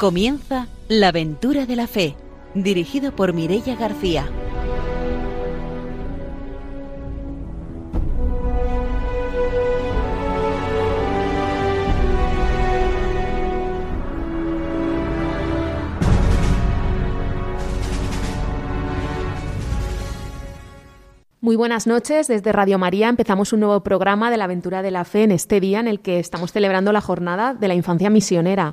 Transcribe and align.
Comienza 0.00 0.66
La 0.88 1.08
aventura 1.08 1.66
de 1.66 1.76
la 1.76 1.86
fe, 1.86 2.16
dirigido 2.54 3.14
por 3.14 3.34
Mirella 3.34 3.76
García. 3.76 4.26
Muy 21.42 21.56
buenas 21.56 21.86
noches. 21.86 22.26
Desde 22.26 22.52
Radio 22.52 22.78
María 22.78 23.10
empezamos 23.10 23.52
un 23.52 23.60
nuevo 23.60 23.82
programa 23.82 24.30
de 24.30 24.38
la 24.38 24.44
aventura 24.44 24.80
de 24.80 24.92
la 24.92 25.04
fe 25.04 25.24
en 25.24 25.32
este 25.32 25.60
día 25.60 25.78
en 25.78 25.88
el 25.88 26.00
que 26.00 26.18
estamos 26.18 26.52
celebrando 26.52 26.90
la 26.90 27.02
jornada 27.02 27.52
de 27.52 27.68
la 27.68 27.74
infancia 27.74 28.08
misionera. 28.08 28.72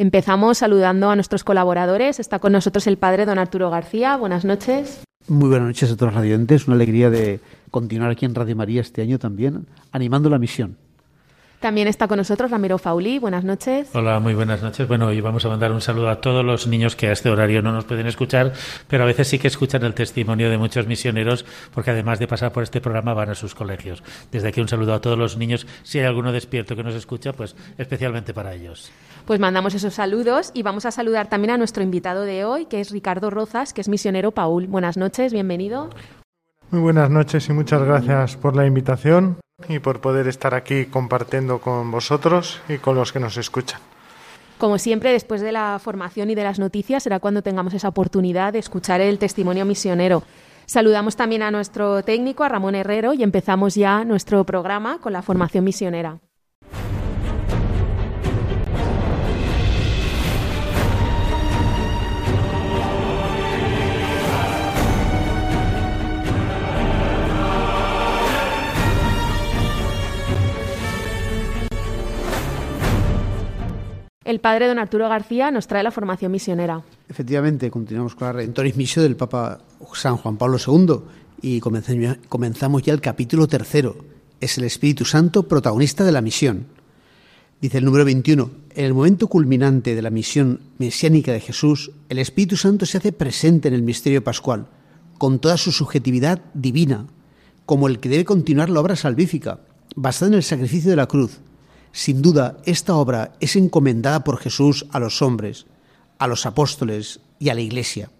Empezamos 0.00 0.58
saludando 0.58 1.10
a 1.10 1.16
nuestros 1.16 1.42
colaboradores. 1.42 2.20
Está 2.20 2.38
con 2.38 2.52
nosotros 2.52 2.86
el 2.86 2.98
padre 2.98 3.26
don 3.26 3.36
Arturo 3.36 3.68
García. 3.68 4.16
Buenas 4.16 4.44
noches. 4.44 5.02
Muy 5.26 5.48
buenas 5.48 5.66
noches 5.66 5.90
a 5.90 5.96
todos 5.96 6.12
los 6.12 6.14
radiantes. 6.14 6.68
Una 6.68 6.76
alegría 6.76 7.10
de 7.10 7.40
continuar 7.72 8.12
aquí 8.12 8.24
en 8.24 8.36
Radio 8.36 8.54
María 8.54 8.80
este 8.80 9.02
año 9.02 9.18
también, 9.18 9.66
animando 9.90 10.30
la 10.30 10.38
misión. 10.38 10.76
También 11.60 11.88
está 11.88 12.06
con 12.06 12.18
nosotros 12.18 12.52
Ramiro 12.52 12.78
Fauli. 12.78 13.18
Buenas 13.18 13.42
noches. 13.42 13.90
Hola, 13.92 14.20
muy 14.20 14.32
buenas 14.34 14.62
noches. 14.62 14.86
Bueno, 14.86 15.12
y 15.12 15.20
vamos 15.20 15.44
a 15.44 15.48
mandar 15.48 15.72
un 15.72 15.80
saludo 15.80 16.08
a 16.08 16.20
todos 16.20 16.44
los 16.44 16.68
niños 16.68 16.94
que 16.94 17.08
a 17.08 17.12
este 17.12 17.30
horario 17.30 17.62
no 17.62 17.72
nos 17.72 17.84
pueden 17.84 18.06
escuchar, 18.06 18.52
pero 18.86 19.02
a 19.02 19.06
veces 19.06 19.26
sí 19.26 19.40
que 19.40 19.48
escuchan 19.48 19.82
el 19.82 19.94
testimonio 19.94 20.50
de 20.50 20.58
muchos 20.58 20.86
misioneros, 20.86 21.44
porque 21.74 21.90
además 21.90 22.20
de 22.20 22.28
pasar 22.28 22.52
por 22.52 22.62
este 22.62 22.80
programa 22.80 23.12
van 23.12 23.30
a 23.30 23.34
sus 23.34 23.56
colegios. 23.56 24.04
Desde 24.30 24.46
aquí 24.46 24.60
un 24.60 24.68
saludo 24.68 24.94
a 24.94 25.00
todos 25.00 25.18
los 25.18 25.36
niños. 25.36 25.66
Si 25.82 25.98
hay 25.98 26.04
alguno 26.04 26.30
despierto 26.30 26.76
que 26.76 26.84
nos 26.84 26.94
escucha, 26.94 27.32
pues 27.32 27.56
especialmente 27.76 28.32
para 28.32 28.54
ellos. 28.54 28.92
Pues 29.28 29.40
mandamos 29.40 29.74
esos 29.74 29.92
saludos 29.92 30.52
y 30.54 30.62
vamos 30.62 30.86
a 30.86 30.90
saludar 30.90 31.28
también 31.28 31.50
a 31.50 31.58
nuestro 31.58 31.82
invitado 31.82 32.22
de 32.22 32.46
hoy, 32.46 32.64
que 32.64 32.80
es 32.80 32.90
Ricardo 32.90 33.28
Rozas, 33.28 33.74
que 33.74 33.82
es 33.82 33.88
misionero 33.90 34.30
Paul. 34.30 34.68
Buenas 34.68 34.96
noches, 34.96 35.34
bienvenido. 35.34 35.90
Muy 36.70 36.80
buenas 36.80 37.10
noches 37.10 37.46
y 37.50 37.52
muchas 37.52 37.82
gracias 37.82 38.38
por 38.38 38.56
la 38.56 38.64
invitación 38.64 39.36
y 39.68 39.80
por 39.80 40.00
poder 40.00 40.28
estar 40.28 40.54
aquí 40.54 40.86
compartiendo 40.86 41.60
con 41.60 41.90
vosotros 41.90 42.62
y 42.70 42.78
con 42.78 42.96
los 42.96 43.12
que 43.12 43.20
nos 43.20 43.36
escuchan. 43.36 43.80
Como 44.56 44.78
siempre, 44.78 45.12
después 45.12 45.42
de 45.42 45.52
la 45.52 45.78
formación 45.78 46.30
y 46.30 46.34
de 46.34 46.44
las 46.44 46.58
noticias, 46.58 47.02
será 47.02 47.20
cuando 47.20 47.42
tengamos 47.42 47.74
esa 47.74 47.88
oportunidad 47.88 48.54
de 48.54 48.60
escuchar 48.60 49.02
el 49.02 49.18
testimonio 49.18 49.66
misionero. 49.66 50.22
Saludamos 50.64 51.16
también 51.16 51.42
a 51.42 51.50
nuestro 51.50 52.02
técnico, 52.02 52.44
a 52.44 52.48
Ramón 52.48 52.76
Herrero, 52.76 53.12
y 53.12 53.22
empezamos 53.22 53.74
ya 53.74 54.06
nuestro 54.06 54.44
programa 54.44 55.00
con 55.02 55.12
la 55.12 55.20
formación 55.20 55.64
misionera. 55.64 56.18
El 74.28 74.40
padre 74.40 74.66
don 74.68 74.78
Arturo 74.78 75.08
García 75.08 75.50
nos 75.50 75.68
trae 75.68 75.82
la 75.82 75.90
formación 75.90 76.30
misionera. 76.30 76.82
Efectivamente, 77.08 77.70
continuamos 77.70 78.14
con 78.14 78.26
la 78.26 78.32
Redentoris 78.34 78.76
Missio 78.76 79.02
del 79.02 79.16
Papa 79.16 79.60
San 79.94 80.18
Juan 80.18 80.36
Pablo 80.36 80.58
II 80.58 80.96
y 81.40 81.60
comenzamos 81.60 82.82
ya 82.82 82.92
el 82.92 83.00
capítulo 83.00 83.48
tercero. 83.48 83.96
Es 84.38 84.58
el 84.58 84.64
Espíritu 84.64 85.06
Santo 85.06 85.48
protagonista 85.48 86.04
de 86.04 86.12
la 86.12 86.20
misión. 86.20 86.66
Dice 87.62 87.78
el 87.78 87.86
número 87.86 88.04
21, 88.04 88.50
en 88.74 88.84
el 88.84 88.92
momento 88.92 89.28
culminante 89.28 89.94
de 89.94 90.02
la 90.02 90.10
misión 90.10 90.60
mesiánica 90.76 91.32
de 91.32 91.40
Jesús, 91.40 91.90
el 92.10 92.18
Espíritu 92.18 92.58
Santo 92.58 92.84
se 92.84 92.98
hace 92.98 93.12
presente 93.12 93.68
en 93.68 93.74
el 93.74 93.82
misterio 93.82 94.22
pascual, 94.22 94.66
con 95.16 95.38
toda 95.38 95.56
su 95.56 95.72
subjetividad 95.72 96.42
divina, 96.52 97.06
como 97.64 97.88
el 97.88 97.98
que 97.98 98.10
debe 98.10 98.26
continuar 98.26 98.68
la 98.68 98.80
obra 98.80 98.94
salvífica, 98.94 99.60
basada 99.96 100.32
en 100.32 100.34
el 100.34 100.42
sacrificio 100.42 100.90
de 100.90 100.96
la 100.96 101.06
cruz, 101.06 101.40
sin 101.92 102.22
duda, 102.22 102.58
esta 102.64 102.94
obra 102.94 103.32
es 103.40 103.56
encomendada 103.56 104.24
por 104.24 104.38
Jesús 104.38 104.86
a 104.90 105.00
los 105.00 105.22
hombres, 105.22 105.66
a 106.18 106.26
los 106.26 106.46
apóstoles 106.46 107.20
y 107.38 107.48
a 107.48 107.54
la 107.54 107.60
Iglesia. 107.60 108.10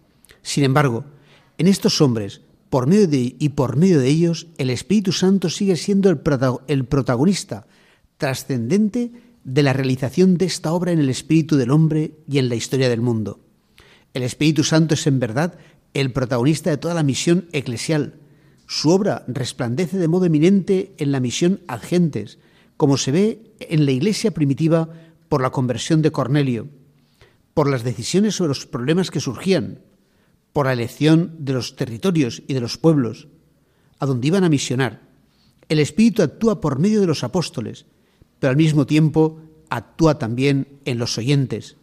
Sin 0.42 0.64
embargo, 0.64 1.04
en 1.58 1.66
estos 1.66 2.00
hombres, 2.00 2.40
por 2.70 2.86
medio 2.86 3.08
de, 3.08 3.36
y 3.38 3.48
por 3.50 3.76
medio 3.76 3.98
de 4.00 4.08
ellos, 4.08 4.46
el 4.58 4.70
Espíritu 4.70 5.12
Santo 5.12 5.50
sigue 5.50 5.76
siendo 5.76 6.10
el, 6.10 6.18
protagonista 6.86 7.66
trascendente 8.16 9.12
de 9.44 9.62
la 9.62 9.72
realización 9.72 10.36
de 10.36 10.46
esta 10.46 10.72
obra 10.72 10.92
en 10.92 10.98
el 10.98 11.08
espíritu 11.08 11.56
del 11.56 11.70
hombre 11.70 12.12
y 12.28 12.38
en 12.38 12.48
la 12.48 12.56
historia 12.56 12.88
del 12.88 13.00
mundo. 13.00 13.40
El 14.12 14.22
Espíritu 14.22 14.64
Santo 14.64 14.94
es 14.94 15.06
en 15.06 15.20
verdad 15.20 15.58
el 15.94 16.12
protagonista 16.12 16.70
de 16.70 16.76
toda 16.76 16.94
la 16.94 17.02
misión 17.02 17.48
eclesial. 17.52 18.14
Su 18.66 18.90
obra 18.90 19.24
resplandece 19.28 19.96
de 19.96 20.08
modo 20.08 20.26
eminente 20.26 20.92
en 20.98 21.12
la 21.12 21.20
misión 21.20 21.60
ad 21.68 21.80
gentes, 21.80 22.38
como 22.78 22.96
se 22.96 23.10
ve 23.12 23.52
en 23.60 23.84
la 23.84 23.90
iglesia 23.90 24.30
primitiva 24.30 24.88
por 25.28 25.42
la 25.42 25.50
conversión 25.50 26.00
de 26.00 26.12
Cornelio, 26.12 26.68
por 27.52 27.68
las 27.68 27.82
decisiones 27.82 28.36
sobre 28.36 28.50
los 28.50 28.66
problemas 28.66 29.10
que 29.10 29.20
surgían, 29.20 29.80
por 30.52 30.66
la 30.66 30.72
elección 30.72 31.34
de 31.40 31.54
los 31.54 31.76
territorios 31.76 32.42
y 32.46 32.54
de 32.54 32.60
los 32.60 32.78
pueblos, 32.78 33.26
a 33.98 34.06
donde 34.06 34.28
iban 34.28 34.44
a 34.44 34.48
misionar. 34.48 35.02
El 35.68 35.80
Espíritu 35.80 36.22
actúa 36.22 36.60
por 36.60 36.78
medio 36.78 37.00
de 37.00 37.08
los 37.08 37.24
apóstoles, 37.24 37.84
pero 38.38 38.52
al 38.52 38.56
mismo 38.56 38.86
tiempo 38.86 39.40
actúa 39.70 40.20
también 40.20 40.68
en 40.84 40.98
los 40.98 41.18
oyentes. 41.18 41.76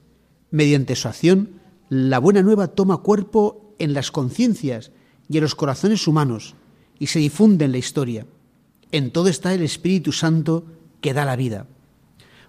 Mediante 0.50 0.96
su 0.96 1.10
acción, 1.10 1.60
la 1.90 2.20
buena 2.20 2.42
nueva 2.42 2.70
toma 2.70 2.98
cuerpo 3.00 3.76
en 3.80 3.94
las 3.94 4.12
conciencias 4.12 4.92
y 5.28 5.38
en 5.38 5.44
los 5.44 5.56
corazones 5.56 6.08
humanos 6.08 6.56
y 7.00 7.08
se 7.08 7.20
difunde 7.20 7.66
en 7.66 7.74
la 7.74 7.80
historia. 7.80 8.26
En 8.94 9.12
todo 9.12 9.28
está 9.28 9.54
el 9.54 9.62
Espíritu 9.62 10.14
Santo 10.14 10.66
que 11.06 11.14
da 11.14 11.24
la 11.24 11.36
vida. 11.36 11.68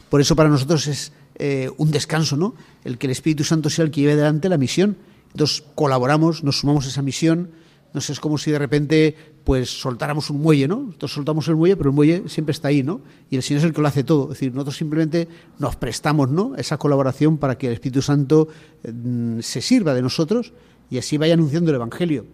Por 0.09 0.22
eso 0.22 0.34
para 0.34 0.49
nosotros 0.49 0.87
es 0.87 1.12
eh, 1.34 1.69
un 1.77 1.91
descanso, 1.91 2.39
¿no? 2.39 2.55
El 2.84 2.97
que 2.97 3.06
el 3.06 3.11
Espíritu 3.11 3.44
Santo 3.44 3.69
sea 3.69 3.84
el 3.84 3.91
que 3.91 4.00
lleve 4.00 4.15
adelante 4.15 4.49
la 4.49 4.56
misión. 4.56 4.97
Entonces 5.33 5.62
colaboramos, 5.75 6.43
nos 6.43 6.61
sumamos 6.61 6.87
a 6.87 6.89
esa 6.89 7.03
misión. 7.03 7.50
No 7.93 8.00
sé, 8.00 8.15
es 8.15 8.21
como 8.21 8.39
si 8.39 8.50
de 8.50 8.59
repente 8.59 9.15
pues 9.45 9.69
soltáramos 9.69 10.31
un 10.31 10.41
muelle, 10.41 10.69
¿no? 10.69 10.84
Nosotros 10.84 11.12
soltamos 11.12 11.47
el 11.49 11.56
muelle, 11.56 11.77
pero 11.77 11.91
el 11.91 11.95
muelle 11.95 12.31
siempre 12.31 12.53
está 12.53 12.69
ahí, 12.69 12.83
¿no? 12.83 13.03
Y 13.28 13.37
el 13.37 13.43
Señor 13.43 13.59
es 13.59 13.65
el 13.65 13.75
que 13.75 13.83
lo 13.83 13.89
hace 13.89 14.05
todo. 14.05 14.22
Es 14.22 14.39
decir, 14.39 14.55
nosotros 14.55 14.78
simplemente 14.78 15.28
nos 15.59 15.77
prestamos, 15.77 16.31
¿no? 16.31 16.56
Esa 16.56 16.78
colaboración 16.78 17.37
para 17.37 17.59
que 17.59 17.66
el 17.66 17.75
Espíritu 17.75 18.00
Santo 18.00 18.49
mm, 18.91 19.41
se 19.41 19.61
sirva 19.61 19.93
de 19.93 20.00
nosotros 20.00 20.55
y 20.89 20.97
así 20.97 21.19
vaya 21.19 21.34
anunciando 21.34 21.72
el 21.72 21.77
Evangelio. 21.77 22.25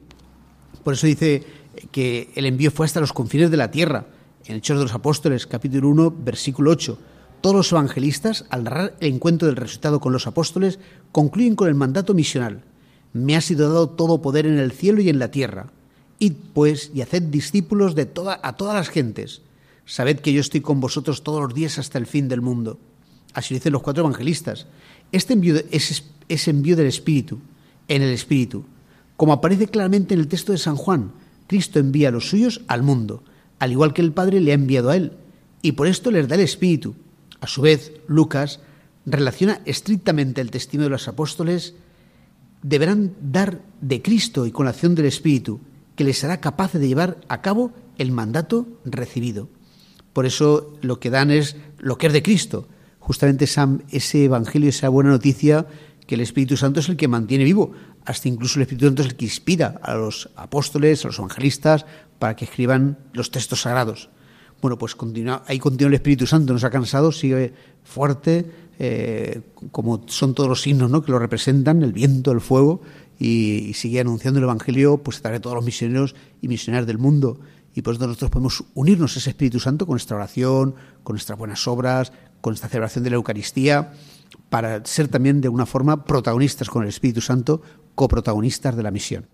Por 0.85 0.95
eso 0.95 1.09
dice 1.09 1.43
que 1.91 2.31
el 2.37 2.47
envío 2.47 2.71
fue 2.71 2.87
hasta 2.87 3.01
los 3.01 3.13
confines 3.13 3.51
de 3.51 3.57
la 3.57 3.73
tierra 3.73 4.07
en 4.47 4.57
Hechos 4.57 4.79
de 4.79 4.85
los 4.85 4.95
Apóstoles, 4.95 5.47
capítulo 5.47 5.89
1, 5.89 6.15
versículo 6.25 6.71
8. 6.73 6.99
Todos 7.41 7.57
los 7.57 7.73
evangelistas, 7.73 8.45
al 8.51 8.65
narrar 8.65 8.97
el 9.01 9.15
encuentro 9.15 9.47
del 9.47 9.57
resultado 9.57 10.01
con 10.01 10.13
los 10.13 10.27
apóstoles, 10.27 10.79
concluyen 11.11 11.57
con 11.57 11.69
el 11.69 11.75
mandato 11.75 12.15
misional. 12.15 12.63
Me 13.13 13.37
ha 13.37 13.41
sido 13.41 13.69
dado 13.69 13.89
todo 13.91 14.23
poder 14.23 14.47
en 14.47 14.59
el 14.59 14.73
cielo 14.73 15.01
y 15.01 15.09
en 15.09 15.19
la 15.19 15.31
tierra. 15.31 15.73
Id, 16.19 16.35
pues, 16.55 16.91
y 16.95 17.03
haced 17.03 17.23
discípulos 17.25 17.95
de 17.95 18.07
toda, 18.07 18.41
a 18.43 18.57
todas 18.57 18.75
las 18.75 18.89
gentes. 18.89 19.43
Sabed 19.87 20.21
que 20.21 20.33
yo 20.33 20.41
estoy 20.41 20.61
con 20.61 20.81
vosotros 20.81 21.23
todos 21.23 21.43
los 21.43 21.55
días 21.55 21.79
hasta 21.79 21.99
el 21.99 22.07
fin 22.07 22.29
del 22.29 22.41
mundo. 22.41 22.79
Así 23.35 23.55
lo 23.55 23.59
dicen 23.59 23.73
los 23.73 23.83
cuatro 23.83 24.03
evangelistas. 24.03 24.67
Este 25.11 25.33
envío 25.33 25.57
es, 25.71 26.05
es 26.29 26.49
envío 26.49 26.77
del 26.77 26.87
Espíritu, 26.87 27.41
en 27.89 28.03
el 28.03 28.11
Espíritu. 28.13 28.65
Como 29.17 29.33
aparece 29.33 29.67
claramente 29.67 30.15
en 30.15 30.21
el 30.21 30.29
texto 30.29 30.53
de 30.53 30.59
San 30.59 30.77
Juan, 30.77 31.13
Cristo 31.49 31.79
envía 31.79 32.09
a 32.09 32.13
los 32.13 32.29
suyos 32.29 32.63
al 32.69 32.83
mundo 32.83 33.25
al 33.63 33.71
igual 33.71 33.95
que 33.95 34.03
el 34.03 34.11
Padre 34.11 34.41
le 34.41 34.51
ha 34.51 34.57
enviado 34.57 34.91
a 34.91 34.97
él, 34.97 35.13
y 35.63 35.73
por 35.73 35.87
esto 35.87 36.11
les 36.11 36.27
da 36.27 36.35
el 36.35 36.41
Espíritu. 36.41 36.97
A 37.41 37.47
su 37.47 37.63
vez, 37.63 37.93
Lucas 38.09 38.59
relaciona 39.07 39.61
estrictamente 39.67 40.41
el 40.41 40.51
testimonio 40.51 40.87
de 40.87 40.95
los 40.95 41.07
apóstoles, 41.07 41.77
deberán 42.61 43.13
dar 43.21 43.63
de 43.81 44.03
Cristo 44.03 44.47
y 44.47 44.51
con 44.51 44.65
la 44.65 44.71
acción 44.73 44.97
del 44.97 45.07
Espíritu, 45.07 45.61
que 45.95 46.03
les 46.03 46.25
hará 46.25 46.41
capaz 46.41 46.73
de 46.73 46.89
llevar 46.89 47.21
a 47.29 47.41
cabo 47.41 47.71
el 47.99 48.11
mandato 48.11 48.67
recibido. 48.85 49.49
Por 50.13 50.27
eso 50.27 50.77
lo 50.81 50.99
que 50.99 51.11
dan 51.11 51.31
es 51.31 51.55
lo 51.79 51.99
que 51.99 52.09
es 52.09 52.13
de 52.13 52.25
Cristo, 52.25 52.67
justamente 52.99 53.45
ese 53.45 54.25
Evangelio, 54.25 54.71
esa 54.71 54.89
buena 54.89 55.11
noticia 55.11 55.69
que 56.09 56.17
el 56.17 56.21
Espíritu 56.21 56.57
Santo 56.57 56.81
es 56.81 56.89
el 56.89 56.97
que 56.97 57.07
mantiene 57.07 57.45
vivo, 57.45 57.75
hasta 58.05 58.29
incluso 58.29 58.59
el 58.59 58.63
Espíritu 58.63 58.87
Santo 58.87 59.03
es 59.03 59.09
el 59.09 59.17
que 59.17 59.25
inspira 59.27 59.81
a 59.83 59.95
los 59.95 60.31
apóstoles, 60.37 61.05
a 61.05 61.09
los 61.09 61.19
evangelistas, 61.19 61.87
para 62.19 62.37
que 62.37 62.45
escriban 62.45 62.99
los 63.13 63.31
textos 63.31 63.63
sagrados. 63.63 64.11
Bueno, 64.61 64.79
pues 64.79 64.97
ahí 65.47 65.59
continúa 65.59 65.89
el 65.89 65.95
Espíritu 65.95 66.27
Santo, 66.27 66.53
no 66.53 66.59
se 66.59 66.67
ha 66.67 66.71
cansado, 66.71 67.11
sigue 67.11 67.53
fuerte, 67.83 68.47
eh, 68.79 69.41
como 69.73 70.05
son 70.07 70.35
todos 70.35 70.49
los 70.49 70.63
signos 70.63 70.91
¿no? 70.91 71.03
que 71.03 71.11
lo 71.11 71.19
representan, 71.19 71.83
el 71.83 71.93
viento, 71.93 72.31
el 72.31 72.41
fuego, 72.41 72.81
y, 73.19 73.73
sigue 73.75 74.01
anunciando 74.01 74.39
el 74.39 74.45
Evangelio 74.45 74.99
pues, 74.99 75.19
a 75.19 75.23
través 75.23 75.41
de 75.41 75.43
todos 75.43 75.57
los 75.57 75.65
misioneros 75.65 76.15
y 76.41 76.49
misioneras 76.49 76.87
del 76.87 76.99
mundo. 76.99 77.41
Y 77.75 77.83
por 77.83 77.95
eso 77.95 78.07
nosotros 78.07 78.31
podemos 78.31 78.65
unirnos 78.75 79.17
a 79.17 79.19
ese 79.19 79.31
Espíritu 79.31 79.59
Santo 79.59 79.87
con 79.87 79.95
nuestra 79.95 80.17
oración, 80.17 80.75
con 81.03 81.15
nuestras 81.15 81.39
buenas 81.39 81.67
obras, 81.67 82.13
con 82.41 82.53
nuestra 82.53 82.69
celebración 82.69 83.03
de 83.05 83.11
la 83.11 83.17
Eucaristía, 83.17 83.93
para 84.49 84.85
ser 84.85 85.09
también 85.09 85.41
de 85.41 85.49
una 85.49 85.67
forma 85.67 86.05
protagonistas 86.05 86.69
con 86.69 86.83
el 86.83 86.89
Espíritu 86.89 87.21
Santo, 87.21 87.63
coprotagonistas 87.95 88.77
de 88.77 88.83
la 88.83 88.91
misión. 88.91 89.27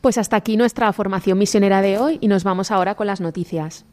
Pues 0.00 0.18
hasta 0.18 0.36
aquí 0.36 0.56
nuestra 0.56 0.92
formación 0.92 1.38
misionera 1.38 1.80
de 1.80 1.98
hoy 1.98 2.18
y 2.20 2.28
nos 2.28 2.44
vamos 2.44 2.70
ahora 2.70 2.94
con 2.94 3.06
las 3.06 3.20
noticias. 3.20 3.86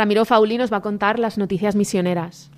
Ramiro 0.00 0.24
Fauli 0.24 0.56
nos 0.56 0.72
va 0.72 0.78
a 0.78 0.80
contar 0.80 1.18
las 1.18 1.36
noticias 1.36 1.76
misioneras. 1.76 2.50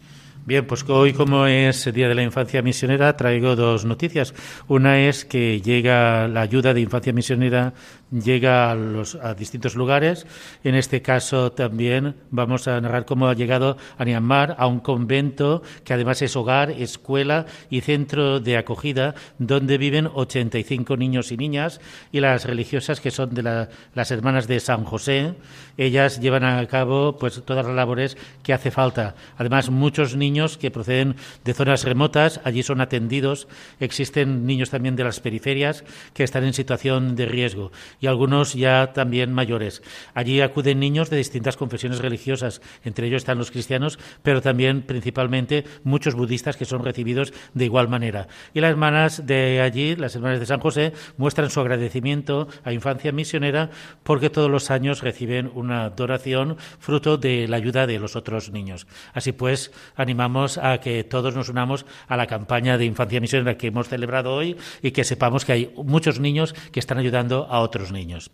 Bien, 0.44 0.66
pues 0.66 0.84
hoy 0.88 1.12
como 1.12 1.46
es 1.46 1.86
el 1.86 1.92
Día 1.92 2.08
de 2.08 2.16
la 2.16 2.22
Infancia 2.24 2.62
Misionera 2.62 3.16
traigo 3.16 3.54
dos 3.54 3.84
noticias. 3.84 4.34
Una 4.66 4.98
es 4.98 5.24
que 5.24 5.60
llega 5.60 6.26
la 6.26 6.40
ayuda 6.40 6.74
de 6.74 6.80
Infancia 6.80 7.12
Misionera 7.12 7.74
llega 8.12 8.70
a, 8.70 8.74
los, 8.74 9.14
a 9.16 9.34
distintos 9.34 9.74
lugares. 9.74 10.26
En 10.62 10.74
este 10.74 11.02
caso 11.02 11.52
también 11.52 12.16
vamos 12.30 12.68
a 12.68 12.80
narrar 12.80 13.06
cómo 13.06 13.28
ha 13.28 13.34
llegado 13.34 13.76
a 13.98 14.04
Myanmar 14.04 14.54
a 14.58 14.66
un 14.66 14.80
convento 14.80 15.62
que 15.84 15.94
además 15.94 16.22
es 16.22 16.36
hogar, 16.36 16.70
escuela 16.70 17.46
y 17.70 17.80
centro 17.80 18.40
de 18.40 18.56
acogida 18.56 19.14
donde 19.38 19.78
viven 19.78 20.08
85 20.12 20.96
niños 20.96 21.32
y 21.32 21.36
niñas 21.36 21.80
y 22.12 22.20
las 22.20 22.44
religiosas 22.44 23.00
que 23.00 23.10
son 23.10 23.34
de 23.34 23.42
la, 23.42 23.68
las 23.94 24.10
hermanas 24.10 24.46
de 24.46 24.60
San 24.60 24.84
José. 24.84 25.34
Ellas 25.78 26.20
llevan 26.20 26.44
a 26.44 26.64
cabo 26.66 27.16
pues 27.16 27.42
todas 27.44 27.66
las 27.66 27.74
labores 27.74 28.16
que 28.42 28.52
hace 28.52 28.70
falta. 28.70 29.14
Además 29.38 29.70
muchos 29.70 30.16
niños 30.16 30.58
que 30.58 30.70
proceden 30.70 31.16
de 31.44 31.54
zonas 31.54 31.84
remotas, 31.84 32.40
allí 32.44 32.62
son 32.62 32.80
atendidos. 32.80 33.48
Existen 33.80 34.46
niños 34.46 34.70
también 34.70 34.96
de 34.96 35.04
las 35.04 35.20
periferias 35.20 35.84
que 36.12 36.24
están 36.24 36.44
en 36.44 36.52
situación 36.52 37.16
de 37.16 37.26
riesgo 37.26 37.72
y 38.02 38.08
algunos 38.08 38.52
ya 38.52 38.93
también 38.93 39.32
mayores. 39.32 39.81
Allí 40.12 40.40
acuden 40.40 40.81
niños 40.81 41.08
de 41.08 41.16
distintas 41.16 41.56
confesiones 41.56 42.00
religiosas, 42.00 42.60
entre 42.84 43.06
ellos 43.06 43.22
están 43.22 43.38
los 43.38 43.52
cristianos, 43.52 43.99
pero 44.22 44.43
también 44.43 44.82
principalmente 44.82 45.64
muchos 45.84 46.14
budistas 46.14 46.56
que 46.56 46.64
son 46.64 46.84
recibidos 46.84 47.32
de 47.54 47.64
igual 47.64 47.88
manera. 47.88 48.26
Y 48.52 48.60
las 48.60 48.72
hermanas 48.72 49.25
de 49.25 49.60
allí, 49.60 49.94
las 49.94 50.16
hermanas 50.16 50.40
de 50.40 50.46
San 50.46 50.58
José, 50.58 50.93
muestran 51.16 51.49
su 51.49 51.60
agradecimiento 51.60 52.49
a 52.64 52.72
Infancia 52.72 53.12
Misionera 53.12 53.70
porque 54.02 54.31
todos 54.31 54.50
los 54.50 54.72
años 54.72 55.00
reciben 55.00 55.52
una 55.55 55.90
donación 55.90 56.56
fruto 56.81 57.19
de 57.19 57.46
la 57.46 57.56
ayuda 57.56 57.87
de 57.87 58.00
los 58.00 58.16
otros 58.16 58.50
niños. 58.50 58.88
Así 59.14 59.31
pues, 59.31 59.70
animamos 59.94 60.58
a 60.58 60.78
que 60.78 61.05
todos 61.05 61.37
nos 61.37 61.48
unamos 61.48 61.87
a 62.08 62.16
la 62.16 62.26
campaña 62.26 62.78
de 62.78 62.84
infancia 62.84 63.20
misionera 63.20 63.56
que 63.56 63.69
hemos 63.69 63.88
celebrado 63.88 64.34
hoy 64.34 64.56
y 64.82 64.90
que 64.90 65.05
sepamos 65.05 65.44
que 65.44 65.52
hay 65.52 65.75
muchos 65.76 66.19
niños 66.19 66.55
que 66.72 66.81
están 66.81 66.98
ayudando 66.98 67.46
a 67.48 67.60
otros 67.60 67.91
niños. 67.92 68.30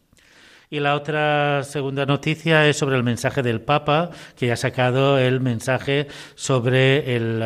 Y 0.70 0.80
la 0.80 0.96
otra 0.96 1.64
segunda 1.64 2.04
noticia 2.04 2.68
es 2.68 2.76
sobre 2.76 2.96
el 2.96 3.02
mensaje 3.02 3.42
del 3.42 3.62
Papa, 3.62 4.10
que 4.36 4.52
ha 4.52 4.56
sacado 4.56 5.18
el 5.18 5.40
mensaje 5.40 6.08
sobre 6.34 7.16
el, 7.16 7.42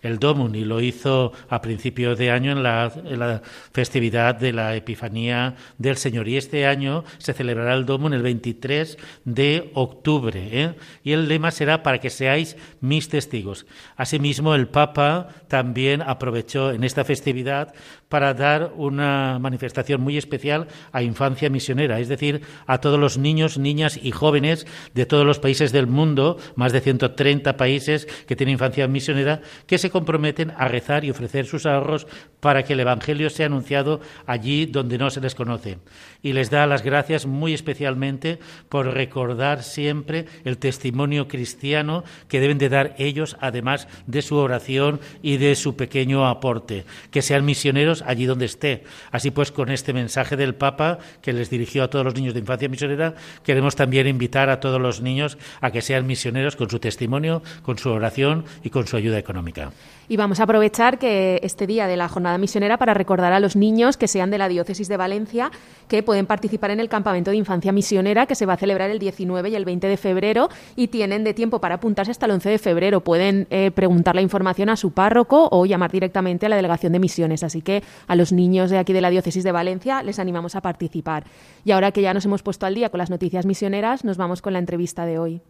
el 0.00 0.18
Domun 0.18 0.54
y 0.54 0.64
lo 0.64 0.80
hizo 0.80 1.32
a 1.50 1.60
principio 1.60 2.16
de 2.16 2.30
año 2.30 2.52
en 2.52 2.62
la, 2.62 2.90
la, 3.04 3.42
festividad 3.74 4.36
de 4.36 4.54
la 4.54 4.74
Epifanía 4.74 5.54
del 5.76 5.98
Señor. 5.98 6.28
Y 6.28 6.38
este 6.38 6.66
año 6.66 7.04
se 7.18 7.34
celebrará 7.34 7.74
el 7.74 7.84
Domun 7.84 8.14
el 8.14 8.22
23 8.22 8.96
de 9.26 9.70
octubre. 9.74 10.48
¿eh? 10.50 10.74
Y 11.04 11.12
el 11.12 11.28
lema 11.28 11.50
será 11.50 11.82
para 11.82 11.98
que 11.98 12.08
seáis 12.08 12.56
mis 12.80 13.10
testigos. 13.10 13.66
Asimismo, 13.96 14.54
el 14.54 14.68
Papa 14.68 15.28
también 15.46 16.00
aprovechó 16.00 16.72
en 16.72 16.84
esta 16.84 17.04
festividad 17.04 17.74
para 18.12 18.34
dar 18.34 18.74
una 18.76 19.38
manifestación 19.38 20.02
muy 20.02 20.18
especial 20.18 20.68
a 20.92 21.02
infancia 21.02 21.48
misionera, 21.48 21.98
es 21.98 22.08
decir, 22.08 22.42
a 22.66 22.76
todos 22.76 23.00
los 23.00 23.16
niños, 23.16 23.56
niñas 23.56 23.98
y 24.02 24.10
jóvenes 24.10 24.66
de 24.92 25.06
todos 25.06 25.24
los 25.24 25.38
países 25.38 25.72
del 25.72 25.86
mundo, 25.86 26.36
más 26.54 26.74
de 26.74 26.82
130 26.82 27.56
países 27.56 28.06
que 28.26 28.36
tienen 28.36 28.52
infancia 28.52 28.86
misionera, 28.86 29.40
que 29.66 29.78
se 29.78 29.88
comprometen 29.88 30.52
a 30.58 30.68
rezar 30.68 31.06
y 31.06 31.10
ofrecer 31.10 31.46
sus 31.46 31.64
ahorros 31.64 32.06
para 32.40 32.64
que 32.64 32.74
el 32.74 32.80
Evangelio 32.80 33.30
sea 33.30 33.46
anunciado 33.46 34.02
allí 34.26 34.66
donde 34.66 34.98
no 34.98 35.08
se 35.08 35.22
les 35.22 35.34
conoce. 35.34 35.78
Y 36.22 36.34
les 36.34 36.50
da 36.50 36.66
las 36.66 36.82
gracias 36.82 37.24
muy 37.24 37.54
especialmente 37.54 38.40
por 38.68 38.92
recordar 38.92 39.62
siempre 39.62 40.26
el 40.44 40.58
testimonio 40.58 41.28
cristiano 41.28 42.04
que 42.28 42.40
deben 42.40 42.58
de 42.58 42.68
dar 42.68 42.94
ellos, 42.98 43.38
además 43.40 43.88
de 44.06 44.20
su 44.20 44.36
oración 44.36 45.00
y 45.22 45.38
de 45.38 45.54
su 45.54 45.76
pequeño 45.76 46.26
aporte. 46.26 46.84
Que 47.10 47.22
sean 47.22 47.44
misioneros 47.44 48.01
allí 48.06 48.26
donde 48.26 48.46
esté. 48.46 48.84
Así 49.10 49.30
pues, 49.30 49.52
con 49.52 49.70
este 49.70 49.92
mensaje 49.92 50.36
del 50.36 50.54
Papa 50.54 50.98
que 51.20 51.32
les 51.32 51.50
dirigió 51.50 51.84
a 51.84 51.90
todos 51.90 52.04
los 52.04 52.14
niños 52.14 52.34
de 52.34 52.40
infancia 52.40 52.68
misionera, 52.68 53.14
queremos 53.44 53.76
también 53.76 54.06
invitar 54.06 54.50
a 54.50 54.60
todos 54.60 54.80
los 54.80 55.00
niños 55.00 55.38
a 55.60 55.70
que 55.70 55.82
sean 55.82 56.06
misioneros 56.06 56.56
con 56.56 56.70
su 56.70 56.78
testimonio, 56.78 57.42
con 57.62 57.78
su 57.78 57.90
oración 57.90 58.44
y 58.62 58.70
con 58.70 58.86
su 58.86 58.96
ayuda 58.96 59.18
económica. 59.18 59.72
Y 60.08 60.16
vamos 60.16 60.40
a 60.40 60.42
aprovechar 60.42 60.98
que 60.98 61.40
este 61.42 61.66
día 61.66 61.86
de 61.86 61.96
la 61.96 62.08
jornada 62.08 62.36
misionera 62.36 62.76
para 62.76 62.92
recordar 62.92 63.32
a 63.32 63.40
los 63.40 63.56
niños 63.56 63.96
que 63.96 64.08
sean 64.08 64.30
de 64.30 64.38
la 64.38 64.48
diócesis 64.48 64.88
de 64.88 64.96
Valencia 64.96 65.50
que 65.88 66.02
pueden 66.02 66.26
participar 66.26 66.70
en 66.70 66.80
el 66.80 66.88
campamento 66.88 67.30
de 67.30 67.36
infancia 67.36 67.72
misionera 67.72 68.26
que 68.26 68.34
se 68.34 68.44
va 68.46 68.54
a 68.54 68.56
celebrar 68.56 68.90
el 68.90 68.98
19 68.98 69.50
y 69.50 69.54
el 69.54 69.64
20 69.64 69.86
de 69.86 69.96
febrero 69.96 70.48
y 70.76 70.88
tienen 70.88 71.24
de 71.24 71.34
tiempo 71.34 71.60
para 71.60 71.76
apuntarse 71.76 72.10
hasta 72.10 72.26
el 72.26 72.32
11 72.32 72.50
de 72.50 72.58
febrero. 72.58 73.00
Pueden 73.02 73.46
eh, 73.50 73.70
preguntar 73.70 74.14
la 74.14 74.22
información 74.22 74.68
a 74.68 74.76
su 74.76 74.92
párroco 74.92 75.48
o 75.50 75.66
llamar 75.66 75.90
directamente 75.90 76.46
a 76.46 76.48
la 76.48 76.56
delegación 76.56 76.92
de 76.92 76.98
misiones. 76.98 77.42
Así 77.42 77.62
que 77.62 77.82
a 78.06 78.16
los 78.16 78.32
niños 78.32 78.70
de 78.70 78.78
aquí 78.78 78.92
de 78.92 79.00
la 79.00 79.10
diócesis 79.10 79.44
de 79.44 79.52
Valencia 79.52 80.02
les 80.02 80.18
animamos 80.18 80.54
a 80.54 80.62
participar. 80.62 81.24
Y 81.64 81.72
ahora 81.72 81.92
que 81.92 82.02
ya 82.02 82.14
nos 82.14 82.24
hemos 82.24 82.42
puesto 82.42 82.66
al 82.66 82.74
día 82.74 82.90
con 82.90 82.98
las 82.98 83.10
noticias 83.10 83.46
misioneras, 83.46 84.04
nos 84.04 84.16
vamos 84.16 84.42
con 84.42 84.52
la 84.52 84.58
entrevista 84.58 85.06
de 85.06 85.18
hoy. 85.18 85.42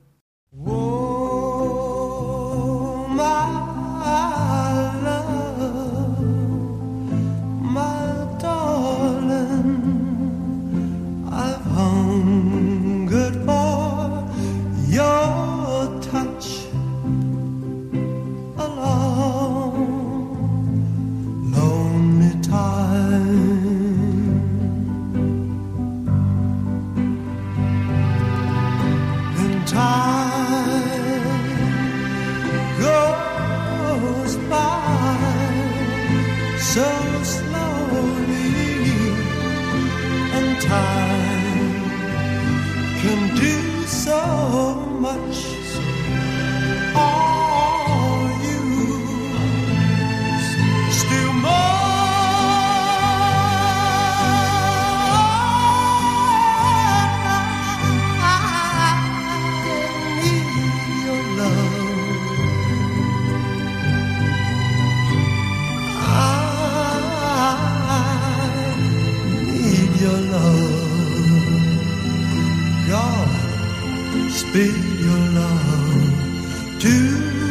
time 29.72 31.32
goes 32.78 34.36
by 34.52 35.16
so 36.72 36.88
slowly, 37.34 38.52
and 40.36 40.50
time 40.60 41.74
can 43.00 43.20
do 43.36 43.56
so 43.86 44.20
much. 45.06 45.36
All 46.94 47.21
be 74.52 74.68
your 75.00 75.18
love 75.32 76.78
to 76.78 77.41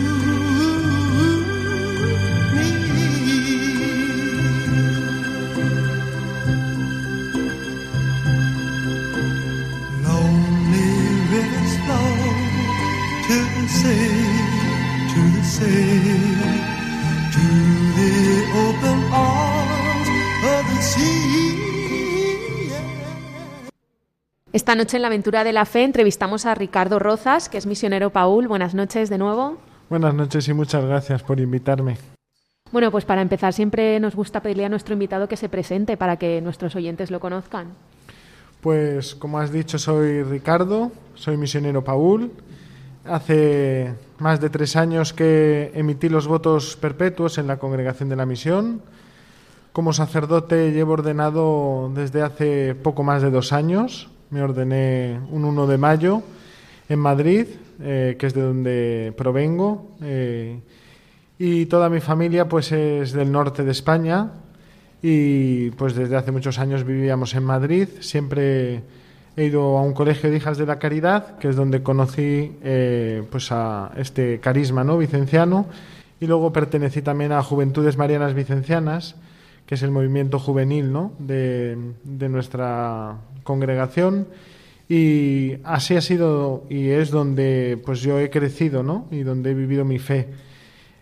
Esta 24.62 24.76
noche 24.76 24.98
en 24.98 25.02
la 25.02 25.08
aventura 25.08 25.44
de 25.44 25.54
la 25.54 25.66
fe 25.66 25.84
entrevistamos 25.84 26.46
a 26.46 26.54
Ricardo 26.54 27.00
Rozas, 27.00 27.50
que 27.50 27.58
es 27.58 27.66
misionero 27.66 28.12
Paul. 28.12 28.48
Buenas 28.48 28.76
noches 28.76 29.10
de 29.10 29.18
nuevo. 29.18 29.58
Buenas 29.90 30.14
noches 30.14 30.48
y 30.48 30.54
muchas 30.54 30.86
gracias 30.86 31.24
por 31.24 31.40
invitarme. 31.40 31.98
Bueno, 32.72 32.92
pues 32.92 33.04
para 33.04 33.24
empezar 33.24 33.54
siempre 33.54 34.00
nos 34.00 34.16
gusta 34.16 34.40
pedirle 34.44 34.66
a 34.66 34.70
nuestro 34.70 34.94
invitado 34.94 35.28
que 35.28 35.36
se 35.36 35.50
presente 35.50 35.98
para 35.98 36.18
que 36.18 36.42
nuestros 36.42 36.76
oyentes 36.76 37.10
lo 37.10 37.20
conozcan. 37.20 37.70
Pues 38.62 39.16
como 39.16 39.40
has 39.40 39.52
dicho, 39.52 39.80
soy 39.80 40.22
Ricardo, 40.22 40.92
soy 41.16 41.38
misionero 41.38 41.84
Paul. 41.84 42.32
Hace 43.06 43.96
más 44.20 44.40
de 44.42 44.52
tres 44.52 44.76
años 44.76 45.12
que 45.12 45.72
emití 45.74 46.08
los 46.08 46.28
votos 46.28 46.78
perpetuos 46.78 47.40
en 47.40 47.48
la 47.48 47.58
congregación 47.58 48.10
de 48.10 48.16
la 48.16 48.28
misión. 48.28 48.84
Como 49.74 49.92
sacerdote 49.92 50.72
llevo 50.72 50.94
ordenado 50.94 51.90
desde 51.96 52.22
hace 52.22 52.76
poco 52.76 53.02
más 53.02 53.24
de 53.24 53.32
dos 53.32 53.54
años 53.54 54.11
me 54.32 54.42
ordené 54.42 55.20
un 55.30 55.46
1 55.46 55.68
de 55.68 55.78
mayo 55.78 56.24
en 56.90 57.00
Madrid, 57.00 57.46
eh, 57.82 58.16
que 58.18 58.28
es 58.28 58.34
de 58.34 58.42
donde 58.42 59.14
provengo, 59.16 59.92
eh, 60.02 60.60
y 61.38 61.66
toda 61.66 61.90
mi 61.90 62.00
familia 62.00 62.48
pues 62.48 62.72
es 62.72 63.12
del 63.12 63.32
norte 63.32 63.64
de 63.64 63.72
España 63.72 64.32
y 65.02 65.72
pues 65.72 65.96
desde 65.96 66.16
hace 66.16 66.32
muchos 66.32 66.60
años 66.60 66.84
vivíamos 66.84 67.34
en 67.34 67.44
Madrid. 67.44 67.88
Siempre 68.00 68.84
he 69.36 69.46
ido 69.46 69.78
a 69.78 69.82
un 69.82 69.94
colegio 69.94 70.30
de 70.30 70.38
hijas 70.38 70.58
de 70.58 70.66
la 70.66 70.80
caridad, 70.80 71.38
que 71.38 71.50
es 71.50 71.56
donde 71.56 71.84
conocí 71.84 72.58
eh, 72.64 73.24
pues 73.30 73.52
a 73.52 73.92
este 73.98 74.40
carisma 74.40 74.84
no 74.84 74.98
vicenciano, 74.98 75.66
y 76.20 76.28
luego 76.28 76.54
pertenecí 76.54 77.02
también 77.02 77.32
a 77.32 77.44
Juventudes 77.44 77.98
Marianas 77.98 78.34
Vicencianas, 78.34 79.16
que 79.66 79.76
es 79.76 79.84
el 79.84 79.92
movimiento 79.92 80.40
juvenil 80.40 80.92
¿no? 80.94 81.14
de, 81.18 81.78
de 82.04 82.30
nuestra 82.30 83.18
congregación 83.44 84.28
y 84.90 85.58
así 85.64 85.96
ha 85.96 86.02
sido 86.02 86.66
y 86.70 86.90
es 86.90 87.12
donde 87.12 87.82
pues 87.86 88.02
yo 88.02 88.20
he 88.20 88.30
crecido 88.30 88.84
¿no? 88.84 89.08
y 89.10 89.24
donde 89.24 89.52
he 89.52 89.54
vivido 89.54 89.86
mi 89.86 90.00
fe. 90.00 90.28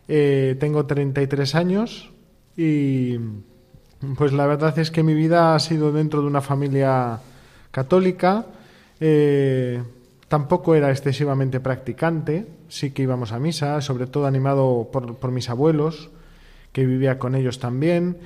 Eh, 0.07 0.55
tengo 0.59 0.85
33 0.85 1.55
años 1.55 2.11
y 2.55 3.17
pues 4.17 4.31
la 4.31 4.45
verdad 4.45 4.77
es 4.79 4.91
que 4.91 5.03
mi 5.03 5.13
vida 5.13 5.55
ha 5.55 5.59
sido 5.59 5.91
dentro 5.91 6.21
de 6.21 6.27
una 6.27 6.41
familia 6.41 7.19
católica. 7.71 8.45
Eh, 8.99 9.81
tampoco 10.27 10.75
era 10.75 10.91
excesivamente 10.91 11.59
practicante, 11.59 12.45
sí 12.67 12.91
que 12.91 13.03
íbamos 13.03 13.31
a 13.31 13.39
misa, 13.39 13.81
sobre 13.81 14.07
todo 14.07 14.27
animado 14.27 14.89
por, 14.91 15.31
mis 15.31 15.49
abuelos, 15.49 16.09
que 16.71 16.85
vivía 16.85 17.17
con 17.17 17.35
ellos 17.35 17.59
también, 17.59 18.17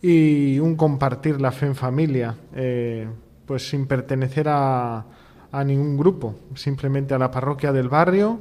y 0.00 0.58
un 0.60 0.76
compartir 0.76 1.40
la 1.40 1.52
fe 1.52 1.66
en 1.66 1.74
familia. 1.74 2.36
Eh, 2.54 3.06
pues 3.50 3.68
sin 3.68 3.86
pertenecer 3.86 4.46
a, 4.48 5.04
a 5.50 5.64
ningún 5.64 5.98
grupo, 5.98 6.36
simplemente 6.54 7.14
a 7.14 7.18
la 7.18 7.32
parroquia 7.32 7.72
del 7.72 7.88
barrio 7.88 8.38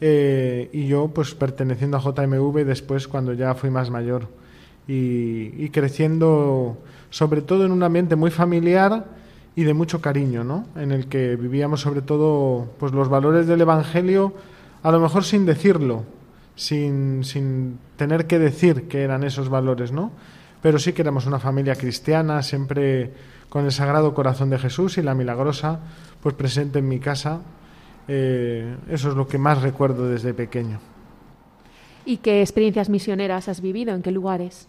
eh, 0.00 0.68
y 0.72 0.88
yo 0.88 1.12
pues 1.14 1.32
perteneciendo 1.36 1.96
a 1.96 2.00
JMV 2.00 2.64
después 2.64 3.06
cuando 3.06 3.34
ya 3.34 3.54
fui 3.54 3.70
más 3.70 3.88
mayor 3.88 4.26
y, 4.88 5.68
creciendo 5.68 6.76
sobre 7.08 7.40
todo 7.40 7.66
en 7.66 7.70
un 7.70 7.84
ambiente 7.84 8.16
muy 8.16 8.32
familiar 8.32 9.04
y 9.54 9.62
de 9.62 9.74
mucho 9.74 10.00
cariño, 10.00 10.42
¿no? 10.42 10.66
En 10.74 10.90
el 10.90 11.06
que 11.06 11.36
vivíamos 11.36 11.82
sobre 11.82 12.02
todo 12.02 12.68
pues 12.80 12.90
los 12.90 13.08
valores 13.08 13.46
del 13.46 13.60
Evangelio, 13.60 14.34
a 14.82 14.90
lo 14.90 14.98
mejor 14.98 15.22
sin 15.22 15.46
decirlo, 15.46 16.02
sin, 16.56 17.22
sin 17.22 17.78
tener 17.96 18.26
que 18.26 18.40
decir 18.40 18.88
que 18.88 19.02
eran 19.02 19.22
esos 19.22 19.50
valores, 19.50 19.92
¿no? 19.92 20.10
Pero 20.60 20.80
sí 20.80 20.94
que 20.94 21.02
éramos 21.02 21.26
una 21.26 21.38
familia 21.38 21.76
cristiana, 21.76 22.42
siempre 22.42 23.12
con 23.48 23.64
el 23.64 23.72
Sagrado 23.72 24.14
Corazón 24.14 24.50
de 24.50 24.58
Jesús 24.58 24.98
y 24.98 25.02
la 25.02 25.14
Milagrosa, 25.14 25.80
pues 26.22 26.34
presente 26.34 26.80
en 26.80 26.88
mi 26.88 26.98
casa. 26.98 27.40
Eh, 28.06 28.76
eso 28.90 29.10
es 29.10 29.14
lo 29.14 29.26
que 29.26 29.38
más 29.38 29.62
recuerdo 29.62 30.08
desde 30.08 30.34
pequeño. 30.34 30.80
¿Y 32.04 32.18
qué 32.18 32.40
experiencias 32.40 32.88
misioneras 32.88 33.48
has 33.48 33.60
vivido? 33.60 33.94
¿En 33.94 34.02
qué 34.02 34.10
lugares? 34.10 34.68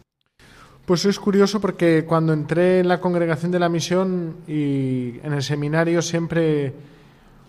Pues 0.85 1.05
es 1.05 1.19
curioso 1.19 1.61
porque 1.61 2.03
cuando 2.05 2.33
entré 2.33 2.79
en 2.79 2.87
la 2.87 2.99
congregación 2.99 3.51
de 3.51 3.59
la 3.59 3.69
misión 3.69 4.37
y 4.47 5.19
en 5.23 5.33
el 5.33 5.43
seminario 5.43 6.01
siempre 6.01 6.73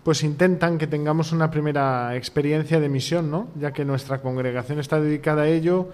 pues 0.03 0.23
intentan 0.23 0.77
que 0.77 0.87
tengamos 0.87 1.31
una 1.31 1.51
primera 1.51 2.15
experiencia 2.15 2.79
de 2.79 2.89
misión, 2.89 3.29
¿no? 3.29 3.49
Ya 3.59 3.71
que 3.71 3.85
nuestra 3.85 4.21
congregación 4.21 4.79
está 4.79 4.99
dedicada 4.99 5.43
a 5.43 5.47
ello 5.47 5.89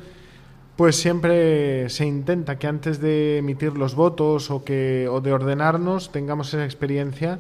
pues 0.78 0.96
siempre 0.96 1.90
se 1.90 2.06
intenta 2.06 2.60
que 2.60 2.68
antes 2.68 3.02
de 3.02 3.40
emitir 3.40 3.76
los 3.76 3.96
votos 3.96 4.52
o, 4.52 4.64
que, 4.64 5.08
o 5.10 5.22
de 5.22 5.34
ordenarnos 5.34 6.12
tengamos 6.12 6.50
esa 6.54 6.64
experiencia. 6.64 7.40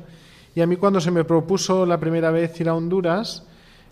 Y 0.56 0.62
a 0.62 0.65
mí 0.65 0.75
cuando 0.75 1.00
se 1.00 1.12
me 1.12 1.24
propuso 1.24 1.86
la 1.86 2.00
primera 2.00 2.32
vez 2.32 2.60
ir 2.60 2.67
a 2.67 2.74
Honduras, 2.74 3.46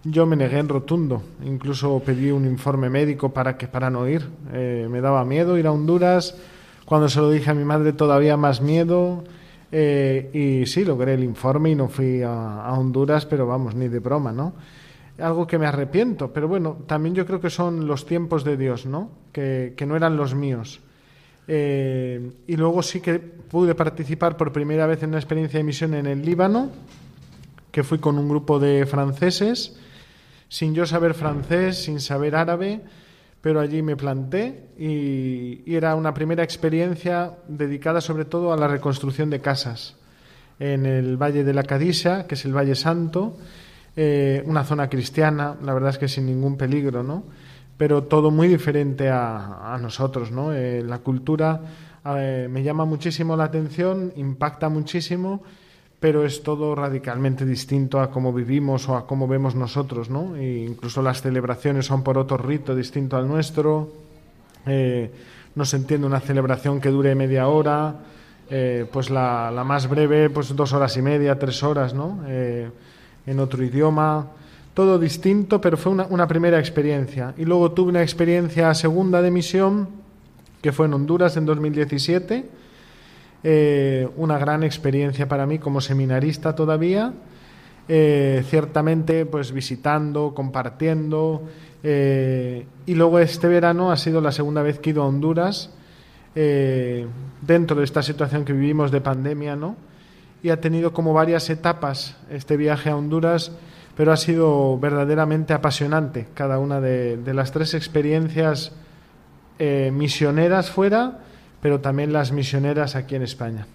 yo 0.03 0.25
me 0.25 0.35
negué 0.35 0.57
en 0.57 0.67
rotundo. 0.67 1.21
Incluso 1.45 2.01
pedí 2.03 2.31
un 2.31 2.45
informe 2.45 2.89
médico 2.89 3.29
para, 3.29 3.55
que, 3.55 3.67
para 3.67 3.91
no 3.91 4.07
ir. 4.09 4.27
Eh, 4.51 4.87
me 4.89 4.99
daba 4.99 5.23
miedo 5.25 5.59
ir 5.59 5.67
a 5.67 5.71
Honduras. 5.71 6.35
Cuando 6.85 7.07
se 7.07 7.19
lo 7.19 7.29
dije 7.29 7.51
a 7.51 7.53
mi 7.53 7.65
madre 7.65 7.93
todavía 7.93 8.37
más 8.37 8.61
miedo. 8.61 9.23
Eh, 9.71 10.63
y 10.63 10.65
sí, 10.65 10.83
logré 10.83 11.13
el 11.13 11.23
informe 11.23 11.69
y 11.69 11.75
no 11.75 11.87
fui 11.87 12.23
a, 12.23 12.65
a 12.65 12.73
Honduras, 12.73 13.27
pero 13.27 13.45
vamos, 13.45 13.75
ni 13.75 13.89
de 13.89 13.99
broma, 13.99 14.31
¿no? 14.31 14.53
Algo 15.19 15.47
que 15.47 15.57
me 15.57 15.65
arrepiento, 15.65 16.31
pero 16.31 16.47
bueno, 16.47 16.77
también 16.87 17.15
yo 17.15 17.25
creo 17.25 17.39
que 17.39 17.49
son 17.49 17.87
los 17.87 18.05
tiempos 18.05 18.43
de 18.43 18.57
Dios, 18.57 18.85
¿no? 18.85 19.11
Que, 19.31 19.73
no 19.87 19.95
eran 19.95 20.17
los 20.17 20.35
míos. 20.35 20.81
Eh, 21.47 22.31
y 22.47 22.55
luego 22.55 22.81
sí 22.81 23.01
que 23.01 23.19
pude 23.19 23.75
participar 23.75 24.35
por 24.35 24.51
primera 24.51 24.87
vez 24.87 25.03
en 25.03 25.09
una 25.09 25.19
experiencia 25.19 25.59
de 25.59 25.63
misión 25.63 25.93
en 25.93 26.05
el 26.05 26.25
Líbano, 26.25 26.71
que 27.71 27.83
fui 27.83 27.99
con 27.99 28.17
un 28.17 28.27
grupo 28.27 28.59
de 28.59 28.85
franceses, 28.85 29.77
sin 30.49 30.73
yo 30.73 30.85
saber 30.85 31.13
francés, 31.13 31.83
sin 31.83 31.99
saber 31.99 32.35
árabe, 32.35 32.81
pero 33.41 33.59
allí 33.59 33.81
me 33.81 33.95
planté 33.95 34.69
y, 34.77 35.61
y 35.65 35.75
era 35.75 35.95
una 35.95 36.13
primera 36.13 36.43
experiencia 36.43 37.33
dedicada 37.47 38.01
sobre 38.01 38.25
todo 38.25 38.51
a 38.51 38.57
la 38.57 38.67
reconstrucción 38.67 39.29
de 39.29 39.39
casas 39.39 39.95
en 40.59 40.85
el 40.85 41.17
Valle 41.17 41.43
de 41.43 41.53
la 41.53 41.63
Cadisa, 41.63 42.27
que 42.27 42.35
es 42.35 42.45
el 42.45 42.55
Valle 42.55 42.75
Santo, 42.75 43.37
eh, 43.97 44.43
una 44.45 44.65
zona 44.65 44.89
cristiana, 44.89 45.55
la 45.63 45.73
verdad 45.73 45.91
es 45.91 45.97
que 45.97 46.09
sin 46.09 46.25
ningún 46.25 46.57
peligro, 46.57 47.01
¿no? 47.01 47.23
Pero 47.77 48.03
todo 48.03 48.29
muy 48.29 48.49
diferente 48.49 49.09
a, 49.09 49.77
nosotros, 49.81 50.31
¿no? 50.31 50.53
Eh, 50.53 50.83
la 50.83 50.99
cultura 50.99 51.61
me 52.05 52.61
llama 52.61 52.85
muchísimo 52.85 53.35
la 53.35 53.45
atención, 53.45 54.13
impacta 54.15 54.69
muchísimo, 54.69 55.41
pero 55.99 56.23
es 56.23 56.43
todo 56.43 56.75
radicalmente 56.75 57.45
distinto 57.47 57.99
a 57.99 58.11
cómo 58.11 58.31
vivimos 58.31 58.87
o 58.87 58.95
a 58.95 59.07
cómo 59.07 59.27
vemos 59.27 59.55
nosotros, 59.55 60.11
¿no? 60.11 60.35
E 60.35 60.65
incluso 60.69 61.01
las 61.01 61.23
celebraciones 61.23 61.87
son 61.87 62.03
por 62.03 62.19
otro 62.19 62.37
rito 62.37 62.75
distinto 62.75 63.17
al 63.17 63.27
nuestro. 63.27 63.91
Eh, 64.67 65.09
no 65.55 65.65
se 65.65 65.77
entiende 65.77 66.05
una 66.05 66.19
celebración 66.19 66.79
que 66.79 66.89
dure 66.89 67.15
media 67.15 67.47
hora, 67.47 67.95
pues 68.91 69.09
la, 69.09 69.49
la, 69.49 69.63
más 69.63 69.89
breve, 69.89 70.29
pues 70.29 70.55
dos 70.55 70.73
horas 70.73 70.95
y 70.97 71.01
media, 71.01 71.39
tres 71.39 71.63
horas, 71.63 71.95
¿no? 71.95 72.21
En 73.25 73.39
otro 73.39 73.63
idioma, 73.63 74.27
todo 74.75 74.99
distinto, 74.99 75.61
pero 75.61 75.77
fue 75.77 75.93
una, 75.93 76.27
primera 76.27 76.59
experiencia. 76.59 77.33
Y 77.37 77.45
luego 77.45 77.71
tuve 77.71 77.89
una 77.89 78.01
experiencia 78.01 78.73
segunda 78.73 79.21
de 79.21 79.31
misión, 79.31 79.87
que 80.61 80.73
fue 80.73 80.85
en 80.85 80.93
Honduras 80.93 81.37
en 81.37 81.45
2017, 81.45 82.45
eh, 83.43 84.09
una 84.17 84.37
gran 84.37 84.63
experiencia 84.63 85.27
para 85.29 85.45
mí 85.45 85.59
como 85.59 85.79
seminarista 85.79 86.55
todavía, 86.55 87.13
eh, 87.87 88.43
ciertamente 88.49 89.25
pues 89.25 89.53
visitando, 89.53 90.33
compartiendo, 90.35 91.43
eh, 91.81 92.65
y 92.85 92.95
luego 92.95 93.19
este 93.19 93.47
verano 93.47 93.91
ha 93.91 93.97
sido 93.97 94.19
la 94.19 94.33
segunda 94.33 94.61
vez 94.61 94.79
que 94.79 94.89
he 94.89 94.93
ido 94.93 95.03
a 95.03 95.07
Honduras, 95.07 95.71
dentro 96.35 97.77
de 97.77 97.85
esta 97.85 98.03
situación 98.03 98.43
que 98.43 98.51
vivimos 98.51 98.91
de 98.91 98.99
pandemia, 98.99 99.55
¿no? 99.55 99.77
Y 100.45 100.51
ha 100.51 100.61
tenido 100.61 100.93
como 100.93 101.11
varias 101.11 101.49
etapas 101.49 102.15
este 102.29 102.55
viaje 102.55 102.91
a 102.91 102.95
Honduras, 102.95 103.51
pero 103.97 104.11
ha 104.11 104.15
sido 104.15 104.77
verdaderamente 104.77 105.53
apasionante 105.53 106.27
cada 106.35 106.59
una 106.59 106.79
de, 106.79 107.19
las 107.33 107.51
tres 107.51 107.73
experiencias 107.73 108.71
eh, 109.57 109.89
misioneras 109.91 110.69
fuera, 110.69 111.21
pero 111.63 111.79
también 111.79 112.13
las 112.13 112.31
misioneras 112.31 112.95
aquí 112.95 113.15
en 113.15 113.23
España. 113.23 113.65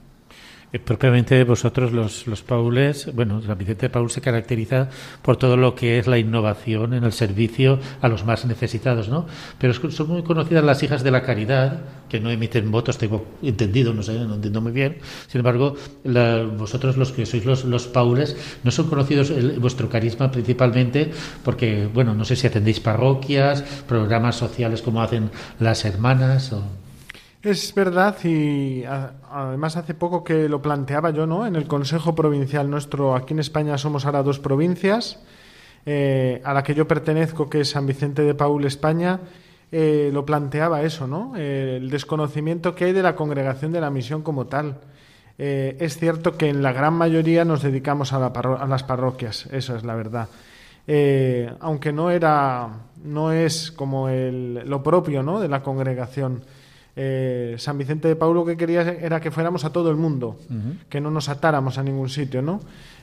Eh, 0.72 0.78
propiamente 0.78 1.42
vosotros 1.44 1.92
los, 1.92 2.26
los 2.26 2.42
Paules, 2.42 3.12
bueno, 3.14 3.42
la 3.46 3.54
Vicente 3.54 3.90
Paul 3.90 4.10
se 4.10 4.20
caracteriza 4.20 4.88
por 5.22 5.36
todo 5.36 5.56
lo 5.56 5.74
que 5.74 5.98
es 5.98 6.06
la 6.06 6.18
innovación 6.18 6.94
en 6.94 7.02
el 7.02 7.12
servicio 7.12 7.80
a 8.00 8.08
los 8.08 8.24
más 8.24 8.44
necesitados, 8.44 9.08
¿no? 9.08 9.26
Pero 9.58 9.74
son 9.74 10.08
muy 10.08 10.22
conocidas 10.22 10.62
las 10.62 10.82
hijas 10.82 11.02
de 11.02 11.10
la 11.10 11.22
caridad, 11.22 11.80
que 12.08 12.20
no 12.20 12.30
emiten 12.30 12.70
votos, 12.70 12.98
tengo 12.98 13.26
entendido, 13.42 13.94
no 13.94 14.02
sé, 14.02 14.18
no 14.18 14.34
entiendo 14.34 14.60
muy 14.60 14.72
bien. 14.72 14.98
Sin 15.28 15.40
embargo, 15.40 15.74
vosotros 16.56 16.96
los 16.96 17.12
que 17.12 17.26
sois 17.26 17.44
los, 17.44 17.64
los 17.64 17.86
Paules, 17.86 18.36
no 18.62 18.70
son 18.70 18.88
conocidos 18.88 19.32
vuestro 19.58 19.88
carisma 19.88 20.30
principalmente 20.30 21.10
porque, 21.44 21.88
bueno, 21.92 22.14
no 22.14 22.24
sé 22.24 22.36
si 22.36 22.46
atendéis 22.46 22.80
parroquias, 22.80 23.62
programas 23.86 24.36
sociales 24.36 24.82
como 24.82 25.02
hacen 25.02 25.30
las 25.58 25.84
hermanas 25.84 26.52
o... 26.52 26.62
Es 27.42 27.74
verdad 27.74 28.22
y 28.22 28.84
además 28.84 29.78
hace 29.78 29.94
poco 29.94 30.22
que 30.22 30.46
lo 30.46 30.60
planteaba 30.60 31.08
yo, 31.08 31.26
¿no? 31.26 31.46
En 31.46 31.56
el 31.56 31.66
Consejo 31.66 32.14
Provincial 32.14 32.68
nuestro, 32.68 33.14
aquí 33.16 33.32
en 33.32 33.40
España 33.40 33.78
somos 33.78 34.04
ahora 34.04 34.22
dos 34.22 34.38
provincias, 34.38 35.18
eh, 35.86 36.42
a 36.44 36.52
la 36.52 36.62
que 36.62 36.74
yo 36.74 36.86
pertenezco, 36.86 37.48
que 37.48 37.62
es 37.62 37.70
San 37.70 37.86
Vicente 37.86 38.20
de 38.22 38.34
Paul, 38.34 38.66
España, 38.66 39.20
eh, 39.72 40.10
lo 40.12 40.26
planteaba 40.26 40.82
eso, 40.82 41.06
¿no? 41.06 41.32
Eh, 41.34 41.78
el 41.78 41.88
desconocimiento 41.88 42.74
que 42.74 42.84
hay 42.84 42.92
de 42.92 43.02
la 43.02 43.16
congregación 43.16 43.72
de 43.72 43.80
la 43.80 43.88
misión 43.88 44.20
como 44.22 44.46
tal. 44.46 44.76
es 45.38 45.96
cierto 45.96 46.36
que 46.36 46.50
en 46.50 46.62
la 46.62 46.72
gran 46.74 46.92
mayoría 46.92 47.46
nos 47.46 47.62
dedicamos 47.62 48.12
a, 48.12 48.26
a 48.26 48.66
las 48.66 48.82
parroquias, 48.82 49.46
eso 49.50 49.74
es 49.74 49.84
la 49.84 49.94
verdad. 49.94 50.28
aunque 51.60 51.90
no 51.90 52.10
era, 52.10 52.68
no 53.02 53.32
es 53.32 53.72
como 53.72 54.10
el, 54.10 54.68
lo 54.68 54.82
propio, 54.82 55.22
¿no? 55.22 55.40
De 55.40 55.48
la 55.48 55.62
congregación. 55.62 56.42
Eh, 56.96 57.54
San 57.58 57.78
Vicente 57.78 58.08
de 58.08 58.16
Paulo 58.16 58.44
que 58.44 58.56
quería 58.56 58.82
era 58.82 59.20
que 59.20 59.30
fuéramos 59.30 59.64
a 59.64 59.70
todo 59.70 59.90
el 59.90 59.96
mundo, 59.96 60.36
que 60.88 61.00
no 61.00 61.10
nos 61.10 61.28
atáramos 61.28 61.78
a 61.78 61.84
ningún 61.84 62.08
sitio, 62.08 62.42
¿no? 62.42 62.60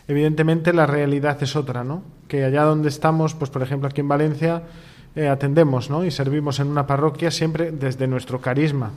Evidentemente 0.07 0.73
la 0.73 0.85
realidad 0.85 1.41
es 1.41 1.55
otra, 1.55 1.83
¿no? 1.83 2.03
Que 2.27 2.43
allá 2.43 2.63
donde 2.63 2.89
estamos, 2.89 3.33
pues 3.33 3.49
por 3.49 3.61
ejemplo 3.61 3.87
aquí 3.87 4.01
en 4.01 4.09
Valencia, 4.09 4.63
eh, 5.15 5.27
atendemos, 5.29 5.89
¿no? 5.89 6.03
Y 6.03 6.11
servimos 6.11 6.59
en 6.59 6.67
una 6.67 6.85
parroquia 6.85 7.31
siempre 7.31 7.71
desde 7.71 8.07
nuestro 8.07 8.41
carisma. 8.41 8.91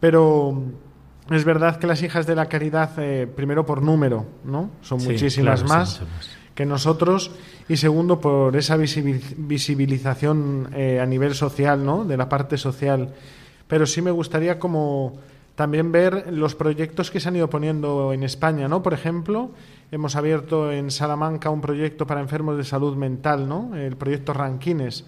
Pero 0.00 0.64
es 1.30 1.44
verdad 1.44 1.78
que 1.78 1.86
las 1.86 2.02
hijas 2.02 2.26
de 2.26 2.34
la 2.34 2.46
caridad, 2.46 2.90
eh, 2.98 3.26
primero 3.26 3.64
por 3.64 3.82
número, 3.82 4.26
¿no? 4.44 4.70
Son 4.82 5.02
muchísimas 5.02 5.64
más 5.64 6.02
que 6.54 6.66
nosotros 6.66 7.30
y 7.68 7.78
segundo 7.78 8.20
por 8.20 8.54
esa 8.54 8.76
visibilización 8.76 10.68
a 10.74 11.06
nivel 11.06 11.34
social, 11.34 11.82
¿no? 11.84 12.04
De 12.04 12.18
la 12.18 12.28
parte 12.28 12.58
social 12.58 13.14
pero 13.70 13.86
sí 13.86 14.02
me 14.02 14.10
gustaría 14.10 14.58
como 14.58 15.14
también 15.54 15.92
ver 15.92 16.32
los 16.32 16.56
proyectos 16.56 17.10
que 17.10 17.20
se 17.20 17.28
han 17.28 17.36
ido 17.36 17.48
poniendo 17.48 18.12
en 18.12 18.24
España, 18.24 18.66
¿no? 18.66 18.82
Por 18.82 18.94
ejemplo, 18.94 19.52
hemos 19.92 20.16
abierto 20.16 20.72
en 20.72 20.90
Salamanca 20.90 21.50
un 21.50 21.60
proyecto 21.60 22.04
para 22.04 22.20
enfermos 22.20 22.56
de 22.56 22.64
salud 22.64 22.96
mental, 22.96 23.48
¿no? 23.48 23.76
El 23.76 23.94
proyecto 23.96 24.32
Ranquines, 24.32 25.04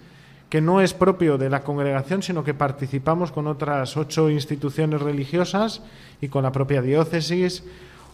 que 0.49 0.61
no 0.61 0.81
es 0.81 0.95
propio 0.95 1.39
de 1.39 1.51
la 1.51 1.65
congregación, 1.65 2.23
sino 2.23 2.45
que 2.45 2.55
participamos 2.55 3.33
con 3.33 3.49
otras 3.49 3.97
ocho 3.97 4.31
instituciones 4.31 5.03
religiosas 5.03 5.83
y 6.21 6.29
con 6.29 6.45
la 6.45 6.53
propia 6.53 6.83
diócesis, 6.83 7.65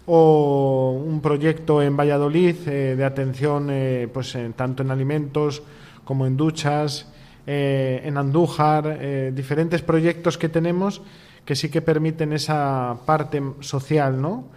o 0.06 0.98
un 1.04 1.20
proyecto 1.20 1.82
en 1.82 1.94
Valladolid 1.94 2.56
eh, 2.66 2.96
de 2.96 3.04
atención, 3.04 3.68
eh, 3.70 4.08
pues 4.10 4.34
tanto 4.56 4.82
en 4.82 4.90
alimentos 4.90 5.62
como 6.06 6.26
en 6.26 6.38
duchas 6.38 7.06
eh, 7.50 8.02
en 8.04 8.18
Andújar, 8.18 8.98
eh, 9.00 9.32
diferentes 9.34 9.80
proyectos 9.80 10.36
que 10.36 10.50
tenemos 10.50 11.00
que 11.46 11.56
sí 11.56 11.70
que 11.70 11.80
permiten 11.80 12.34
esa 12.34 12.98
parte 13.06 13.42
social, 13.60 14.20
¿no? 14.20 14.48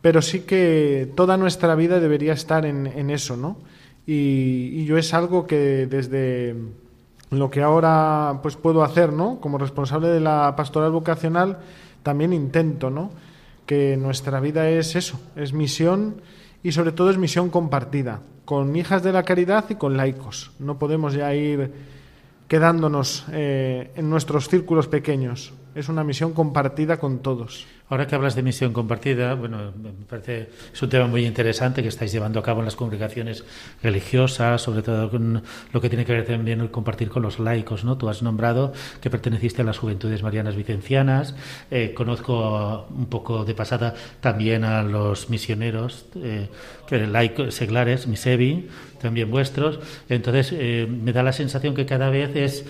Pero 0.00 0.20
sí 0.20 0.40
que 0.40 1.08
toda 1.14 1.36
nuestra 1.36 1.76
vida 1.76 2.00
debería 2.00 2.32
estar 2.32 2.66
en, 2.66 3.10
eso, 3.10 3.36
¿no? 3.36 3.58
Y, 4.08 4.84
yo 4.86 4.98
es 4.98 5.14
algo 5.14 5.46
que 5.46 5.86
desde 5.86 6.56
lo 7.30 7.48
que 7.48 7.62
ahora 7.62 8.40
pues 8.42 8.56
puedo 8.56 8.82
hacer, 8.82 9.12
¿no? 9.12 9.38
Como 9.40 9.56
responsable 9.56 10.08
de 10.08 10.18
la 10.18 10.56
pastoral 10.56 10.90
vocacional, 10.90 11.58
también 12.02 12.32
intento, 12.32 12.90
¿no? 12.90 13.12
Que 13.66 13.96
nuestra 13.96 14.40
vida 14.40 14.68
es 14.68 14.96
eso, 14.96 15.20
es 15.36 15.52
misión 15.52 16.22
y 16.64 16.72
sobre 16.72 16.90
todo 16.90 17.10
es 17.10 17.18
misión 17.18 17.50
compartida, 17.50 18.18
con 18.44 18.74
hijas 18.74 19.04
de 19.04 19.12
la 19.12 19.22
caridad 19.22 19.66
y 19.68 19.76
con 19.76 19.96
laicos. 19.96 20.50
No 20.58 20.80
podemos 20.80 21.14
ya 21.14 21.32
ir 21.36 22.01
quedándonos 22.52 23.24
eh, 23.32 23.92
en 23.96 24.10
nuestros 24.10 24.46
círculos 24.46 24.86
pequeños. 24.86 25.54
Es 25.74 25.88
una 25.88 26.04
misión 26.04 26.34
compartida 26.34 26.98
con 26.98 27.20
todos. 27.20 27.66
Ahora 27.88 28.06
que 28.06 28.14
hablas 28.14 28.34
de 28.34 28.42
misión 28.42 28.72
compartida, 28.72 29.34
bueno, 29.34 29.72
me 29.76 29.90
parece 30.08 30.50
es 30.72 30.82
un 30.82 30.88
tema 30.88 31.06
muy 31.06 31.24
interesante 31.24 31.82
que 31.82 31.88
estáis 31.88 32.12
llevando 32.12 32.40
a 32.40 32.42
cabo 32.42 32.60
en 32.60 32.66
las 32.66 32.76
congregaciones 32.76 33.44
religiosas, 33.82 34.60
sobre 34.60 34.82
todo 34.82 35.10
con 35.10 35.42
lo 35.72 35.80
que 35.80 35.88
tiene 35.88 36.04
que 36.04 36.12
ver 36.12 36.26
también 36.26 36.60
el 36.60 36.70
compartir 36.70 37.08
con 37.08 37.22
los 37.22 37.38
laicos, 37.38 37.84
¿no? 37.84 37.96
Tú 37.96 38.08
has 38.08 38.22
nombrado 38.22 38.72
que 39.00 39.10
perteneciste 39.10 39.62
a 39.62 39.64
las 39.64 39.78
Juventudes 39.78 40.22
Marianas 40.22 40.56
Vicencianas, 40.56 41.34
eh, 41.70 41.92
conozco 41.94 42.86
un 42.88 43.06
poco 43.06 43.44
de 43.44 43.54
pasada 43.54 43.94
también 44.20 44.64
a 44.64 44.82
los 44.82 45.28
misioneros, 45.30 46.06
eh, 46.16 46.48
laicos, 46.90 47.54
seglares, 47.54 48.06
misevi, 48.06 48.68
también 49.00 49.30
vuestros. 49.30 49.80
Entonces, 50.08 50.52
eh, 50.52 50.86
me 50.86 51.12
da 51.12 51.22
la 51.22 51.32
sensación 51.32 51.74
que 51.74 51.86
cada 51.86 52.10
vez 52.10 52.36
es, 52.36 52.64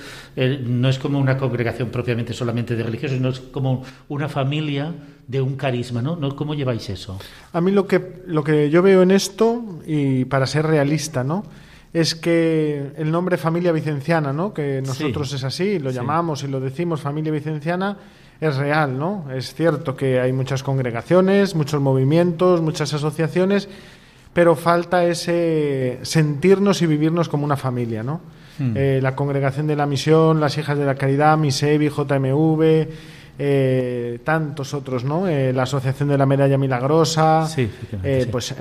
no 0.64 0.88
es 0.88 0.98
como 0.98 1.18
una 1.18 1.36
congregación 1.36 1.90
propiamente 1.90 2.32
solamente 2.32 2.76
de 2.76 2.84
religiosos, 2.92 3.16
sino 3.16 3.28
es 3.30 3.40
como 3.40 3.82
una 4.08 4.28
familia 4.28 4.92
de 5.26 5.40
un 5.40 5.56
carisma, 5.56 6.02
¿no? 6.02 6.36
¿Cómo 6.36 6.54
lleváis 6.54 6.88
eso? 6.90 7.18
A 7.52 7.60
mí 7.60 7.70
lo 7.70 7.86
que, 7.86 8.22
lo 8.26 8.44
que 8.44 8.70
yo 8.70 8.82
veo 8.82 9.02
en 9.02 9.10
esto, 9.10 9.80
y 9.86 10.24
para 10.26 10.46
ser 10.46 10.66
realista, 10.66 11.24
¿no? 11.24 11.44
es 11.92 12.14
que 12.14 12.92
el 12.96 13.10
nombre 13.10 13.36
familia 13.36 13.70
vicenciana, 13.70 14.32
¿no? 14.32 14.54
que 14.54 14.80
nosotros 14.80 15.32
es 15.34 15.44
así, 15.44 15.78
lo 15.78 15.90
llamamos 15.90 16.42
y 16.42 16.48
lo 16.48 16.58
decimos 16.58 17.02
familia 17.02 17.30
vicenciana, 17.30 17.98
es 18.40 18.56
real, 18.56 18.98
¿no? 18.98 19.26
Es 19.32 19.54
cierto 19.54 19.94
que 19.94 20.18
hay 20.18 20.32
muchas 20.32 20.64
congregaciones, 20.64 21.54
muchos 21.54 21.80
movimientos, 21.80 22.60
muchas 22.60 22.92
asociaciones, 22.92 23.68
pero 24.32 24.56
falta 24.56 25.04
ese 25.04 25.98
sentirnos 26.02 26.82
y 26.82 26.86
vivirnos 26.86 27.28
como 27.28 27.44
una 27.44 27.56
familia, 27.56 28.02
¿no? 28.02 28.20
Hmm. 28.58 28.72
Eh, 28.76 29.00
la 29.02 29.14
congregación 29.14 29.66
de 29.66 29.76
la 29.76 29.86
misión, 29.86 30.40
las 30.40 30.56
hijas 30.58 30.78
de 30.78 30.84
la 30.84 30.94
caridad, 30.94 31.36
MISEVI, 31.38 31.88
JMV, 31.88 32.88
eh, 33.38 34.20
tantos 34.24 34.74
otros, 34.74 35.04
¿no? 35.04 35.26
Eh, 35.26 35.54
la 35.54 35.62
Asociación 35.62 36.10
de 36.10 36.18
la 36.18 36.26
Medalla 36.26 36.58
Milagrosa, 36.58 37.48
eh, 37.56 38.28
pues, 38.30 38.54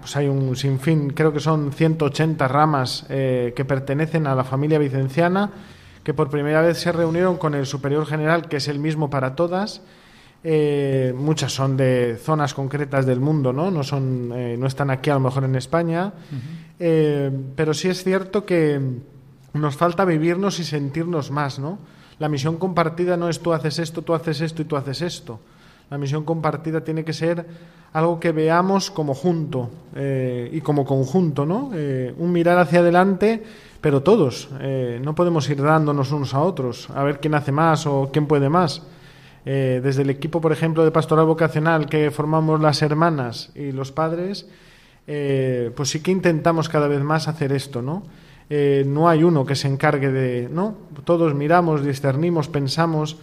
pues, 0.00 0.16
hay 0.16 0.28
un 0.28 0.54
sinfín, 0.54 1.10
creo 1.10 1.32
que 1.32 1.40
son 1.40 1.72
180 1.72 2.46
ramas 2.46 3.06
que 3.08 3.64
pertenecen 3.66 4.26
a 4.26 4.34
la 4.34 4.44
familia 4.44 4.78
vicenciana, 4.78 5.50
que 6.04 6.12
por 6.12 6.28
primera 6.28 6.60
vez 6.60 6.78
se 6.78 6.92
reunieron 6.92 7.38
con 7.38 7.54
el 7.54 7.64
superior 7.64 8.06
general, 8.06 8.48
que 8.48 8.58
es 8.58 8.68
el 8.68 8.78
mismo 8.78 9.08
para 9.08 9.34
todas. 9.34 9.80
Muchas 11.14 11.52
son 11.52 11.76
de 11.76 12.18
zonas 12.22 12.54
concretas 12.54 13.06
del 13.06 13.20
mundo, 13.20 13.52
¿no? 13.52 13.70
No, 13.70 13.82
son, 13.82 14.28
no 14.28 14.66
están 14.66 14.90
aquí 14.90 15.10
a 15.10 15.14
lo 15.14 15.20
mejor 15.20 15.44
en 15.44 15.56
España, 15.56 16.12
pero 16.78 17.74
sí 17.74 17.88
es 17.88 18.04
cierto 18.04 18.46
que 18.46 18.80
nos 19.52 19.76
falta 19.76 20.04
vivirnos 20.04 20.58
y 20.60 20.64
sentirnos 20.64 21.30
más, 21.30 21.58
¿no? 21.58 21.78
La 22.18 22.28
misión 22.28 22.56
compartida 22.56 23.16
no 23.16 23.28
es 23.28 23.40
tú 23.40 23.52
haces 23.52 23.78
esto, 23.78 24.02
tú 24.02 24.14
haces 24.14 24.40
esto 24.40 24.62
y 24.62 24.64
tú 24.64 24.76
haces 24.76 25.02
esto. 25.02 25.40
La 25.90 25.98
misión 25.98 26.24
compartida 26.24 26.82
tiene 26.82 27.04
que 27.04 27.12
ser 27.12 27.46
algo 27.92 28.20
que 28.20 28.32
veamos 28.32 28.90
como 28.90 29.14
junto 29.14 29.70
eh, 29.94 30.50
y 30.52 30.60
como 30.60 30.84
conjunto, 30.84 31.46
¿no? 31.46 31.70
Eh, 31.74 32.14
un 32.18 32.32
mirar 32.32 32.58
hacia 32.58 32.80
adelante, 32.80 33.42
pero 33.80 34.02
todos. 34.02 34.48
Eh, 34.60 35.00
no 35.02 35.14
podemos 35.14 35.48
ir 35.48 35.62
dándonos 35.62 36.12
unos 36.12 36.34
a 36.34 36.40
otros, 36.40 36.90
a 36.90 37.02
ver 37.04 37.20
quién 37.20 37.34
hace 37.34 37.52
más 37.52 37.86
o 37.86 38.10
quién 38.12 38.26
puede 38.26 38.48
más. 38.48 38.82
Desde 39.44 40.02
el 40.02 40.10
equipo, 40.10 40.40
por 40.40 40.52
ejemplo, 40.52 40.84
de 40.84 40.90
pastoral 40.90 41.24
vocacional 41.24 41.86
que 41.86 42.10
formamos 42.10 42.60
las 42.60 42.82
hermanas 42.82 43.50
y 43.54 43.72
los 43.72 43.92
padres, 43.92 44.46
pues 45.06 45.88
sí 45.88 46.00
que 46.00 46.10
intentamos 46.10 46.68
cada 46.68 46.86
vez 46.86 47.00
más 47.02 47.28
hacer 47.28 47.52
esto, 47.52 47.80
¿no? 47.80 48.02
Eh, 48.50 48.84
no 48.86 49.08
hay 49.08 49.24
uno 49.24 49.44
que 49.44 49.54
se 49.54 49.68
encargue 49.68 50.10
de, 50.10 50.48
¿no? 50.50 50.74
Todos 51.04 51.34
miramos, 51.34 51.84
discernimos, 51.84 52.48
pensamos 52.48 53.18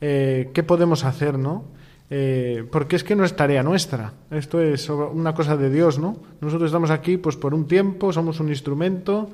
eh, 0.00 0.50
qué 0.52 0.64
podemos 0.64 1.04
hacer, 1.04 1.38
¿no? 1.38 1.64
Eh, 2.10 2.64
porque 2.70 2.96
es 2.96 3.04
que 3.04 3.14
no 3.14 3.24
es 3.24 3.36
tarea 3.36 3.62
nuestra, 3.62 4.12
esto 4.30 4.60
es 4.60 4.88
una 4.90 5.34
cosa 5.34 5.56
de 5.56 5.70
Dios, 5.70 5.98
¿no? 5.98 6.16
Nosotros 6.40 6.68
estamos 6.68 6.90
aquí 6.90 7.16
pues 7.16 7.36
por 7.36 7.54
un 7.54 7.66
tiempo, 7.66 8.12
somos 8.12 8.40
un 8.40 8.48
instrumento 8.48 9.30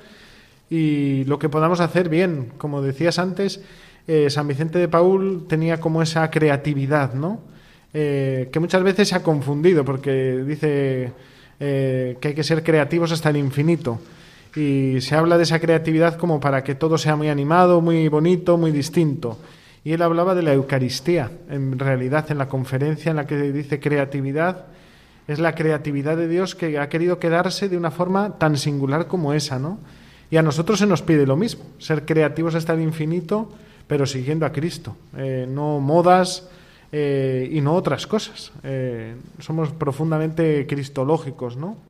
y 0.68 1.24
lo 1.24 1.38
que 1.38 1.48
podamos 1.48 1.80
hacer 1.80 2.08
bien, 2.08 2.52
como 2.58 2.82
decías 2.82 3.18
antes, 3.18 3.62
San 4.28 4.48
Vicente 4.48 4.78
de 4.78 4.88
Paul 4.88 5.46
tenía 5.48 5.78
como 5.78 6.02
esa 6.02 6.30
creatividad, 6.30 7.14
¿no? 7.14 7.40
que 7.92 8.58
muchas 8.60 8.82
veces 8.82 9.08
se 9.08 9.16
ha 9.16 9.22
confundido 9.22 9.84
porque 9.84 10.44
dice 10.46 11.12
que 11.58 12.18
hay 12.22 12.34
que 12.34 12.44
ser 12.44 12.62
creativos 12.62 13.10
hasta 13.12 13.30
el 13.30 13.36
infinito 13.36 14.00
y 14.54 15.00
se 15.00 15.14
habla 15.14 15.36
de 15.36 15.44
esa 15.44 15.60
creatividad 15.60 16.16
como 16.16 16.40
para 16.40 16.64
que 16.64 16.74
todo 16.74 16.98
sea 16.98 17.16
muy 17.16 17.28
animado, 17.28 17.80
muy 17.80 18.08
bonito, 18.08 18.56
muy 18.56 18.72
distinto. 18.72 19.38
Y 19.84 19.92
él 19.92 20.02
hablaba 20.02 20.34
de 20.34 20.42
la 20.42 20.52
Eucaristía, 20.52 21.30
en 21.48 21.78
realidad 21.78 22.30
en 22.30 22.38
la 22.38 22.48
conferencia 22.48 23.10
en 23.10 23.16
la 23.16 23.26
que 23.26 23.36
dice 23.52 23.80
creatividad, 23.80 24.66
es 25.26 25.38
la 25.38 25.54
creatividad 25.54 26.16
de 26.16 26.28
Dios 26.28 26.54
que 26.54 26.78
ha 26.78 26.88
querido 26.88 27.18
quedarse 27.18 27.68
de 27.68 27.76
una 27.76 27.90
forma 27.90 28.38
tan 28.38 28.56
singular 28.56 29.06
como 29.06 29.32
esa, 29.32 29.58
¿no? 29.58 29.78
Y 30.30 30.36
a 30.36 30.42
nosotros 30.42 30.78
se 30.78 30.86
nos 30.86 31.02
pide 31.02 31.26
lo 31.26 31.36
mismo, 31.36 31.64
ser 31.78 32.04
creativos 32.04 32.54
hasta 32.54 32.72
el 32.74 32.80
infinito, 32.80 33.50
pero 33.90 34.06
siguiendo 34.06 34.46
a 34.46 34.52
Cristo, 34.52 34.94
eh, 35.16 35.48
no 35.50 35.80
modas 35.80 36.48
eh, 36.92 37.48
y 37.50 37.60
no 37.60 37.74
otras 37.74 38.06
cosas. 38.06 38.52
Eh, 38.62 39.16
somos 39.40 39.70
profundamente 39.70 40.64
cristológicos, 40.68 41.56
¿no? 41.56 41.89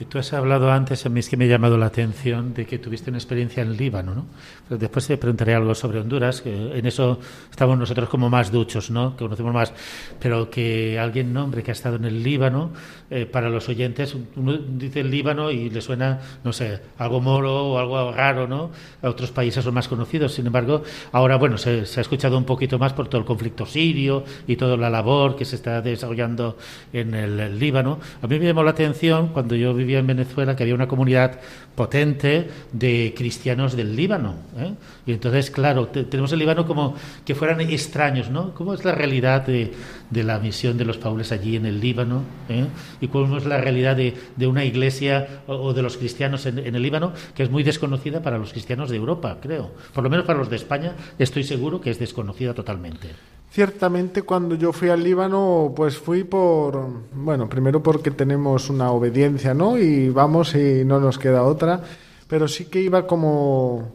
Y 0.00 0.06
tú 0.06 0.18
has 0.18 0.32
hablado 0.32 0.72
antes, 0.72 1.06
a 1.06 1.08
mí 1.08 1.20
es 1.20 1.28
que 1.28 1.36
me 1.36 1.44
ha 1.44 1.48
llamado 1.48 1.78
la 1.78 1.86
atención 1.86 2.52
de 2.52 2.66
que 2.66 2.80
tuviste 2.80 3.10
una 3.10 3.18
experiencia 3.18 3.62
en 3.62 3.76
Líbano, 3.76 4.12
¿no? 4.12 4.26
Pero 4.68 4.76
después 4.76 5.06
te 5.06 5.16
preguntaré 5.16 5.54
algo 5.54 5.72
sobre 5.76 6.00
Honduras, 6.00 6.40
que 6.40 6.76
en 6.76 6.84
eso 6.84 7.20
estamos 7.48 7.78
nosotros 7.78 8.08
como 8.08 8.28
más 8.28 8.50
duchos, 8.50 8.90
¿no? 8.90 9.12
Que 9.16 9.24
conocemos 9.24 9.54
más. 9.54 9.72
Pero 10.18 10.50
que 10.50 10.98
alguien 10.98 11.32
nombre 11.32 11.62
que 11.62 11.70
ha 11.70 11.72
estado 11.72 11.94
en 11.94 12.06
el 12.06 12.24
Líbano, 12.24 12.72
eh, 13.08 13.24
para 13.24 13.48
los 13.48 13.68
oyentes, 13.68 14.16
uno 14.34 14.54
dice 14.54 15.04
Líbano 15.04 15.52
y 15.52 15.70
le 15.70 15.80
suena, 15.80 16.18
no 16.42 16.52
sé, 16.52 16.80
algo 16.98 17.20
moro 17.20 17.68
o 17.68 17.78
algo 17.78 18.10
raro, 18.10 18.48
¿no? 18.48 18.72
A 19.00 19.08
otros 19.08 19.30
países 19.30 19.62
son 19.62 19.74
más 19.74 19.86
conocidos. 19.86 20.34
Sin 20.34 20.46
embargo, 20.46 20.82
ahora, 21.12 21.36
bueno, 21.36 21.56
se, 21.56 21.86
se 21.86 22.00
ha 22.00 22.02
escuchado 22.02 22.36
un 22.36 22.44
poquito 22.44 22.80
más 22.80 22.92
por 22.94 23.06
todo 23.06 23.20
el 23.20 23.26
conflicto 23.26 23.64
sirio 23.64 24.24
y 24.48 24.56
toda 24.56 24.76
la 24.76 24.90
labor 24.90 25.36
que 25.36 25.44
se 25.44 25.54
está 25.54 25.80
desarrollando 25.80 26.58
en 26.92 27.14
el, 27.14 27.38
el 27.38 27.58
Líbano. 27.60 28.00
A 28.22 28.26
mí 28.26 28.40
me 28.40 28.46
llamó 28.46 28.64
la 28.64 28.72
atención 28.72 29.28
cuando 29.28 29.54
yo 29.54 29.72
vivía 29.84 29.98
en 29.98 30.06
Venezuela 30.06 30.56
que 30.56 30.62
había 30.62 30.74
una 30.74 30.88
comunidad 30.88 31.40
potente 31.74 32.48
de 32.72 33.14
cristianos 33.16 33.76
del 33.76 33.94
Líbano. 33.94 34.34
¿eh? 34.58 34.74
Y 35.06 35.12
entonces, 35.12 35.50
claro, 35.50 35.88
te, 35.88 36.04
tenemos 36.04 36.32
el 36.32 36.38
Líbano 36.38 36.66
como 36.66 36.94
que 37.24 37.34
fueran 37.34 37.60
extraños, 37.60 38.30
¿no? 38.30 38.54
¿Cómo 38.54 38.74
es 38.74 38.84
la 38.84 38.92
realidad 38.92 39.46
de, 39.46 39.72
la 40.12 40.38
misión 40.38 40.76
de 40.78 40.84
los 40.84 40.98
paules 40.98 41.32
allí 41.32 41.56
en 41.56 41.66
el 41.66 41.80
Líbano? 41.80 42.22
¿eh? 42.48 42.66
¿Y 43.00 43.08
cómo 43.08 43.36
es 43.36 43.44
la 43.44 43.58
realidad 43.58 43.96
de, 43.96 44.46
una 44.46 44.64
iglesia 44.64 45.42
o, 45.46 45.72
de 45.72 45.82
los 45.82 45.96
cristianos 45.96 46.46
en 46.46 46.58
el 46.58 46.82
Líbano, 46.82 47.12
que 47.34 47.42
es 47.42 47.50
muy 47.50 47.62
desconocida 47.62 48.22
para 48.22 48.38
los 48.38 48.52
cristianos 48.52 48.90
de 48.90 48.96
Europa, 48.96 49.38
creo? 49.40 49.72
Por 49.92 50.04
lo 50.04 50.10
menos 50.10 50.26
para 50.26 50.38
los 50.38 50.50
de 50.50 50.56
España, 50.56 50.94
estoy 51.18 51.44
seguro 51.44 51.80
que 51.80 51.90
es 51.90 51.98
desconocida 51.98 52.54
totalmente. 52.54 53.10
Ciertamente 53.54 54.22
cuando 54.22 54.56
yo 54.56 54.72
fui 54.72 54.88
al 54.88 55.04
Líbano, 55.04 55.72
pues 55.76 55.96
fui 55.96 56.24
por, 56.24 56.88
bueno, 57.14 57.48
primero 57.48 57.80
porque 57.80 58.10
tenemos 58.10 58.68
una 58.68 58.90
obediencia, 58.90 59.54
¿no? 59.54 59.78
Y 59.78 60.08
vamos 60.08 60.56
y 60.56 60.84
no 60.84 60.98
nos 60.98 61.20
queda 61.20 61.44
otra, 61.44 61.80
pero 62.26 62.48
sí 62.48 62.64
que 62.64 62.80
iba 62.80 63.06
como, 63.06 63.92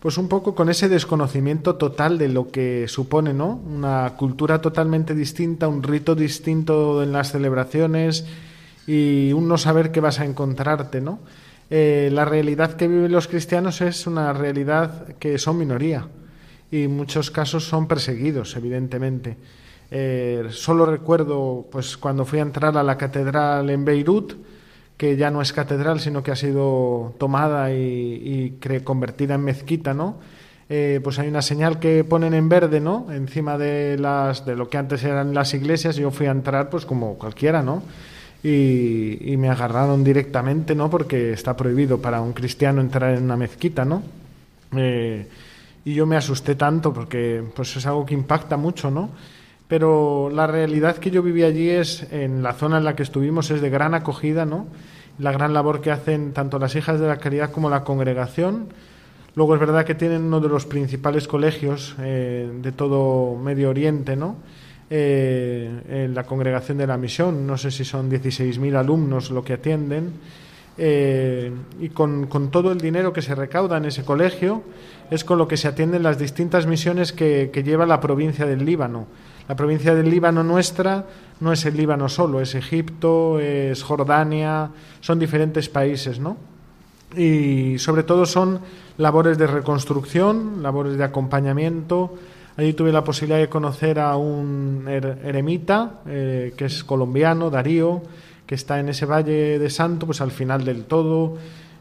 pues 0.00 0.16
un 0.16 0.26
poco 0.26 0.54
con 0.54 0.70
ese 0.70 0.88
desconocimiento 0.88 1.74
total 1.74 2.16
de 2.16 2.30
lo 2.30 2.50
que 2.50 2.88
supone, 2.88 3.34
¿no? 3.34 3.60
Una 3.66 4.14
cultura 4.16 4.62
totalmente 4.62 5.14
distinta, 5.14 5.68
un 5.68 5.82
rito 5.82 6.14
distinto 6.14 7.02
en 7.02 7.12
las 7.12 7.30
celebraciones 7.30 8.24
y 8.86 9.34
un 9.34 9.48
no 9.48 9.58
saber 9.58 9.92
qué 9.92 10.00
vas 10.00 10.18
a 10.18 10.24
encontrarte, 10.24 11.02
¿no? 11.02 11.18
Eh, 11.68 12.08
la 12.10 12.24
realidad 12.24 12.72
que 12.72 12.88
viven 12.88 13.12
los 13.12 13.28
cristianos 13.28 13.82
es 13.82 14.06
una 14.06 14.32
realidad 14.32 15.08
que 15.18 15.36
son 15.36 15.58
minoría 15.58 16.08
y 16.70 16.88
muchos 16.88 17.30
casos 17.30 17.64
son 17.64 17.86
perseguidos, 17.86 18.56
evidentemente. 18.56 19.36
Eh, 19.90 20.46
solo 20.50 20.86
recuerdo 20.86 21.66
pues 21.70 21.96
cuando 21.96 22.24
fui 22.24 22.38
a 22.38 22.42
entrar 22.42 22.76
a 22.76 22.82
la 22.82 22.96
catedral 22.96 23.70
en 23.70 23.84
Beirut, 23.84 24.34
que 24.96 25.16
ya 25.16 25.30
no 25.30 25.42
es 25.42 25.52
catedral, 25.52 26.00
sino 26.00 26.22
que 26.22 26.30
ha 26.30 26.36
sido 26.36 27.14
tomada 27.18 27.72
y, 27.72 28.56
y 28.64 28.80
convertida 28.80 29.34
en 29.34 29.42
mezquita, 29.42 29.92
¿no? 29.92 30.18
Eh, 30.68 31.00
pues 31.04 31.18
hay 31.18 31.28
una 31.28 31.42
señal 31.42 31.78
que 31.78 32.04
ponen 32.04 32.32
en 32.32 32.48
verde, 32.48 32.80
¿no? 32.80 33.12
Encima 33.12 33.58
de 33.58 33.98
las 33.98 34.46
de 34.46 34.56
lo 34.56 34.68
que 34.68 34.78
antes 34.78 35.04
eran 35.04 35.34
las 35.34 35.52
iglesias. 35.52 35.96
Yo 35.96 36.10
fui 36.10 36.26
a 36.26 36.30
entrar, 36.30 36.70
pues 36.70 36.86
como 36.86 37.14
cualquiera, 37.14 37.62
¿no? 37.62 37.82
Y, 38.42 39.32
y 39.32 39.36
me 39.36 39.50
agarraron 39.50 40.04
directamente, 40.04 40.74
¿no? 40.74 40.88
Porque 40.90 41.32
está 41.32 41.56
prohibido 41.56 42.00
para 42.00 42.20
un 42.20 42.32
cristiano 42.32 42.80
entrar 42.80 43.14
en 43.14 43.24
una 43.24 43.36
mezquita, 43.36 43.84
¿no? 43.84 44.02
Eh, 44.76 45.28
y 45.84 45.94
yo 45.94 46.06
me 46.06 46.16
asusté 46.16 46.54
tanto 46.54 46.92
porque 46.92 47.44
pues 47.54 47.76
es 47.76 47.86
algo 47.86 48.06
que 48.06 48.14
impacta 48.14 48.56
mucho, 48.56 48.90
¿no? 48.90 49.10
Pero 49.68 50.30
la 50.30 50.46
realidad 50.46 50.96
que 50.96 51.10
yo 51.10 51.22
viví 51.22 51.42
allí 51.42 51.68
es, 51.68 52.06
en 52.12 52.42
la 52.42 52.52
zona 52.52 52.78
en 52.78 52.84
la 52.84 52.94
que 52.94 53.02
estuvimos, 53.02 53.50
es 53.50 53.60
de 53.60 53.70
gran 53.70 53.94
acogida, 53.94 54.44
¿no? 54.44 54.66
La 55.18 55.32
gran 55.32 55.54
labor 55.54 55.80
que 55.80 55.90
hacen 55.90 56.32
tanto 56.32 56.58
las 56.58 56.74
hijas 56.74 57.00
de 57.00 57.06
la 57.06 57.16
caridad 57.16 57.50
como 57.50 57.70
la 57.70 57.84
congregación. 57.84 58.68
Luego 59.34 59.54
es 59.54 59.60
verdad 59.60 59.84
que 59.84 59.94
tienen 59.94 60.22
uno 60.22 60.40
de 60.40 60.48
los 60.48 60.66
principales 60.66 61.26
colegios 61.26 61.96
eh, 61.98 62.50
de 62.62 62.72
todo 62.72 63.36
Medio 63.36 63.70
Oriente, 63.70 64.16
¿no? 64.16 64.36
Eh, 64.90 65.82
en 65.88 66.14
la 66.14 66.24
congregación 66.24 66.76
de 66.78 66.86
la 66.86 66.98
misión, 66.98 67.46
no 67.46 67.56
sé 67.56 67.70
si 67.70 67.84
son 67.84 68.10
16.000 68.10 68.76
alumnos 68.76 69.30
lo 69.30 69.42
que 69.42 69.54
atienden. 69.54 70.12
Eh, 70.76 71.52
y 71.80 71.88
con, 71.90 72.26
con, 72.26 72.50
todo 72.50 72.72
el 72.72 72.80
dinero 72.80 73.12
que 73.12 73.22
se 73.22 73.34
recauda 73.34 73.76
en 73.76 73.84
ese 73.86 74.04
colegio 74.04 74.62
es 75.10 75.24
con 75.24 75.38
lo 75.38 75.48
que 75.48 75.56
se 75.56 75.68
atienden 75.68 76.02
las 76.02 76.18
distintas 76.18 76.66
misiones 76.66 77.12
que, 77.12 77.50
lleva 77.64 77.86
la 77.86 78.00
provincia 78.00 78.46
del 78.46 78.64
Líbano. 78.64 79.06
La 79.48 79.56
provincia 79.56 79.94
del 79.94 80.08
Líbano 80.08 80.42
nuestra 80.42 81.06
no 81.40 81.52
es 81.52 81.64
el 81.66 81.76
Líbano 81.76 82.08
solo, 82.08 82.40
es 82.40 82.54
Egipto, 82.54 83.38
es 83.38 83.82
Jordania, 83.82 84.70
son 85.00 85.18
diferentes 85.18 85.68
países, 85.68 86.18
¿no? 86.18 86.36
Y 87.16 87.78
sobre 87.78 88.02
todo 88.02 88.26
son 88.26 88.60
labores 88.96 89.38
de 89.38 89.46
reconstrucción, 89.46 90.62
labores 90.62 90.96
de 90.96 91.04
acompañamiento. 91.04 92.14
Allí 92.56 92.72
tuve 92.72 92.92
la 92.92 93.04
posibilidad 93.04 93.38
de 93.38 93.48
conocer 93.48 93.98
a 93.98 94.16
un 94.16 94.86
eremita 94.88 96.00
eh, 96.06 96.54
que 96.56 96.66
es 96.66 96.82
colombiano, 96.84 97.50
Darío, 97.50 98.02
que 98.46 98.54
está 98.54 98.80
en 98.80 98.88
ese 98.88 99.06
Valle 99.06 99.58
de 99.58 99.70
Santo, 99.70 100.06
pues 100.06 100.20
al 100.20 100.30
final 100.30 100.64
del 100.64 100.84
todo, 100.84 101.36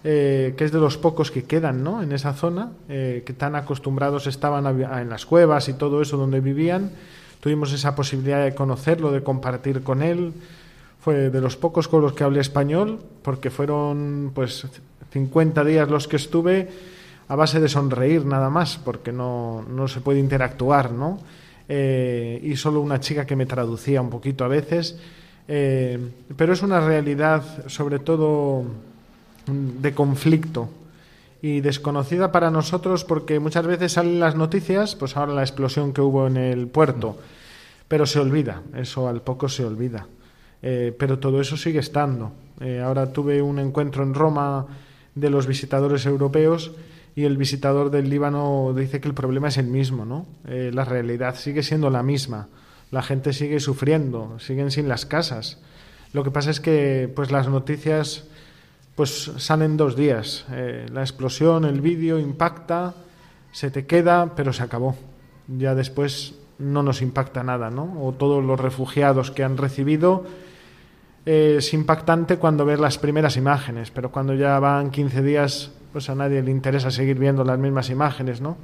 eh, 0.06 0.54
que 0.58 0.66
es 0.66 0.74
de 0.74 0.80
los 0.80 0.98
pocos 0.98 1.32
que 1.32 1.46
quedan 1.46 1.82
¿no? 1.82 2.04
en 2.04 2.12
esa 2.12 2.34
zona, 2.34 2.72
eh, 2.90 3.24
que 3.26 3.32
tan 3.32 3.56
acostumbrados 3.56 4.28
estaban 4.28 4.68
a, 4.68 5.02
en 5.02 5.10
las 5.10 5.26
cuevas 5.26 5.70
y 5.70 5.76
todo 5.76 6.02
eso 6.02 6.18
donde 6.18 6.42
vivían. 6.42 6.92
Tuvimos 7.40 7.72
esa 7.72 7.96
posibilidad 7.96 8.44
de 8.44 8.54
conocerlo, 8.54 9.14
de 9.14 9.24
compartir 9.24 9.82
con 9.82 10.02
él. 10.02 10.34
Fue 11.00 11.30
de 11.30 11.40
los 11.40 11.56
pocos 11.56 11.88
con 11.88 12.02
los 12.02 12.12
que 12.12 12.26
hablé 12.26 12.42
español, 12.42 13.00
porque 13.22 13.50
fueron 13.50 14.32
pues 14.36 14.68
50 15.12 15.64
días 15.64 15.90
los 15.90 16.10
que 16.10 16.18
estuve 16.18 16.68
a 17.30 17.36
base 17.38 17.62
de 17.62 17.70
sonreír 17.70 18.26
nada 18.26 18.50
más, 18.50 18.78
porque 18.78 19.14
no, 19.14 19.64
no 19.70 19.88
se 19.88 20.02
puede 20.02 20.20
interactuar, 20.20 20.92
¿no? 20.92 21.20
Eh, 21.70 22.42
y 22.44 22.58
solo 22.58 22.82
una 22.82 23.00
chica 23.00 23.26
que 23.26 23.38
me 23.38 23.46
traducía 23.46 24.02
un 24.02 24.10
poquito 24.10 24.44
a 24.44 24.50
veces. 24.50 24.98
Pero 25.46 26.54
es 26.54 26.62
una 26.62 26.80
realidad 26.80 27.68
sobre 27.68 28.00
todo 28.00 28.66
de 29.48 29.94
conflicto 29.94 30.70
y 31.42 31.62
desconocida 31.62 32.32
para 32.32 32.52
nosotros 32.52 33.04
porque 33.04 33.40
muchas 33.40 33.66
veces 33.66 33.94
salen 33.94 34.20
las 34.20 34.36
noticias, 34.36 34.96
pues 34.96 35.18
ahora 35.18 35.34
la 35.34 35.42
explosión 35.42 35.94
que 35.94 36.02
hubo 36.02 36.28
en 36.28 36.38
el 36.38 36.68
puerto, 36.68 37.18
pero 37.88 38.06
se 38.06 38.20
olvida, 38.20 38.62
eso 38.76 39.08
al 39.08 39.22
poco 39.22 39.50
se 39.50 39.66
olvida. 39.66 40.08
Eh, 40.62 40.96
pero 40.98 41.20
todo 41.20 41.42
eso 41.42 41.58
sigue 41.58 41.80
estando. 41.80 42.32
Eh, 42.62 42.80
ahora 42.80 43.12
tuve 43.12 43.42
un 43.42 43.60
encuentro 43.60 44.04
en 44.04 44.14
Roma 44.14 44.66
de 45.14 45.30
los 45.30 45.46
visitadores 45.46 46.06
europeos 46.06 46.72
y 47.16 47.26
el 47.26 47.38
visitador 47.38 47.92
del 47.92 48.10
Líbano 48.10 48.74
dice 48.76 49.02
que 49.02 49.10
el 49.10 49.14
problema 49.14 49.50
es 49.50 49.58
el 49.58 49.68
mismo, 49.68 50.06
¿no? 50.06 50.26
Eh, 50.48 50.72
la 50.74 50.86
realidad 50.86 51.36
sigue 51.36 51.64
siendo 51.64 51.90
la 51.90 52.02
misma 52.02 52.48
la 52.94 53.02
gente 53.02 53.34
sigue 53.34 53.60
sufriendo, 53.60 54.38
siguen 54.40 54.70
sin 54.70 54.88
las 54.88 55.08
casas. 55.08 55.58
Lo 56.14 56.24
que 56.24 56.30
pasa 56.30 56.52
es 56.52 56.60
que 56.60 57.12
pues 57.14 57.32
las 57.32 57.48
noticias 57.48 58.26
pues 58.96 59.32
salen 59.38 59.78
dos 59.78 59.96
días. 59.96 60.46
Eh, 60.52 60.86
la 60.92 61.02
explosión, 61.02 61.66
el 61.66 61.82
vídeo 61.82 62.20
impacta, 62.20 62.94
se 63.52 63.72
te 63.72 63.86
queda, 63.86 64.34
pero 64.36 64.54
se 64.54 64.64
acabó. 64.64 64.96
Ya 65.48 65.76
después 65.76 66.36
no 66.60 66.84
nos 66.84 67.02
impacta 67.02 67.44
nada, 67.44 67.70
¿no? 67.70 68.06
O 68.06 68.14
todos 68.14 68.44
los 68.44 68.60
refugiados 68.60 69.32
que 69.32 69.44
han 69.44 69.58
recibido 69.58 70.26
eh, 71.26 71.56
es 71.60 71.74
impactante 71.74 72.38
cuando 72.38 72.66
ves 72.66 72.80
las 72.80 72.98
primeras 72.98 73.38
imágenes, 73.38 73.92
pero 73.92 74.12
cuando 74.12 74.34
ya 74.34 74.60
van 74.60 74.92
15 74.92 75.22
días, 75.22 75.72
pues 75.92 76.10
a 76.10 76.16
nadie 76.16 76.42
le 76.42 76.52
interesa 76.52 76.92
seguir 76.92 77.18
viendo 77.18 77.44
las 77.44 77.58
mismas 77.58 77.90
imágenes, 77.90 78.42
¿no? 78.42 78.58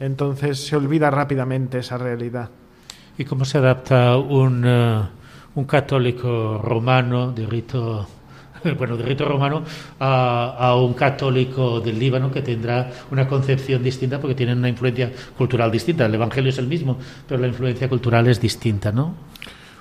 Entonces 0.00 0.66
se 0.66 0.76
olvida 0.76 1.10
rápidamente 1.10 1.78
esa 1.78 1.98
realidad. 1.98 2.50
¿Y 3.18 3.24
cómo 3.24 3.44
se 3.44 3.58
adapta 3.58 4.16
un, 4.16 4.64
uh, 4.64 5.06
un 5.54 5.64
católico 5.64 6.60
romano 6.62 7.32
de 7.32 7.46
rito, 7.46 8.06
bueno, 8.78 8.96
de 8.96 9.04
rito 9.04 9.24
romano 9.24 9.62
a, 9.98 10.56
a, 10.58 10.76
un 10.76 10.94
católico 10.94 11.80
del 11.80 11.98
Líbano 11.98 12.30
que 12.30 12.42
tendrá 12.42 12.90
una 13.10 13.26
concepción 13.28 13.82
distinta 13.82 14.20
porque 14.20 14.34
tienen 14.34 14.58
una 14.58 14.68
influencia 14.68 15.10
cultural 15.36 15.70
distinta? 15.70 16.06
El 16.06 16.14
Evangelio 16.14 16.50
es 16.50 16.58
el 16.58 16.66
mismo, 16.66 16.98
pero 17.26 17.40
la 17.40 17.48
influencia 17.48 17.88
cultural 17.88 18.26
es 18.28 18.40
distinta, 18.40 18.92
¿no? 18.92 19.14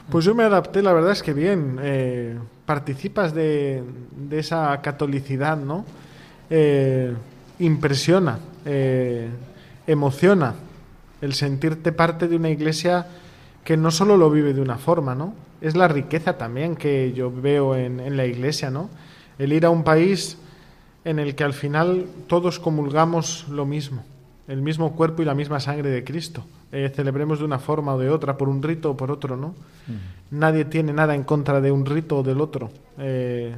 Pues 0.10 0.26
yo 0.26 0.36
me 0.36 0.44
adapté, 0.44 0.82
la 0.82 0.94
verdad 0.94 1.12
es 1.12 1.24
que 1.24 1.34
bien. 1.34 1.80
Eh, 1.82 2.38
participas 2.66 3.34
de, 3.34 3.84
de, 4.16 4.40
esa 4.40 4.80
catolicidad, 4.82 5.58
¿no? 5.58 5.86
Eh, 6.50 7.14
impresiona, 7.60 8.40
eh, 8.66 9.30
emociona 9.88 10.56
el 11.22 11.34
sentirte 11.34 11.92
parte 11.92 12.28
de 12.28 12.36
una 12.36 12.50
iglesia 12.50 13.08
que 13.64 13.78
no 13.78 13.92
solo 13.92 14.18
lo 14.18 14.30
vive 14.30 14.54
de 14.54 14.62
una 14.62 14.78
forma, 14.78 15.16
¿no? 15.16 15.34
Es 15.62 15.76
la 15.76 15.88
riqueza 15.88 16.38
también 16.38 16.76
que 16.76 17.14
yo 17.14 17.32
veo 17.32 17.76
en, 17.76 18.00
en, 18.00 18.18
la 18.18 18.26
iglesia, 18.26 18.70
¿no? 18.72 18.90
El 19.38 19.54
ir 19.54 19.66
a 19.66 19.70
un 19.70 19.84
país 19.84 20.38
en 21.06 21.20
el 21.20 21.36
que 21.36 21.44
al 21.44 21.54
final 21.54 22.08
todos 22.28 22.60
comulgamos 22.60 23.48
lo 23.48 23.66
mismo, 23.66 24.04
el 24.48 24.62
mismo 24.62 24.96
cuerpo 24.96 25.22
y 25.22 25.26
la 25.26 25.36
misma 25.36 25.60
sangre 25.60 25.90
de 25.90 26.04
Cristo. 26.04 26.46
Eh, 26.72 26.90
celebremos 26.94 27.40
de 27.40 27.46
una 27.46 27.60
forma 27.60 27.96
o 27.96 28.00
de 28.00 28.10
otra, 28.10 28.38
por 28.38 28.48
un 28.48 28.64
rito 28.64 28.92
o 28.92 28.98
por 28.98 29.12
otro, 29.12 29.36
¿no? 29.36 29.56
Nadie 30.30 30.64
tiene 30.66 30.94
nada 30.94 31.16
en 31.16 31.24
contra 31.24 31.60
de 31.60 31.72
un 31.72 31.86
rito 31.86 32.20
o 32.20 32.24
del 32.24 32.40
otro. 32.40 32.72
Eh, 32.98 33.56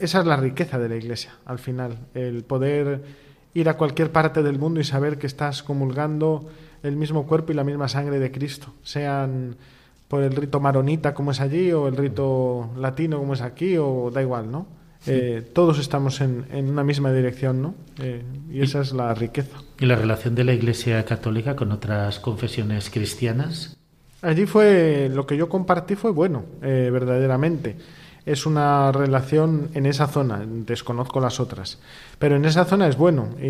esa 0.00 0.20
es 0.20 0.26
la 0.26 0.36
riqueza 0.36 0.78
de 0.78 0.88
la 0.90 0.96
Iglesia, 0.96 1.32
al 1.46 1.58
final, 1.58 1.98
el 2.12 2.44
poder 2.44 3.02
ir 3.54 3.68
a 3.68 3.78
cualquier 3.78 4.12
parte 4.12 4.42
del 4.42 4.58
mundo 4.58 4.80
y 4.80 4.84
saber 4.84 5.18
que 5.18 5.26
estás 5.26 5.62
comulgando 5.62 6.50
el 6.82 6.96
mismo 6.96 7.26
cuerpo 7.26 7.52
y 7.52 7.54
la 7.54 7.64
misma 7.64 7.88
sangre 7.88 8.18
de 8.18 8.30
Cristo, 8.30 8.74
sean 8.82 9.56
por 10.10 10.24
el 10.24 10.34
rito 10.34 10.58
maronita 10.58 11.14
como 11.14 11.30
es 11.30 11.40
allí 11.40 11.70
o 11.70 11.86
el 11.86 11.96
rito 11.96 12.70
latino 12.76 13.20
como 13.20 13.34
es 13.34 13.42
aquí 13.42 13.76
o 13.76 14.10
da 14.12 14.20
igual, 14.20 14.50
¿no? 14.50 14.66
Eh, 15.06 15.48
todos 15.54 15.78
estamos 15.78 16.20
en, 16.20 16.44
una 16.52 16.82
misma 16.82 17.12
dirección, 17.12 17.62
¿no? 17.62 17.74
Eh, 18.02 18.24
y 18.50 18.60
esa 18.60 18.80
es 18.80 18.92
la 18.92 19.14
riqueza. 19.14 19.58
¿Y 19.78 19.86
la 19.86 19.94
relación 19.94 20.34
de 20.34 20.42
la 20.42 20.52
Iglesia 20.52 21.04
Católica 21.04 21.54
con 21.54 21.70
otras 21.70 22.18
confesiones 22.18 22.90
cristianas? 22.90 23.78
Allí 24.20 24.46
fue, 24.46 25.08
lo 25.14 25.28
que 25.28 25.36
yo 25.36 25.48
compartí 25.48 25.94
fue 25.94 26.10
bueno, 26.10 26.44
eh, 26.60 26.90
verdaderamente. 26.92 27.76
Es 28.26 28.46
una 28.46 28.90
relación 28.90 29.70
en 29.74 29.86
esa 29.86 30.08
zona, 30.08 30.44
desconozco 30.44 31.20
las 31.20 31.38
otras, 31.38 31.78
pero 32.18 32.34
en 32.34 32.44
esa 32.44 32.64
zona 32.64 32.88
es 32.88 32.96
bueno, 32.96 33.28
e 33.38 33.48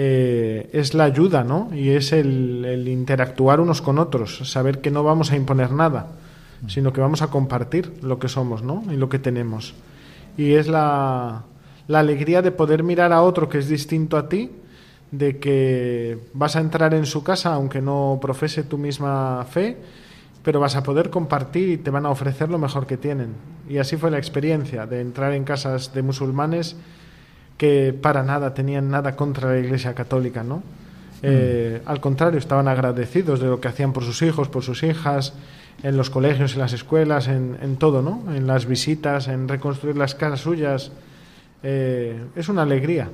incluso 0.00 0.78
es 0.78 0.94
la 0.94 1.04
ayuda, 1.04 1.44
¿no? 1.44 1.68
Y 1.74 1.90
es 1.90 2.12
el, 2.12 2.64
el 2.64 2.88
interactuar 2.88 3.60
unos 3.60 3.82
con 3.82 3.98
otros, 3.98 4.38
saber 4.50 4.80
que 4.80 4.90
no 4.90 5.02
vamos 5.02 5.32
a 5.32 5.36
imponer 5.36 5.72
nada, 5.72 6.08
sino 6.66 6.92
que 6.92 7.00
vamos 7.00 7.22
a 7.22 7.28
compartir 7.28 7.92
lo 8.02 8.18
que 8.18 8.28
somos, 8.28 8.62
¿no? 8.62 8.84
Y 8.90 8.96
lo 8.96 9.08
que 9.08 9.18
tenemos 9.18 9.74
y 10.40 10.54
es 10.54 10.68
la, 10.68 11.44
alegría 11.88 12.40
de 12.40 12.50
poder 12.50 12.82
mirar 12.82 13.12
a 13.12 13.22
otro 13.22 13.48
que 13.48 13.58
es 13.58 13.68
distinto 13.68 14.16
a 14.16 14.28
ti, 14.28 14.50
de 15.10 15.38
que 15.38 16.18
vas 16.32 16.56
a 16.56 16.60
entrar 16.60 16.94
en 16.94 17.04
su 17.04 17.22
casa 17.24 17.52
aunque 17.52 17.82
no 17.82 18.18
profese 18.22 18.62
tu 18.62 18.78
misma 18.78 19.44
fe, 19.50 19.76
pero 20.42 20.60
vas 20.60 20.76
a 20.76 20.82
poder 20.82 21.10
compartir 21.10 21.68
y 21.68 21.76
te 21.76 21.90
van 21.90 22.06
a 22.06 22.10
ofrecer 22.10 22.48
lo 22.48 22.58
mejor 22.58 22.86
que 22.86 22.96
tienen. 22.96 23.34
Y 23.68 23.78
así 23.78 23.96
fue 23.96 24.10
la 24.10 24.18
experiencia 24.18 24.86
de 24.86 25.00
entrar 25.00 25.34
en 25.34 25.44
casas 25.44 25.92
de 25.92 26.02
musulmanes 26.02 26.76
que 27.60 27.92
para 27.92 28.22
nada 28.22 28.54
tenían 28.54 28.88
nada 28.88 29.16
contra 29.16 29.52
la 29.52 29.58
Iglesia 29.58 29.92
Católica, 29.94 30.42
¿no? 30.42 30.56
Mm. 30.56 30.62
Eh, 31.24 31.82
al 31.84 32.00
contrario, 32.00 32.38
estaban 32.38 32.68
agradecidos 32.68 33.38
de 33.38 33.48
lo 33.48 33.60
que 33.60 33.68
hacían 33.68 33.92
por 33.92 34.02
sus 34.02 34.22
hijos, 34.22 34.48
por 34.48 34.62
sus 34.62 34.82
hijas, 34.82 35.34
en 35.82 35.94
los 35.98 36.08
colegios, 36.08 36.54
en 36.54 36.60
las 36.60 36.72
escuelas, 36.72 37.28
en, 37.28 37.58
en 37.60 37.76
todo, 37.76 38.00
¿no? 38.00 38.24
En 38.34 38.46
las 38.46 38.64
visitas, 38.64 39.28
en 39.28 39.46
reconstruir 39.46 39.94
las 39.98 40.14
casas 40.14 40.40
suyas. 40.40 40.90
Eh, 41.62 42.18
es 42.34 42.48
una 42.48 42.62
alegría. 42.62 43.10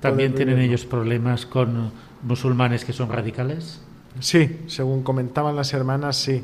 ¿También 0.00 0.34
tienen 0.34 0.58
ellos 0.60 0.86
problemas 0.86 1.44
con 1.44 1.92
musulmanes 2.22 2.86
que 2.86 2.94
son 2.94 3.10
radicales? 3.12 3.82
Sí, 4.18 4.60
según 4.66 5.02
comentaban 5.02 5.54
las 5.56 5.74
hermanas, 5.74 6.16
sí. 6.16 6.42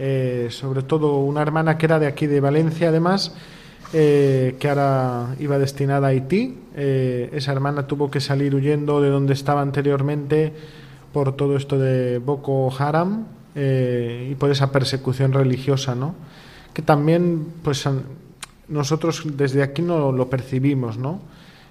Eh, 0.00 0.48
sobre 0.50 0.82
todo 0.82 1.18
una 1.18 1.40
hermana 1.40 1.78
que 1.78 1.86
era 1.86 2.00
de 2.00 2.08
aquí, 2.08 2.26
de 2.26 2.40
Valencia, 2.40 2.88
además, 2.88 3.32
eh, 3.92 4.56
que 4.58 4.68
ahora 4.68 5.34
iba 5.38 5.58
destinada 5.58 6.08
a 6.08 6.10
Haití. 6.10 6.58
esa 6.74 7.52
hermana 7.52 7.86
tuvo 7.86 8.10
que 8.10 8.20
salir 8.20 8.54
huyendo 8.54 9.00
de 9.00 9.08
donde 9.08 9.32
estaba 9.32 9.62
anteriormente 9.62 10.52
por 11.12 11.36
todo 11.36 11.56
esto 11.56 11.78
de 11.78 12.18
Boko 12.18 12.70
Haram, 12.78 13.26
eh, 13.58 14.28
y 14.32 14.34
por 14.34 14.50
esa 14.50 14.70
persecución 14.70 15.32
religiosa, 15.32 15.94
¿no? 15.94 16.14
Que 16.74 16.82
también, 16.82 17.54
pues, 17.62 17.88
nosotros 18.68 19.22
desde 19.34 19.62
aquí 19.62 19.80
no 19.80 20.12
lo 20.12 20.28
percibimos, 20.28 20.98
¿no? 20.98 21.20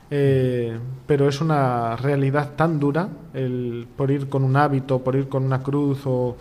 Eh, 0.09 0.75
pero 1.05 1.29
es 1.29 1.41
una 1.41 1.95
realidad 1.95 2.55
tan 2.55 2.79
dura 2.79 3.07
el 3.35 3.87
por 3.95 4.09
ir 4.09 4.29
con 4.29 4.43
un 4.43 4.55
hábito, 4.55 5.03
por 5.03 5.15
ir 5.15 5.29
con 5.29 5.43
una 5.43 5.61
cruz 5.61 6.07
o 6.07 6.35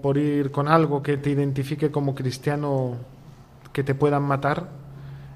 por 0.00 0.16
ir 0.16 0.50
con 0.50 0.66
algo 0.66 1.02
que 1.02 1.18
te 1.18 1.28
identifique 1.28 1.90
como 1.90 2.14
cristiano 2.14 2.96
que 3.78 3.84
te 3.84 3.94
puedan 3.94 4.24
matar 4.24 4.66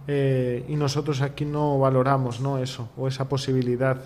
eh, 0.09 0.65
y 0.67 0.75
nosotros 0.75 1.21
aquí 1.23 1.45
no 1.45 1.79
valoramos 1.79 2.41
¿no? 2.41 2.59
eso 2.59 2.89
o 2.97 3.07
esa 3.07 3.29
posibilidad 3.29 3.99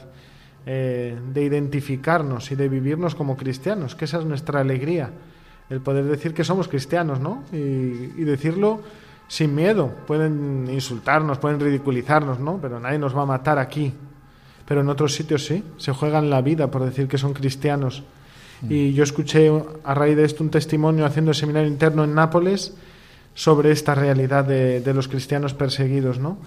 eh, 0.67 1.19
de 1.33 1.43
identificarnos 1.43 2.53
y 2.53 2.55
de 2.55 2.69
vivirnos 2.69 3.15
como 3.15 3.39
cristianos, 3.39 3.95
que 3.95 4.05
esa 4.05 4.19
es 4.19 4.27
nuestra 4.27 4.61
alegría, 4.61 5.11
el 5.71 5.81
poder 5.81 6.05
decir 6.05 6.35
que 6.35 6.45
somos 6.45 6.69
cristianos, 6.69 7.19
¿no? 7.19 7.45
Y, 7.51 8.25
decirlo 8.25 8.83
sin 9.27 9.55
miedo. 9.55 9.91
Pueden 10.07 10.69
insultarnos, 10.71 11.39
pueden 11.39 11.59
ridiculizarnos, 11.59 12.39
¿no? 12.39 12.59
Pero 12.61 12.79
nadie 12.79 12.99
nos 12.99 13.17
va 13.17 13.23
a 13.23 13.27
matar 13.27 13.59
aquí. 13.59 13.95
Pero 14.69 14.83
en 14.83 14.91
otros 14.91 15.15
sitios 15.15 15.47
sí, 15.47 15.65
se 15.79 15.93
juegan 15.93 16.29
la 16.29 16.43
vida 16.43 16.71
por 16.71 16.85
decir 16.85 17.09
que 17.09 17.17
son 17.17 17.33
cristianos. 17.33 18.03
Mm. 18.61 18.67
Y 18.71 18.93
yo 18.93 19.03
escuché 19.03 19.51
a 19.83 19.95
raíz 19.95 20.15
de 20.15 20.27
esto 20.27 20.45
un 20.45 20.51
testimonio 20.51 21.07
haciendo 21.07 21.31
el 21.31 21.37
seminario 21.37 21.71
interno 21.71 22.05
en 22.05 22.15
Nápoles 22.15 22.75
sobre 23.37 23.71
esta 23.71 23.95
realidad 23.95 24.45
de, 24.45 24.81
de 24.81 24.95
los 24.95 25.07
cristianos 25.07 25.55
perseguidos, 25.55 26.19
¿no? 26.19 26.39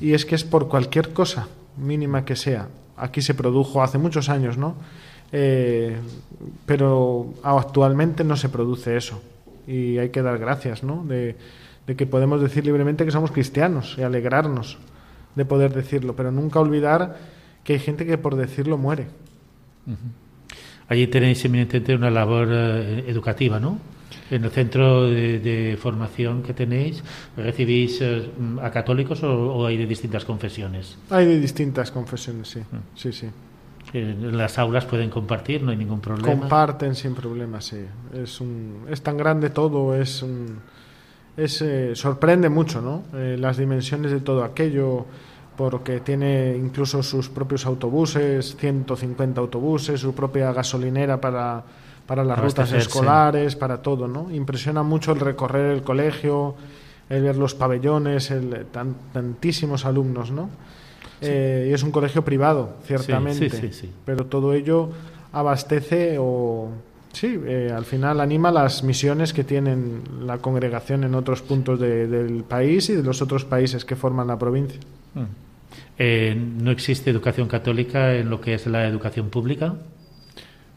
Y 0.00 0.12
es 0.12 0.24
que 0.24 0.36
es 0.36 0.44
por 0.44 0.68
cualquier 0.68 1.12
cosa 1.12 1.48
mínima 1.76 2.24
que 2.24 2.36
sea 2.36 2.68
aquí 2.96 3.22
se 3.22 3.34
produjo 3.34 3.82
hace 3.82 3.98
muchos 3.98 4.28
años, 4.28 4.56
¿no? 4.56 4.74
Eh, 5.32 5.96
pero 6.64 7.34
actualmente 7.42 8.24
no 8.24 8.36
se 8.36 8.48
produce 8.48 8.96
eso 8.96 9.20
y 9.66 9.98
hay 9.98 10.10
que 10.10 10.22
dar 10.22 10.38
gracias, 10.38 10.82
¿no? 10.82 11.04
De, 11.04 11.36
que 11.96 12.06
podemos 12.06 12.40
decir 12.40 12.66
libremente 12.66 13.04
que 13.04 13.12
somos 13.12 13.30
cristianos 13.30 13.94
y 13.96 14.02
alegrarnos 14.02 14.78
de 15.36 15.44
poder 15.44 15.72
decirlo, 15.72 16.16
pero 16.16 16.32
nunca 16.32 16.58
olvidar 16.58 17.16
que 17.62 17.74
hay 17.74 17.78
gente 17.78 18.04
que 18.04 18.18
por 18.18 18.34
decirlo 18.34 18.76
muere. 18.76 19.06
Allí 20.88 21.06
tenéis 21.06 21.44
eminentemente 21.44 21.94
una 21.94 22.10
labor 22.10 22.48
eh, 22.50 23.04
educativa, 23.06 23.60
¿no? 23.60 23.78
En 24.30 24.44
el 24.44 24.50
centro 24.50 25.04
de, 25.04 25.78
formación 25.80 26.42
que 26.42 26.52
tenéis, 26.52 27.02
¿recibís 27.36 28.00
eh, 28.00 28.28
a 28.62 28.70
católicos 28.70 29.22
o, 29.22 29.66
hay 29.66 29.76
de 29.76 29.86
distintas 29.86 30.24
confesiones? 30.24 30.98
Hay 31.10 31.26
de 31.26 31.38
distintas 31.38 31.90
confesiones, 31.90 32.48
sí. 32.48 32.60
Mm. 32.60 32.96
Sí, 32.96 33.12
sí. 33.12 33.28
En 33.92 34.36
las 34.36 34.58
aulas 34.58 34.84
pueden 34.84 35.10
compartir, 35.10 35.62
no 35.62 35.70
hay 35.70 35.76
ningún 35.76 36.00
problema. 36.00 36.28
Comparten 36.28 36.94
sin 36.94 37.14
problema, 37.14 37.60
sí. 37.60 37.84
Es, 38.12 38.40
un, 38.40 38.84
es 38.90 39.00
tan 39.02 39.16
grande 39.16 39.50
todo, 39.50 39.94
es, 39.94 40.24
es 41.36 41.62
eh, 41.62 41.94
sorprende 41.94 42.48
mucho, 42.48 42.80
¿no? 42.80 43.04
Eh, 43.14 43.36
las 43.38 43.56
dimensiones 43.56 44.10
de 44.10 44.20
todo 44.20 44.42
aquello, 44.42 45.06
porque 45.56 46.00
tiene 46.00 46.56
incluso 46.56 47.02
sus 47.02 47.28
propios 47.28 47.64
autobuses, 47.64 48.56
150 48.56 49.40
autobuses, 49.40 50.00
su 50.00 50.14
propia 50.14 50.52
gasolinera 50.52 51.20
para 51.20 51.64
para 52.06 52.24
las 52.24 52.38
rutas 52.38 52.72
escolares, 52.72 53.56
para 53.56 53.82
todo, 53.82 54.06
¿no? 54.06 54.30
Impresiona 54.30 54.82
mucho 54.82 55.12
el 55.12 55.20
recorrer 55.20 55.72
el 55.72 55.82
colegio, 55.82 56.54
el 57.08 57.22
ver 57.22 57.36
los 57.36 57.54
pabellones, 57.54 58.30
el, 58.30 58.66
tantísimos 59.12 59.84
alumnos, 59.84 60.30
¿no? 60.30 60.48
Eh, 61.20 61.68
y 61.70 61.72
es 61.72 61.82
un 61.82 61.90
colegio 61.90 62.24
privado, 62.24 62.76
ciertamente, 62.84 63.50
pero 64.04 64.26
todo 64.26 64.52
ello 64.52 64.90
abastece 65.32 66.16
o 66.20 66.70
sí, 67.12 67.40
eh, 67.46 67.72
al 67.74 67.84
final 67.86 68.20
anima 68.20 68.50
las 68.50 68.82
misiones 68.82 69.32
que 69.32 69.42
tienen 69.42 70.02
la 70.20 70.38
congregación 70.38 71.04
en 71.04 71.14
otros 71.14 71.40
puntos 71.42 71.80
del 71.80 72.44
país 72.44 72.90
y 72.90 72.94
de 72.94 73.02
los 73.02 73.22
otros 73.22 73.44
países 73.44 73.84
que 73.84 73.96
forman 73.96 74.26
la 74.26 74.38
provincia. 74.38 74.80
Mm. 75.14 75.24
Eh, 75.98 76.36
¿No 76.58 76.70
existe 76.70 77.10
educación 77.10 77.48
católica 77.48 78.14
en 78.14 78.28
lo 78.28 78.40
que 78.40 78.54
es 78.54 78.66
la 78.66 78.86
educación 78.86 79.30
pública? 79.30 79.74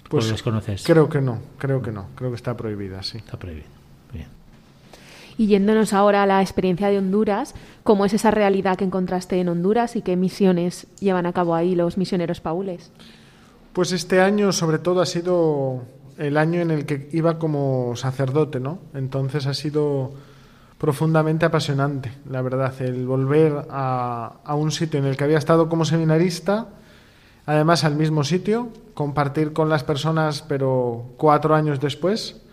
Pues 0.10 0.30
los 0.30 0.41
conoces? 0.41 0.84
Creo 0.84 1.08
que 1.08 1.22
no, 1.22 1.39
creo 1.58 1.82
que 1.82 1.91
no, 1.91 2.08
creo 2.15 2.32
que 2.32 2.36
está 2.36 2.58
prohibida, 2.58 3.04
sí. 3.04 3.19
Está 3.19 3.38
prohibida. 3.38 3.67
Bien. 4.12 4.28
Y 5.38 5.48
yéndonos 5.48 5.93
ahora 5.93 6.24
a 6.24 6.26
la 6.26 6.41
experiencia 6.41 6.89
de 6.89 6.98
Honduras, 6.98 7.54
¿cómo 7.84 8.06
es 8.06 8.13
esa 8.13 8.32
realidad 8.32 8.76
que 8.76 8.86
encontraste 8.86 9.39
en 9.39 9.50
Honduras 9.50 9.95
y 9.95 10.02
qué 10.02 10.17
misiones 10.17 10.88
llevan 11.00 11.28
a 11.28 11.34
cabo 11.34 11.54
ahí 11.54 11.76
los 11.76 11.98
misioneros 11.98 12.41
paules? 12.41 12.91
Pues 13.72 13.91
este 13.91 14.19
año 14.19 14.52
sobre 14.52 14.80
todo 14.80 15.00
ha 15.00 15.06
sido 15.06 15.84
el 16.17 16.38
año 16.38 16.60
en 16.60 16.72
el 16.72 16.86
que 16.86 17.08
iba 17.12 17.38
como 17.38 17.95
sacerdote, 17.95 18.60
¿no? 18.60 18.80
Entonces 18.95 19.45
ha 19.45 19.54
sido 19.54 20.12
profundamente 20.80 21.45
apasionante, 21.45 22.12
la 22.30 22.41
verdad, 22.41 22.74
el 22.82 23.06
volver 23.06 23.65
a, 23.69 24.38
a 24.43 24.56
un 24.56 24.72
sitio 24.72 25.00
en 25.00 25.06
el 25.06 25.17
que 25.17 25.24
había 25.24 25.38
estado 25.38 25.69
como 25.69 25.86
seminarista 25.86 26.69
además 27.49 27.83
al 27.83 27.95
mismo 27.95 28.23
sitio, 28.23 28.69
compartir 28.93 29.53
con 29.53 29.69
las 29.69 29.83
personas, 29.83 30.43
pero 30.47 31.13
cuatro 31.17 31.55
años 31.55 31.79
después, 31.79 32.43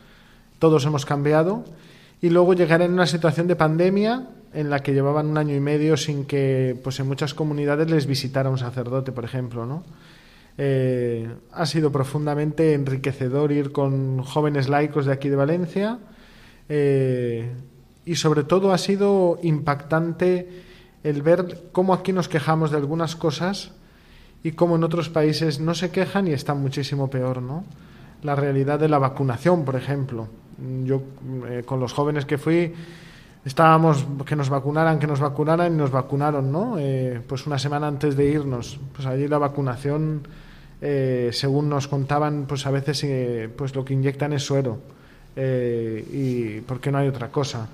todos 0.58 0.86
hemos 0.86 1.04
cambiado, 1.04 1.64
y 2.22 2.30
luego 2.30 2.54
llegar 2.54 2.80
en 2.80 2.94
una 2.94 3.04
situación 3.04 3.46
de 3.46 3.56
pandemia 3.56 4.26
en 4.54 4.70
la 4.70 4.78
que 4.78 4.94
llevaban 4.94 5.26
un 5.26 5.36
año 5.36 5.54
y 5.54 5.60
medio 5.60 5.98
sin 5.98 6.24
que 6.24 6.80
pues 6.82 6.98
en 6.98 7.08
muchas 7.08 7.34
comunidades 7.34 7.90
les 7.90 8.06
visitara 8.06 8.48
un 8.48 8.56
sacerdote, 8.56 9.12
por 9.12 9.26
ejemplo, 9.26 9.66
¿no? 9.66 9.84
Eh, 10.56 11.28
ha 11.52 11.66
sido 11.66 11.92
profundamente 11.92 12.72
enriquecedor 12.72 13.52
ir 13.52 13.72
con 13.72 14.22
jóvenes 14.22 14.70
laicos 14.70 15.04
de 15.04 15.12
aquí 15.12 15.28
de 15.28 15.36
Valencia 15.36 15.98
eh, 16.70 17.52
y 18.06 18.14
sobre 18.14 18.44
todo 18.44 18.72
ha 18.72 18.78
sido 18.78 19.38
impactante 19.42 20.48
el 21.04 21.20
ver 21.20 21.68
cómo 21.72 21.92
aquí 21.92 22.14
nos 22.14 22.30
quejamos 22.30 22.70
de 22.70 22.78
algunas 22.78 23.14
cosas 23.14 23.72
y 24.42 24.52
como 24.52 24.76
en 24.76 24.84
otros 24.84 25.08
países 25.08 25.60
no 25.60 25.74
se 25.74 25.90
quejan 25.90 26.28
y 26.28 26.32
está 26.32 26.54
muchísimo 26.54 27.10
peor, 27.10 27.42
¿no? 27.42 27.64
La 28.22 28.34
realidad 28.34 28.78
de 28.78 28.88
la 28.88 28.98
vacunación, 28.98 29.64
por 29.64 29.76
ejemplo. 29.76 30.28
Yo, 30.84 31.02
eh, 31.48 31.62
con 31.66 31.80
los 31.80 31.92
jóvenes 31.92 32.24
que 32.24 32.38
fui, 32.38 32.72
estábamos 33.46 34.04
que 34.26 34.34
nos 34.34 34.50
vacunaran, 34.50 34.98
que 34.98 35.06
nos 35.06 35.20
vacunaran 35.20 35.72
y 35.72 35.76
nos 35.76 35.92
vacunaron, 35.92 36.50
¿no? 36.50 36.78
Eh, 36.78 37.22
pues 37.26 37.46
una 37.46 37.58
semana 37.58 37.86
antes 37.86 38.16
de 38.16 38.26
irnos, 38.26 38.78
pues 38.92 39.06
allí 39.06 39.28
la 39.28 39.38
vacunación, 39.38 40.26
eh, 40.82 41.30
según 41.32 41.68
nos 41.68 41.86
contaban, 41.86 42.46
pues 42.48 42.66
a 42.66 42.72
veces 42.72 43.04
eh, 43.04 43.48
pues 43.56 43.76
lo 43.76 43.84
que 43.84 43.94
inyectan 43.94 44.32
es 44.32 44.42
suero 44.42 44.80
y 45.38 46.60
porque 46.62 46.90
no 46.90 46.98
hay 46.98 47.08
otra 47.08 47.28
cosa. 47.28 47.68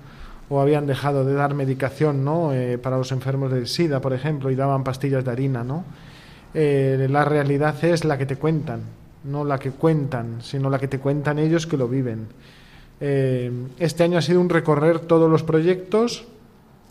O 0.50 0.60
habían 0.60 0.84
dejado 0.84 1.24
de 1.24 1.32
dar 1.32 1.54
medicación, 1.54 2.24
¿no? 2.24 2.50
para 2.82 2.98
los 2.98 3.12
enfermos 3.12 3.52
de 3.52 3.64
SIDA, 3.66 4.00
por 4.00 4.12
ejemplo, 4.12 4.50
y 4.50 4.56
daban 4.56 4.82
pastillas 4.82 5.24
de 5.24 5.30
harina, 5.30 5.62
¿no? 5.62 5.84
La 6.54 7.24
realidad 7.24 7.82
es 7.84 8.04
la 8.04 8.18
que 8.18 8.26
te 8.26 8.36
cuentan, 8.36 8.80
no 9.24 9.44
la 9.44 9.58
que 9.58 9.70
cuentan, 9.70 10.42
sino 10.42 10.68
la 10.70 10.78
que 10.78 10.88
te 10.88 10.98
cuentan 10.98 11.38
ellos 11.38 11.66
que 11.66 11.76
lo 11.76 11.88
viven. 11.88 12.28
Eh, 13.00 13.50
este 13.78 14.04
año 14.04 14.18
ha 14.18 14.22
sido 14.22 14.40
un 14.40 14.48
recorrer 14.48 15.00
todos 15.00 15.30
los 15.30 15.42
proyectos, 15.42 16.24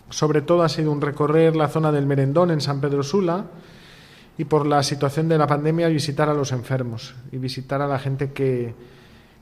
sobre 0.10 0.41
todo 0.41 0.63
ha 0.63 0.69
sido 0.69 0.91
un 0.91 1.00
recorrer 1.00 1.56
la 1.56 1.69
zona 1.69 1.91
del 1.91 2.06
Merendón 2.06 2.52
en 2.52 2.60
San 2.60 2.82
Pedro 2.82 3.02
Sula 3.02 3.45
y 4.38 4.45
por 4.45 4.65
la 4.65 4.84
situación 4.84 5.30
de 5.30 5.38
la 5.38 5.47
pandemia 5.47 5.88
visitar 5.88 6.28
a 6.28 6.34
los 6.34 6.52
enfermos 6.52 7.15
y 7.32 7.38
visitar 7.38 7.82
a 7.82 7.88
la 7.88 7.97
gente 7.97 8.32
que, 8.32 8.74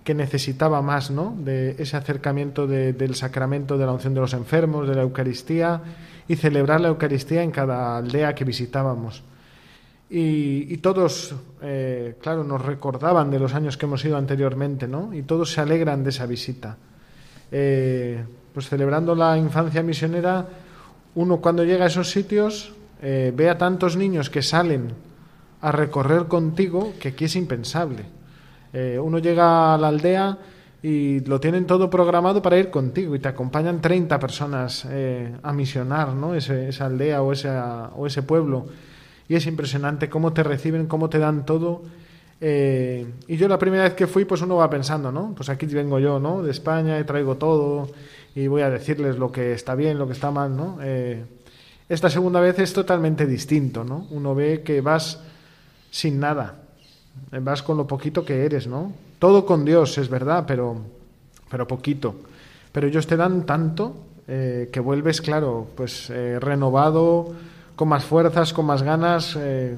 que 0.04 0.14
necesitaba 0.14 0.82
más 0.82 1.10
¿no? 1.10 1.36
de 1.40 1.76
ese 1.80 1.98
acercamiento 1.98 2.68
del 2.68 3.16
sacramento 3.16 3.78
de 3.78 3.86
la 3.86 3.92
unción 3.92 4.14
de 4.14 4.22
los 4.22 4.34
enfermos, 4.34 4.88
de 4.88 4.96
la 4.96 5.02
Eucaristía 5.02 5.82
y 6.28 6.36
celebrar 6.36 6.82
la 6.82 6.90
Eucaristía 6.90 7.42
en 7.42 7.52
cada 7.52 7.98
aldea 7.98 8.36
que 8.36 8.46
visitábamos. 8.46 9.24
Y, 10.12 10.78
todos, 10.78 11.36
eh, 11.62 12.16
claro, 12.20 12.44
nos 12.44 12.66
recordaban 12.66 13.30
de 13.30 13.38
los 13.38 13.54
años 13.54 13.78
que 13.78 13.86
hemos 13.86 14.04
ido 14.04 14.18
anteriormente, 14.18 14.88
¿no? 14.88 15.14
Y 15.14 15.22
todos 15.22 15.54
se 15.54 15.62
alegran 15.62 16.04
de 16.04 16.10
esa 16.10 16.26
visita. 16.26 16.78
Eh, 17.52 18.24
pues 18.52 18.68
celebrando 18.68 19.14
la 19.14 19.38
infancia 19.38 19.84
misionera, 19.84 20.48
uno 21.14 21.38
cuando 21.38 21.64
llega 21.64 21.84
a 21.84 21.88
esos 21.88 22.10
sitios 22.10 22.74
eh, 23.02 23.32
ve 23.36 23.50
a 23.50 23.58
tantos 23.58 23.98
niños 23.98 24.32
que 24.32 24.42
salen 24.42 24.94
a 25.62 25.72
recorrer 25.72 26.26
contigo 26.26 26.94
que 27.00 27.10
aquí 27.10 27.26
es 27.26 27.36
impensable. 27.36 28.06
uno 29.02 29.20
llega 29.20 29.74
a 29.74 29.78
la 29.78 29.90
aldea 29.90 30.38
y 30.82 31.20
lo 31.22 31.40
tienen 31.40 31.66
todo 31.66 31.90
programado 31.90 32.42
para 32.42 32.58
ir 32.58 32.70
contigo 32.70 33.16
y 33.16 33.20
te 33.20 33.28
acompañan 33.28 33.82
30 33.82 34.20
personas 34.20 34.88
a 35.44 35.52
misionar 35.52 36.14
¿no? 36.14 36.34
esa 36.34 36.86
aldea 36.86 37.22
o, 37.22 37.34
o 37.34 38.08
ese 38.08 38.24
pueblo 38.24 38.68
y 39.30 39.36
es 39.36 39.46
impresionante 39.46 40.10
cómo 40.10 40.34
te 40.34 40.42
reciben, 40.42 40.88
cómo 40.88 41.08
te 41.08 41.20
dan 41.20 41.46
todo. 41.46 41.84
Eh, 42.42 43.06
y 43.28 43.38
yo 43.38 43.48
la 43.48 43.60
primera 43.60 43.84
vez 43.84 43.94
que 43.94 44.08
fui, 44.08 44.26
pues 44.26 44.42
uno 44.42 44.56
va 44.56 44.70
pensando, 44.72 45.12
¿no? 45.12 45.34
Pues 45.36 45.50
aquí 45.50 45.68
vengo 45.68 46.00
yo, 46.00 46.20
¿no? 46.20 46.42
De 46.42 46.50
España 46.50 47.00
y 47.00 47.04
traigo 47.04 47.36
todo 47.36 47.90
y 48.34 48.48
voy 48.48 48.64
a 48.64 48.72
decirles 48.72 49.20
lo 49.20 49.32
que 49.32 49.54
está 49.54 49.76
bien, 49.76 50.00
lo 50.00 50.08
que 50.08 50.14
está 50.14 50.32
mal, 50.32 50.58
¿no? 50.58 50.80
Eh, 50.82 51.24
esta 51.88 52.10
segunda 52.10 52.40
vez 52.40 52.58
es 52.58 52.74
totalmente 52.74 53.28
distinto, 53.28 53.84
¿no? 53.84 54.08
Uno 54.10 54.34
ve 54.34 54.64
que 54.64 54.82
vas 54.82 55.22
sin 55.92 56.20
nada, 56.20 56.64
vas 57.32 57.62
con 57.62 57.78
lo 57.78 57.86
poquito 57.86 58.26
que 58.26 58.46
eres, 58.46 58.66
¿no? 58.66 58.94
Todo 59.20 59.46
con 59.46 59.64
Dios, 59.64 60.00
es 60.00 60.10
verdad, 60.10 60.46
pero, 60.48 60.78
pero 61.52 61.68
poquito. 61.68 62.16
Pero 62.72 62.88
ellos 62.88 63.06
te 63.06 63.16
dan 63.16 63.46
tanto 63.46 63.96
eh, 64.28 64.70
que 64.72 64.80
vuelves, 64.80 65.22
claro, 65.22 65.68
pues 65.76 66.10
renovado, 66.10 67.36
con 67.80 67.88
más 67.88 68.04
fuerzas, 68.04 68.52
con 68.52 68.66
más 68.66 68.84
ganas, 68.84 69.38
eh, 69.40 69.74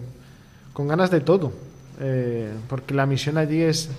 con 0.73 0.87
ganas 0.87 1.11
de 1.11 1.21
todo, 1.21 1.51
eh, 1.99 2.51
porque 2.67 2.95
la 2.95 3.05
misión 3.05 3.37
allí 3.37 3.61
es 3.61 3.91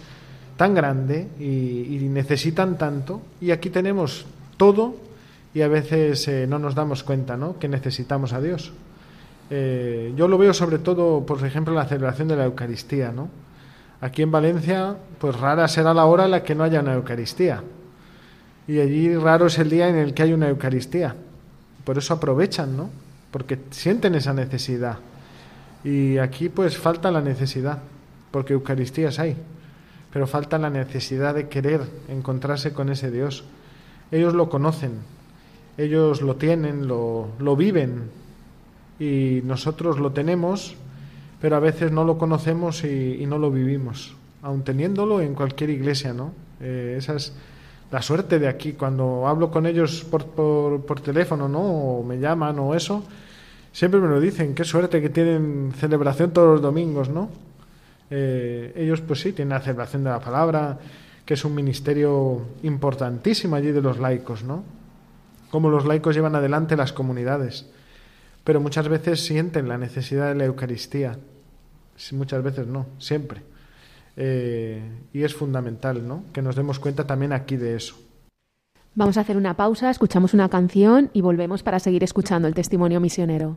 tan 0.57 0.75
grande 0.75 1.29
y, 1.39 2.09
necesitan 2.11 2.77
tanto, 2.77 3.23
y 3.41 3.53
aquí 3.53 3.71
tenemos 3.71 4.27
todo 4.57 4.97
y 5.55 5.61
a 5.63 5.69
veces 5.69 6.27
eh, 6.27 6.49
no 6.49 6.59
nos 6.59 6.75
damos 6.75 7.05
cuenta 7.05 7.37
¿no? 7.37 7.61
que 7.61 7.69
necesitamos 7.69 8.33
a 8.33 8.41
Dios. 8.41 8.73
yo 9.49 10.27
lo 10.27 10.37
veo 10.37 10.53
sobre 10.53 10.81
todo, 10.81 11.25
por 11.25 11.47
ejemplo, 11.47 11.73
en 11.73 11.79
la 11.79 11.87
celebración 11.87 12.27
de 12.27 12.35
la 12.35 12.47
Eucaristía. 12.47 13.13
¿no? 13.13 13.29
Aquí 14.01 14.23
en 14.23 14.33
Valencia, 14.33 14.97
pues 15.21 15.39
rara 15.39 15.69
será 15.69 15.95
la 15.95 16.07
hora 16.07 16.25
en 16.25 16.33
la 16.33 16.43
que 16.43 16.57
no 16.57 16.65
haya 16.65 16.81
una 16.81 16.95
Eucaristía. 16.95 17.63
Y 18.67 18.81
allí 18.81 19.15
raro 19.15 19.47
es 19.47 19.61
el 19.61 19.71
día 19.71 19.89
en 19.89 19.95
el 19.95 20.13
que 20.13 20.25
hay 20.25 20.33
una 20.33 20.49
Eucaristía. 20.49 21.15
Por 21.85 21.99
eso 21.99 22.15
aprovechan, 22.15 22.77
¿no? 22.77 23.02
Porque 23.33 23.59
sienten 23.71 24.15
esa 24.15 24.33
necesidad. 24.33 24.99
Y 25.83 26.19
aquí 26.19 26.49
pues 26.49 26.79
falta 26.79 27.11
la 27.11 27.21
necesidad, 27.21 27.81
porque 28.31 28.53
Eucaristías 28.53 29.19
hay, 29.19 29.37
pero 30.13 30.29
falta 30.29 30.59
la 30.59 30.71
necesidad 30.71 31.35
de 31.35 31.49
querer 31.49 31.81
encontrarse 32.09 32.73
con 32.73 32.91
ese 32.91 33.11
Dios. 33.11 33.45
Ellos 34.13 34.35
lo 34.35 34.49
conocen, 34.49 34.93
ellos 35.77 36.23
lo 36.23 36.37
tienen, 36.37 36.87
lo, 36.87 37.29
lo 37.41 37.57
viven, 37.57 38.11
y 39.03 39.41
nosotros 39.45 39.99
lo 39.99 40.13
tenemos, 40.13 40.77
pero 41.41 41.57
a 41.57 41.61
veces 41.61 41.91
no 41.91 42.05
lo 42.05 42.19
conocemos 42.19 42.85
y, 42.85 43.25
no 43.27 43.39
lo 43.39 43.51
vivimos, 43.51 44.15
aun 44.43 44.63
teniéndolo 44.63 45.21
en 45.21 45.35
cualquier 45.35 45.71
iglesia, 45.71 46.13
¿no? 46.13 46.33
Eh, 46.61 46.95
esa 46.99 47.17
es 47.17 47.33
la 47.91 48.01
suerte 48.01 48.39
de 48.39 48.47
aquí, 48.47 48.75
cuando 48.75 49.27
hablo 49.27 49.51
con 49.51 49.67
ellos 49.67 50.05
por, 50.05 50.27
por, 50.27 50.87
por 50.87 51.01
teléfono, 51.01 51.49
¿no? 51.49 51.61
O 51.61 52.05
me 52.05 52.21
llaman 52.21 52.59
o 52.61 52.75
eso, 52.75 53.03
Siempre 53.73 54.01
me 54.01 54.09
lo 54.09 54.21
dicen, 54.21 54.55
qué 54.55 54.65
suerte 54.65 55.01
que 55.01 55.09
tienen 55.09 55.73
celebración 55.77 56.33
todos 56.33 56.49
los 56.49 56.63
domingos, 56.63 57.09
¿no? 57.09 57.31
Eh, 58.11 58.73
ellos 58.77 59.01
pues 59.01 59.21
sí, 59.21 59.33
tienen 59.33 59.55
la 59.55 59.61
celebración 59.61 60.05
de 60.05 60.11
la 60.11 60.21
palabra, 60.21 60.79
que 61.25 61.35
es 61.35 61.45
un 61.45 61.55
ministerio 61.55 62.43
importantísimo 62.63 63.57
allí 63.57 63.73
de 63.73 63.81
los 63.81 63.99
laicos, 63.99 64.45
¿no? 64.45 64.65
Cómo 65.51 65.71
los 65.71 65.87
laicos 65.87 66.15
llevan 66.15 66.35
adelante 66.35 66.77
las 66.77 66.93
comunidades. 66.93 67.67
Pero 68.45 68.61
muchas 68.61 68.89
veces 68.89 69.25
sienten 69.25 69.69
la 69.69 69.79
necesidad 69.79 70.29
de 70.29 70.35
la 70.35 70.45
Eucaristía. 70.45 71.19
Muchas 72.13 72.43
veces 72.43 72.67
no, 72.67 72.87
siempre. 72.99 73.43
Eh, 74.17 74.83
y 75.13 75.23
es 75.23 75.35
fundamental, 75.35 76.07
¿no? 76.07 76.25
Que 76.33 76.43
nos 76.43 76.57
demos 76.57 76.79
cuenta 76.79 77.07
también 77.07 77.33
aquí 77.33 77.57
de 77.57 77.77
eso. 77.77 77.97
Vamos 78.95 79.17
a 79.17 79.23
hacer 79.23 79.39
una 79.39 79.57
pausa, 79.57 79.89
escuchamos 79.89 80.35
una 80.35 80.51
canción 80.51 81.11
y 81.15 81.23
volvemos 81.23 81.63
para 81.63 81.79
seguir 81.79 82.05
escuchando 82.05 82.47
el 82.47 82.55
testimonio 82.55 83.01
misionero. 83.01 83.57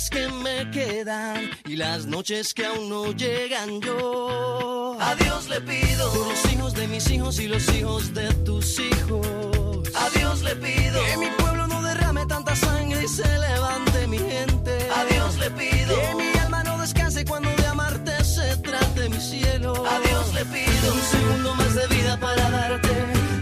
días 0.00 0.10
que 0.10 0.28
me 0.28 0.70
quedan 0.70 1.50
y 1.66 1.76
las 1.76 2.06
noches 2.06 2.54
que 2.54 2.64
aún 2.64 2.88
no 2.88 3.12
llegan 3.12 3.80
yo. 3.80 4.96
A 5.00 5.14
Dios 5.16 5.48
le 5.48 5.60
pido 5.60 6.12
por 6.12 6.26
los 6.28 6.52
hijos 6.52 6.74
de 6.74 6.86
mis 6.88 7.10
hijos 7.10 7.38
y 7.40 7.48
los 7.48 7.68
hijos 7.74 8.14
de 8.14 8.32
tus 8.44 8.78
hijos. 8.78 9.88
A 9.94 10.08
Dios 10.18 10.42
le 10.42 10.56
pido 10.56 11.00
que 11.04 11.16
mi 11.18 11.30
pueblo 11.38 11.66
no 11.66 11.82
derrame 11.82 12.26
tanta 12.26 12.54
sangre 12.56 13.04
y 13.04 13.08
se 13.08 13.26
levante 13.38 14.06
mi 14.06 14.18
gente. 14.18 14.72
A 14.96 15.04
Dios 15.04 15.36
le 15.38 15.50
pido 15.50 15.94
que 16.00 16.14
mi 16.16 16.38
alma 16.38 16.62
no 16.64 16.78
descanse 16.78 17.24
cuando 17.24 17.50
de 17.50 17.66
amarte 17.66 18.24
se 18.24 18.56
trate 18.58 19.08
mi 19.08 19.20
cielo. 19.20 19.72
A 19.86 20.00
Dios 20.00 20.34
le 20.34 20.44
pido 20.44 20.94
un 20.94 21.02
segundo 21.02 21.54
más 21.54 21.74
de 21.74 21.86
vida 21.88 22.18
para 22.18 22.50
darte 22.50 22.94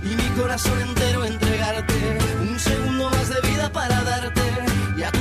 y 0.02 0.14
mi 0.16 0.28
corazón 0.40 0.80
entero 0.80 1.24
entregarte. 1.24 2.18
Un 2.40 2.59
segundo 2.59 3.11
más 3.11 3.28
de 3.28 3.40
vida 3.48 3.70
para 3.72 4.02
darte 4.02 4.67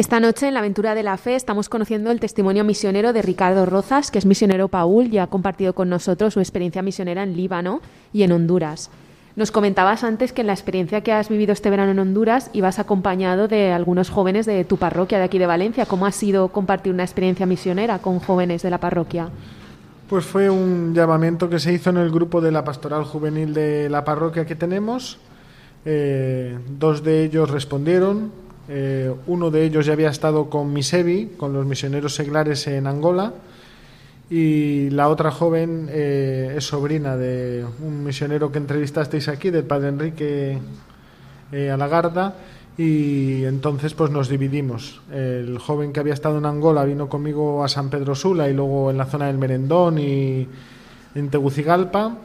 Esta 0.00 0.18
noche 0.18 0.48
en 0.48 0.54
la 0.54 0.60
aventura 0.60 0.94
de 0.94 1.02
la 1.02 1.18
fe 1.18 1.34
estamos 1.34 1.68
conociendo 1.68 2.10
el 2.10 2.20
testimonio 2.20 2.64
misionero 2.64 3.12
de 3.12 3.20
Ricardo 3.20 3.66
Rozas, 3.66 4.10
que 4.10 4.18
es 4.18 4.24
misionero 4.24 4.68
Paul 4.68 5.12
y 5.12 5.18
ha 5.18 5.26
compartido 5.26 5.74
con 5.74 5.90
nosotros 5.90 6.32
su 6.32 6.40
experiencia 6.40 6.80
misionera 6.80 7.22
en 7.22 7.36
Líbano 7.36 7.82
y 8.12 8.22
en 8.22 8.32
Honduras. 8.32 8.90
Nos 9.36 9.50
comentabas 9.50 10.02
antes 10.02 10.32
que 10.32 10.40
en 10.40 10.46
la 10.46 10.54
experiencia 10.54 11.02
que 11.02 11.12
has 11.12 11.28
vivido 11.28 11.52
este 11.52 11.68
verano 11.68 11.92
en 11.92 11.98
Honduras 11.98 12.50
ibas 12.54 12.78
acompañado 12.78 13.46
de 13.46 13.72
algunos 13.72 14.08
jóvenes 14.08 14.46
de 14.46 14.64
tu 14.64 14.78
parroquia 14.78 15.18
de 15.18 15.24
aquí 15.24 15.38
de 15.38 15.46
Valencia. 15.46 15.84
¿Cómo 15.84 16.06
ha 16.06 16.12
sido 16.12 16.48
compartir 16.48 16.94
una 16.94 17.04
experiencia 17.04 17.44
misionera 17.44 17.98
con 17.98 18.20
jóvenes 18.20 18.62
de 18.62 18.70
la 18.70 18.78
parroquia? 18.78 19.28
Pues 20.10 20.24
fue 20.24 20.50
un 20.50 20.92
llamamiento 20.92 21.48
que 21.48 21.60
se 21.60 21.72
hizo 21.72 21.90
en 21.90 21.96
el 21.98 22.10
grupo 22.10 22.40
de 22.40 22.50
la 22.50 22.64
pastoral 22.64 23.04
juvenil 23.04 23.54
de 23.54 23.88
la 23.88 24.04
parroquia 24.04 24.44
que 24.44 24.56
tenemos. 24.56 25.18
Eh, 25.84 26.58
dos 26.68 27.04
de 27.04 27.22
ellos 27.22 27.48
respondieron. 27.48 28.32
Eh, 28.68 29.14
uno 29.28 29.52
de 29.52 29.62
ellos 29.62 29.86
ya 29.86 29.92
había 29.92 30.10
estado 30.10 30.50
con 30.50 30.72
Misevi, 30.72 31.34
con 31.36 31.52
los 31.52 31.64
misioneros 31.64 32.16
seglares 32.16 32.66
en 32.66 32.88
Angola 32.88 33.34
y 34.28 34.90
la 34.90 35.08
otra 35.08 35.30
joven 35.30 35.86
eh, 35.88 36.54
es 36.56 36.64
sobrina 36.64 37.16
de 37.16 37.64
un 37.80 38.02
misionero 38.02 38.50
que 38.50 38.58
entrevistasteis 38.58 39.28
aquí, 39.28 39.50
del 39.50 39.62
padre 39.62 39.90
Enrique 39.90 40.58
Alagarda, 41.52 42.34
y 42.76 43.44
entonces 43.44 43.94
pues 43.94 44.10
nos 44.10 44.28
dividimos. 44.28 45.00
El 45.12 45.58
joven 45.58 45.92
que 45.92 46.00
había 46.00 46.14
estado 46.14 46.38
en 46.38 46.46
Angola 46.46 46.84
vino 46.84 47.08
conmigo 47.08 47.64
a 47.64 47.68
San 47.68 47.90
Pedro 47.90 48.14
Sula 48.14 48.48
y 48.48 48.54
luego 48.54 48.90
en 48.90 48.98
la 48.98 49.06
zona 49.06 49.26
del 49.26 49.38
Merendón 49.38 49.98
y 49.98 50.46
en 51.14 51.28
Tegucigalpa, 51.28 52.18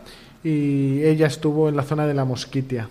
y 0.44 1.02
ella 1.04 1.28
estuvo 1.28 1.70
en 1.70 1.76
la 1.76 1.84
zona 1.84 2.06
de 2.06 2.14
la 2.14 2.24
Mosquitia, 2.24 2.88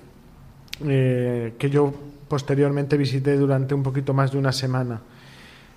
eh, 0.84 1.54
que 1.58 1.70
yo 1.70 1.94
posteriormente 2.28 2.96
visité 2.96 3.36
durante 3.36 3.74
un 3.74 3.82
poquito 3.82 4.12
más 4.12 4.32
de 4.32 4.38
una 4.38 4.52
semana. 4.52 5.00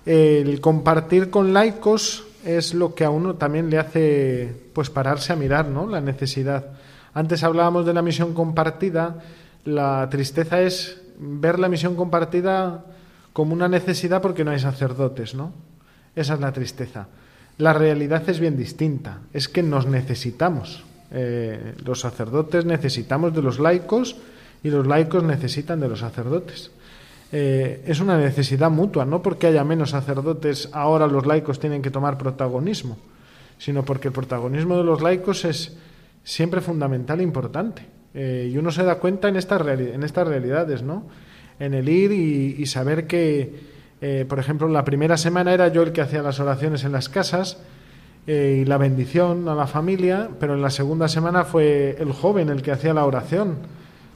El 0.04 0.60
compartir 0.60 1.30
con 1.30 1.52
laicos 1.52 2.24
es 2.44 2.74
lo 2.74 2.94
que 2.94 3.04
a 3.04 3.10
uno 3.10 3.34
también 3.34 3.70
le 3.70 3.78
hace 3.78 4.52
pues 4.72 4.90
pararse 4.90 5.32
a 5.32 5.36
mirar, 5.36 5.68
¿no? 5.68 5.86
La 5.86 6.00
necesidad. 6.00 6.66
Antes 7.14 7.44
hablábamos 7.44 7.84
de 7.86 7.94
la 7.94 8.02
misión 8.02 8.32
compartida, 8.34 9.22
la 9.64 10.08
tristeza 10.10 10.60
es 10.62 11.00
ver 11.18 11.58
la 11.58 11.68
misión 11.68 11.96
compartida 11.96 12.84
como 13.32 13.52
una 13.52 13.68
necesidad 13.68 14.22
porque 14.22 14.44
no 14.44 14.50
hay 14.50 14.58
sacerdotes, 14.58 15.34
¿no? 15.34 15.52
Esa 16.14 16.34
es 16.34 16.40
la 16.40 16.52
tristeza. 16.52 17.08
La 17.58 17.72
realidad 17.72 18.28
es 18.28 18.40
bien 18.40 18.56
distinta, 18.56 19.20
es 19.32 19.48
que 19.48 19.62
nos 19.62 19.86
necesitamos. 19.86 20.84
Eh, 21.10 21.74
los 21.84 22.00
sacerdotes 22.00 22.64
necesitamos 22.64 23.34
de 23.34 23.42
los 23.42 23.58
laicos 23.58 24.16
y 24.62 24.70
los 24.70 24.86
laicos 24.86 25.22
necesitan 25.24 25.80
de 25.80 25.88
los 25.88 26.00
sacerdotes. 26.00 26.70
Eh, 27.30 27.84
es 27.86 28.00
una 28.00 28.16
necesidad 28.16 28.70
mutua, 28.70 29.04
no 29.04 29.22
porque 29.22 29.48
haya 29.48 29.64
menos 29.64 29.90
sacerdotes, 29.90 30.70
ahora 30.72 31.06
los 31.06 31.26
laicos 31.26 31.60
tienen 31.60 31.82
que 31.82 31.90
tomar 31.90 32.16
protagonismo, 32.16 32.96
sino 33.58 33.84
porque 33.84 34.08
el 34.08 34.14
protagonismo 34.14 34.76
de 34.76 34.84
los 34.84 35.02
laicos 35.02 35.44
es 35.44 35.76
siempre 36.24 36.60
fundamental 36.60 37.20
e 37.20 37.24
importante. 37.24 37.97
Eh, 38.14 38.50
y 38.52 38.56
uno 38.56 38.70
se 38.70 38.82
da 38.82 38.96
cuenta 38.96 39.28
en 39.28 39.36
estas, 39.36 39.66
en 39.66 40.02
estas 40.02 40.26
realidades, 40.26 40.82
¿no? 40.82 41.04
En 41.60 41.74
el 41.74 41.88
ir 41.88 42.12
y, 42.12 42.66
saber 42.66 43.06
que, 43.06 43.54
eh, 44.00 44.24
por 44.28 44.38
ejemplo, 44.38 44.68
la 44.68 44.84
primera 44.84 45.16
semana 45.16 45.52
era 45.52 45.68
yo 45.68 45.82
el 45.82 45.92
que 45.92 46.00
hacía 46.00 46.22
las 46.22 46.40
oraciones 46.40 46.84
en 46.84 46.92
las 46.92 47.08
casas 47.08 47.58
y 48.26 48.66
la 48.66 48.76
bendición 48.76 49.48
a 49.48 49.54
la 49.54 49.66
familia, 49.66 50.28
pero 50.38 50.54
en 50.54 50.60
la 50.60 50.68
segunda 50.68 51.08
semana 51.08 51.44
fue 51.44 51.96
el 51.98 52.12
joven 52.12 52.50
el 52.50 52.60
que 52.60 52.72
hacía 52.72 52.92
la 52.92 53.06
oración 53.06 53.56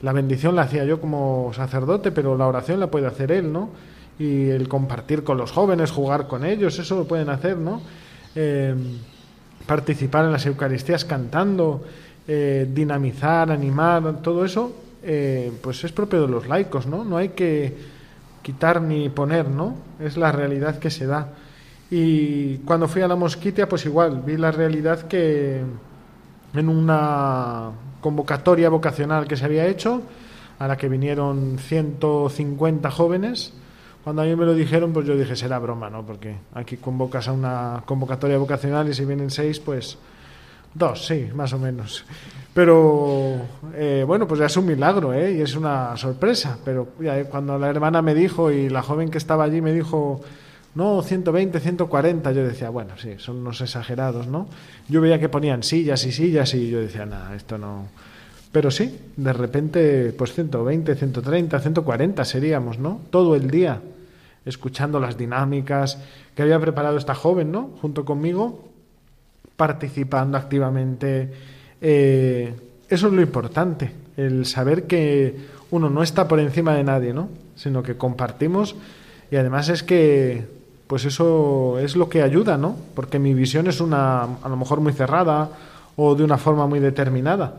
la 0.02 0.12
bendición 0.12 0.56
la 0.56 0.62
hacía 0.62 0.84
yo 0.84 1.00
como 1.00 1.52
sacerdote, 1.54 2.10
pero 2.10 2.36
la 2.36 2.46
oración 2.48 2.80
la 2.80 2.88
puede 2.88 3.06
hacer 3.06 3.30
él, 3.30 3.52
¿no? 3.52 3.70
Y 4.18 4.48
el 4.50 4.68
compartir 4.68 5.22
con 5.22 5.38
los 5.38 5.52
jóvenes, 5.52 5.92
jugar 5.92 6.26
con 6.26 6.44
ellos, 6.44 6.78
eso 6.78 6.96
lo 6.96 7.06
pueden 7.06 7.30
hacer, 7.30 7.56
¿no? 7.56 7.80
Eh, 8.34 8.74
participar 9.64 10.24
en 10.24 10.32
las 10.32 10.44
Eucaristías 10.44 11.04
cantando, 11.04 11.84
eh, 12.28 12.68
dinamizar, 12.72 13.50
animar, 13.50 14.22
todo 14.22 14.44
eso, 14.44 14.72
eh, 15.02 15.52
pues 15.60 15.82
es 15.84 15.92
propio 15.92 16.22
de 16.22 16.28
los 16.28 16.46
laicos, 16.46 16.86
¿no? 16.86 17.04
No 17.04 17.16
hay 17.16 17.30
que 17.30 17.74
quitar 18.42 18.80
ni 18.80 19.08
poner, 19.08 19.48
¿no? 19.48 19.74
Es 20.00 20.16
la 20.16 20.30
realidad 20.32 20.78
que 20.78 20.90
se 20.90 21.06
da. 21.06 21.28
Y 21.90 22.58
cuando 22.58 22.88
fui 22.88 23.02
a 23.02 23.08
la 23.08 23.16
mosquitia, 23.16 23.68
pues 23.68 23.84
igual, 23.86 24.22
vi 24.24 24.36
la 24.36 24.50
realidad 24.50 25.02
que 25.02 25.60
en 26.54 26.68
una 26.68 27.70
convocatoria 28.00 28.68
vocacional 28.68 29.26
que 29.26 29.36
se 29.36 29.44
había 29.44 29.66
hecho, 29.66 30.02
a 30.58 30.68
la 30.68 30.76
que 30.76 30.88
vinieron 30.88 31.58
150 31.58 32.90
jóvenes. 32.90 33.52
Cuando 34.04 34.22
a 34.22 34.24
mí 34.24 34.36
me 34.36 34.44
lo 34.44 34.54
dijeron, 34.54 34.92
pues 34.92 35.06
yo 35.06 35.16
dije, 35.16 35.36
será 35.36 35.58
broma, 35.58 35.90
¿no? 35.90 36.04
Porque 36.04 36.36
aquí 36.54 36.76
convocas 36.76 37.28
a 37.28 37.32
una 37.32 37.82
convocatoria 37.84 38.38
vocacional 38.38 38.88
y 38.88 38.94
si 38.94 39.04
vienen 39.04 39.30
seis, 39.30 39.60
pues 39.60 39.98
dos, 40.74 41.06
sí, 41.06 41.28
más 41.34 41.52
o 41.52 41.58
menos. 41.58 42.04
Pero 42.54 43.36
eh, 43.74 44.04
bueno, 44.06 44.28
pues 44.28 44.40
ya 44.40 44.46
es 44.46 44.56
un 44.56 44.66
milagro, 44.66 45.14
¿eh? 45.14 45.36
Y 45.38 45.40
es 45.40 45.56
una 45.56 45.96
sorpresa. 45.96 46.58
Pero 46.64 46.88
ya, 47.00 47.24
cuando 47.24 47.58
la 47.58 47.68
hermana 47.68 48.02
me 48.02 48.14
dijo 48.14 48.50
y 48.50 48.68
la 48.68 48.82
joven 48.82 49.10
que 49.10 49.18
estaba 49.18 49.44
allí 49.44 49.62
me 49.62 49.72
dijo, 49.72 50.20
no, 50.74 51.02
120, 51.02 51.60
140. 51.60 52.32
Yo 52.32 52.44
decía, 52.44 52.68
bueno, 52.68 52.94
sí, 52.98 53.14
son 53.18 53.38
unos 53.38 53.60
exagerados, 53.62 54.26
¿no? 54.26 54.48
Yo 54.88 55.00
veía 55.00 55.18
que 55.18 55.30
ponían 55.30 55.62
sillas 55.62 56.04
y 56.04 56.12
sillas 56.12 56.52
y 56.54 56.68
yo 56.68 56.80
decía, 56.80 57.06
nada, 57.06 57.34
esto 57.34 57.56
no. 57.56 57.86
Pero 58.52 58.70
sí, 58.70 58.98
de 59.16 59.32
repente, 59.32 60.12
pues 60.12 60.34
120, 60.34 60.94
130, 60.94 61.58
140 61.58 62.24
seríamos, 62.26 62.78
¿no? 62.78 63.00
Todo 63.08 63.34
el 63.34 63.50
día, 63.50 63.80
escuchando 64.44 65.00
las 65.00 65.16
dinámicas 65.16 65.98
que 66.36 66.42
había 66.42 66.60
preparado 66.60 66.98
esta 66.98 67.14
joven, 67.14 67.50
¿no? 67.50 67.70
Junto 67.80 68.04
conmigo, 68.04 68.71
participando 69.56 70.36
activamente. 70.38 71.32
Eh, 71.80 72.54
eso 72.88 73.06
es 73.06 73.12
lo 73.12 73.22
importante, 73.22 73.90
el 74.16 74.46
saber 74.46 74.84
que 74.84 75.36
uno 75.70 75.88
no 75.88 76.02
está 76.02 76.28
por 76.28 76.40
encima 76.40 76.74
de 76.74 76.84
nadie, 76.84 77.12
¿no? 77.12 77.28
Sino 77.56 77.82
que 77.82 77.96
compartimos 77.96 78.76
y 79.30 79.36
además 79.36 79.68
es 79.70 79.82
que 79.82 80.46
pues 80.86 81.06
eso 81.06 81.78
es 81.78 81.96
lo 81.96 82.10
que 82.10 82.20
ayuda, 82.20 82.58
¿no? 82.58 82.76
Porque 82.94 83.18
mi 83.18 83.32
visión 83.32 83.66
es 83.66 83.80
una, 83.80 84.24
a 84.24 84.48
lo 84.50 84.56
mejor 84.58 84.80
muy 84.80 84.92
cerrada 84.92 85.48
o 85.96 86.14
de 86.14 86.22
una 86.22 86.36
forma 86.36 86.66
muy 86.66 86.80
determinada. 86.80 87.54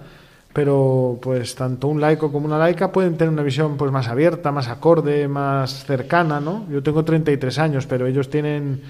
Pero 0.54 1.18
pues 1.20 1.56
tanto 1.56 1.88
un 1.88 2.00
laico 2.00 2.32
como 2.32 2.46
una 2.46 2.60
laica 2.60 2.92
pueden 2.92 3.18
tener 3.18 3.34
una 3.34 3.42
visión 3.42 3.76
pues 3.76 3.92
más 3.92 4.08
abierta, 4.08 4.52
más 4.52 4.68
acorde, 4.68 5.28
más 5.28 5.84
cercana, 5.84 6.40
¿no? 6.40 6.68
Yo 6.70 6.84
tengo 6.84 7.04
33 7.04 7.58
años, 7.58 7.88
pero 7.88 8.06
ellos 8.06 8.30
tienen 8.30 8.82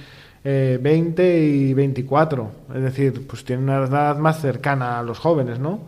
eh, 0.43 0.79
20 0.81 1.39
y 1.39 1.73
24. 1.73 2.51
Es 2.75 2.81
decir, 2.81 3.25
pues 3.27 3.43
tienen 3.43 3.65
una 3.65 3.85
edad 3.85 4.17
más 4.17 4.41
cercana 4.41 4.99
a 4.99 5.03
los 5.03 5.19
jóvenes, 5.19 5.59
¿no? 5.59 5.81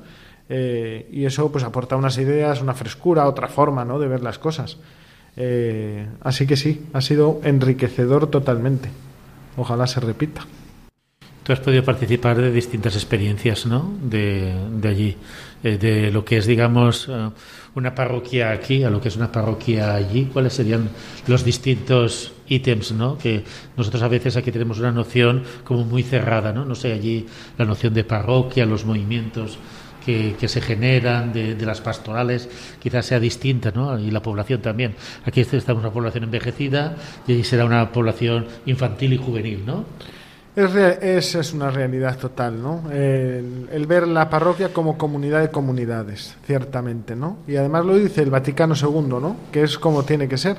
Eh, 0.47 1.09
y 1.11 1.25
eso 1.25 1.51
pues 1.51 1.63
aporta 1.63 1.95
unas 1.95 2.17
ideas, 2.17 2.61
una 2.61 2.73
frescura, 2.73 3.27
otra 3.27 3.47
forma, 3.47 3.83
¿no? 3.83 3.99
De 3.99 4.07
ver 4.07 4.21
las 4.21 4.39
cosas. 4.39 4.77
Eh, 5.37 6.07
así 6.21 6.47
que 6.47 6.55
sí, 6.55 6.85
ha 6.93 7.01
sido 7.01 7.41
enriquecedor 7.43 8.27
totalmente. 8.27 8.89
Ojalá 9.57 9.87
se 9.87 9.99
repita. 9.99 10.45
Tú 11.43 11.53
has 11.53 11.59
podido 11.59 11.83
participar 11.83 12.37
de 12.37 12.51
distintas 12.51 12.95
experiencias, 12.95 13.67
¿no? 13.67 13.93
De, 14.01 14.51
allí, 14.83 15.15
eh, 15.65 15.79
de 15.79 16.11
lo 16.11 16.23
que 16.23 16.37
es, 16.37 16.45
digamos, 16.45 17.07
eh, 17.09 17.29
una 17.73 17.95
parroquia 17.95 18.51
aquí 18.51 18.83
a 18.83 18.91
lo 18.91 19.01
que 19.01 19.07
es 19.07 19.15
una 19.15 19.31
parroquia 19.31 19.95
allí. 19.95 20.29
¿Cuáles 20.31 20.53
serían 20.53 20.89
los 21.25 21.43
distintos 21.43 22.33
ítems, 22.47 22.91
¿no? 22.91 23.17
Que 23.17 23.43
nosotros 23.75 24.03
a 24.03 24.07
veces 24.07 24.37
aquí 24.37 24.51
tenemos 24.51 24.77
una 24.77 24.91
noción 24.91 25.41
como 25.63 25.83
muy 25.83 26.03
cerrada, 26.03 26.53
¿no? 26.53 26.65
No 26.65 26.75
sé, 26.75 26.93
allí 26.93 27.25
la 27.57 27.65
noción 27.65 27.95
de 27.95 28.03
parroquia, 28.03 28.63
los 28.67 28.85
movimientos 28.85 29.57
que, 30.05 30.35
se 30.47 30.61
generan 30.61 31.33
de, 31.33 31.57
las 31.65 31.81
pastorales 31.81 32.47
quizás 32.79 33.07
sea 33.07 33.19
distinta, 33.19 33.71
¿no? 33.73 33.97
Y 33.97 34.11
la 34.11 34.21
población 34.21 34.61
también. 34.61 34.93
Aquí 35.25 35.41
estamos 35.41 35.81
una 35.81 35.91
población 35.91 36.25
envejecida 36.25 36.95
y 37.27 37.31
allí 37.31 37.43
será 37.43 37.65
una 37.65 37.91
población 37.91 38.45
infantil 38.67 39.13
y 39.13 39.17
juvenil, 39.17 39.65
¿no? 39.65 39.85
Es, 40.55 41.35
es, 41.35 41.53
una 41.53 41.69
realidad 41.69 42.17
total, 42.17 42.61
¿no? 42.61 42.89
El, 42.89 43.85
ver 43.87 44.07
la 44.07 44.29
parroquia 44.29 44.71
como 44.71 44.97
comunidad 44.97 45.41
de 45.41 45.49
comunidades, 45.49 46.37
ciertamente, 46.45 47.13
¿no? 47.13 47.39
Y 47.45 47.57
además 47.57 47.83
lo 47.83 47.95
dice 47.95 48.21
el 48.21 48.29
Vaticano 48.29 48.73
II, 48.73 49.19
¿no? 49.19 49.35
Que 49.51 49.63
es 49.63 49.77
como 49.77 50.03
tiene 50.03 50.29
que 50.29 50.37
ser. 50.37 50.57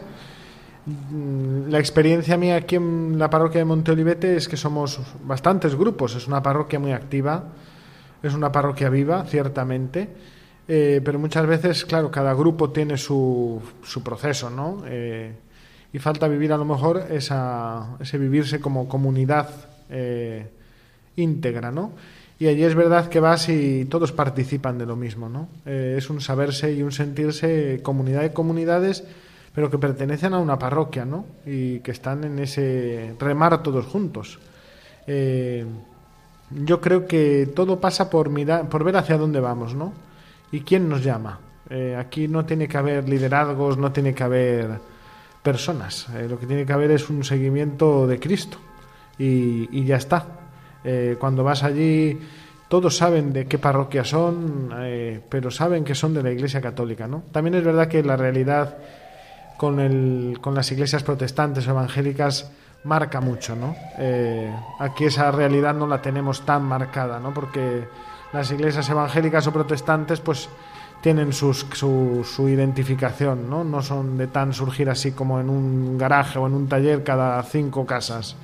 Mm, 0.84 1.70
la 1.70 1.78
experiencia 1.78 2.36
mía 2.36 2.57
aquí 2.57 2.76
en 2.76 3.18
la 3.18 3.30
parroquia 3.30 3.61
de 3.61 3.64
Monte 3.64 3.92
Olivete 3.92 4.36
es 4.36 4.49
que 4.49 4.59
somos 4.59 5.01
bastantes 5.24 5.74
grupos, 5.74 6.14
es 6.14 6.26
una 6.28 6.42
parroquia 6.42 6.78
muy 6.78 6.92
activa, 6.92 7.44
es 8.22 8.34
una 8.34 8.53
parroquia 8.53 8.90
viva, 8.90 9.24
ciertamente, 9.24 10.11
eh, 10.68 11.01
pero 11.03 11.18
muchas 11.18 11.47
veces, 11.47 11.86
claro, 11.86 12.11
cada 12.11 12.34
grupo 12.34 12.68
tiene 12.70 12.99
su, 12.99 13.62
su 13.82 14.03
proceso, 14.03 14.51
¿no? 14.51 14.82
Eh, 14.86 15.32
y 15.90 15.99
falta 15.99 16.28
vivir 16.28 16.53
a 16.53 16.59
lo 16.59 16.66
mejor 16.66 17.07
esa, 17.11 17.97
ese 17.99 18.18
vivirse 18.18 18.61
como 18.61 18.88
comunidad 18.88 19.49
eh, 19.91 20.47
íntegra, 21.16 21.70
¿no? 21.70 21.93
Y 22.39 22.49
allí 22.49 22.64
es 22.64 22.74
verdad 22.74 23.09
que 23.09 23.18
vas 23.18 23.49
y 23.49 23.87
todos 23.87 24.12
participan 24.12 24.76
de 24.76 24.84
lo 24.84 24.95
mismo, 24.95 25.28
¿no? 25.28 25.49
Eh, 25.64 25.95
es 25.97 26.11
un 26.11 26.20
saberse 26.20 26.72
y 26.72 26.82
un 26.82 26.93
sentirse 26.93 27.80
comunidad 27.82 28.20
de 28.20 28.32
comunidades, 28.32 29.05
pero 29.55 29.70
que 29.70 29.78
pertenecen 29.78 30.34
a 30.34 30.39
una 30.39 30.59
parroquia, 30.59 31.07
¿no? 31.07 31.24
Y 31.47 31.80
que 31.80 31.93
están 31.93 32.24
en 32.24 32.39
ese 32.39 33.14
remar 33.18 33.62
todos 33.62 33.87
juntos. 33.87 34.39
Eh, 35.07 35.64
yo 36.51 36.80
creo 36.80 37.07
que 37.07 37.49
todo 37.55 37.80
pasa 37.80 38.11
por 38.11 38.28
mirar, 38.28 38.68
por 38.68 38.84
ver 38.84 38.99
hacia 38.99 39.16
dónde 39.16 39.41
vamos, 39.41 39.74
¿no? 39.74 39.95
Y 40.53 40.61
quién 40.61 40.91
nos 40.91 41.03
llama. 41.03 41.41
Eh, 41.70 41.97
aquí 41.99 42.28
no 42.28 42.45
tiene 42.45 42.68
que 42.68 42.76
haber 42.76 43.09
liderazgos, 43.09 43.78
no 43.78 43.93
tiene 43.93 44.14
que 44.14 44.22
haber 44.22 44.78
personas. 45.43 46.07
lo 46.28 46.39
que 46.39 46.47
tiene 46.47 46.66
que 46.66 46.72
haber 46.72 46.91
es 46.91 47.09
un 47.09 47.24
seguimiento 47.24 48.07
de 48.07 48.20
Cristo 48.20 48.59
y, 49.19 49.85
ya 49.85 49.97
está. 49.97 50.27
Eh, 50.85 51.17
cuando 51.19 51.43
vas 51.43 51.62
allí, 51.62 52.19
todos 52.69 52.97
saben 52.97 53.33
de 53.33 53.47
qué 53.47 53.59
parroquia 53.59 54.05
son, 54.05 54.71
eh, 54.79 55.21
pero 55.29 55.51
saben 55.51 55.85
que 55.85 55.95
son 55.95 56.14
de 56.14 56.23
la 56.23 56.31
Iglesia 56.31 56.61
Católica. 56.61 57.07
¿no? 57.07 57.23
También 57.33 57.55
es 57.55 57.64
verdad 57.64 57.89
que 57.89 58.03
la 58.03 58.17
realidad 58.17 58.79
con, 59.57 59.81
el, 59.81 60.39
con 60.41 60.55
las 60.55 60.71
iglesias 60.73 61.03
protestantes 61.03 61.67
o 61.67 61.71
evangélicas 61.71 62.51
marca 62.85 63.21
mucho. 63.21 63.57
¿no? 63.57 63.75
Eh, 63.99 64.53
aquí 64.81 65.05
esa 65.05 65.31
realidad 65.31 65.75
no 65.75 65.87
la 65.87 66.03
tenemos 66.03 66.45
tan 66.45 66.64
marcada, 66.64 67.21
¿no? 67.21 67.33
porque 67.33 67.85
las 68.33 68.51
iglesias 68.51 68.89
evangélicas 68.89 69.47
o 69.47 69.53
protestantes, 69.53 70.21
pues 70.21 70.49
tienen 71.01 71.33
sus, 71.33 71.67
su, 71.73 72.25
su, 72.25 72.49
identificación, 72.49 73.49
¿no? 73.49 73.62
No 73.62 73.83
son 73.83 74.17
de 74.17 74.27
tan 74.27 74.53
surgir 74.53 74.91
así 74.91 75.12
como 75.12 75.39
en 75.39 75.51
un 75.51 75.97
garaje 75.99 76.39
o 76.39 76.47
en 76.47 76.55
un 76.55 76.69
taller 76.69 77.05
cada 77.05 77.41
cinco 77.45 77.87
casas 77.87 78.35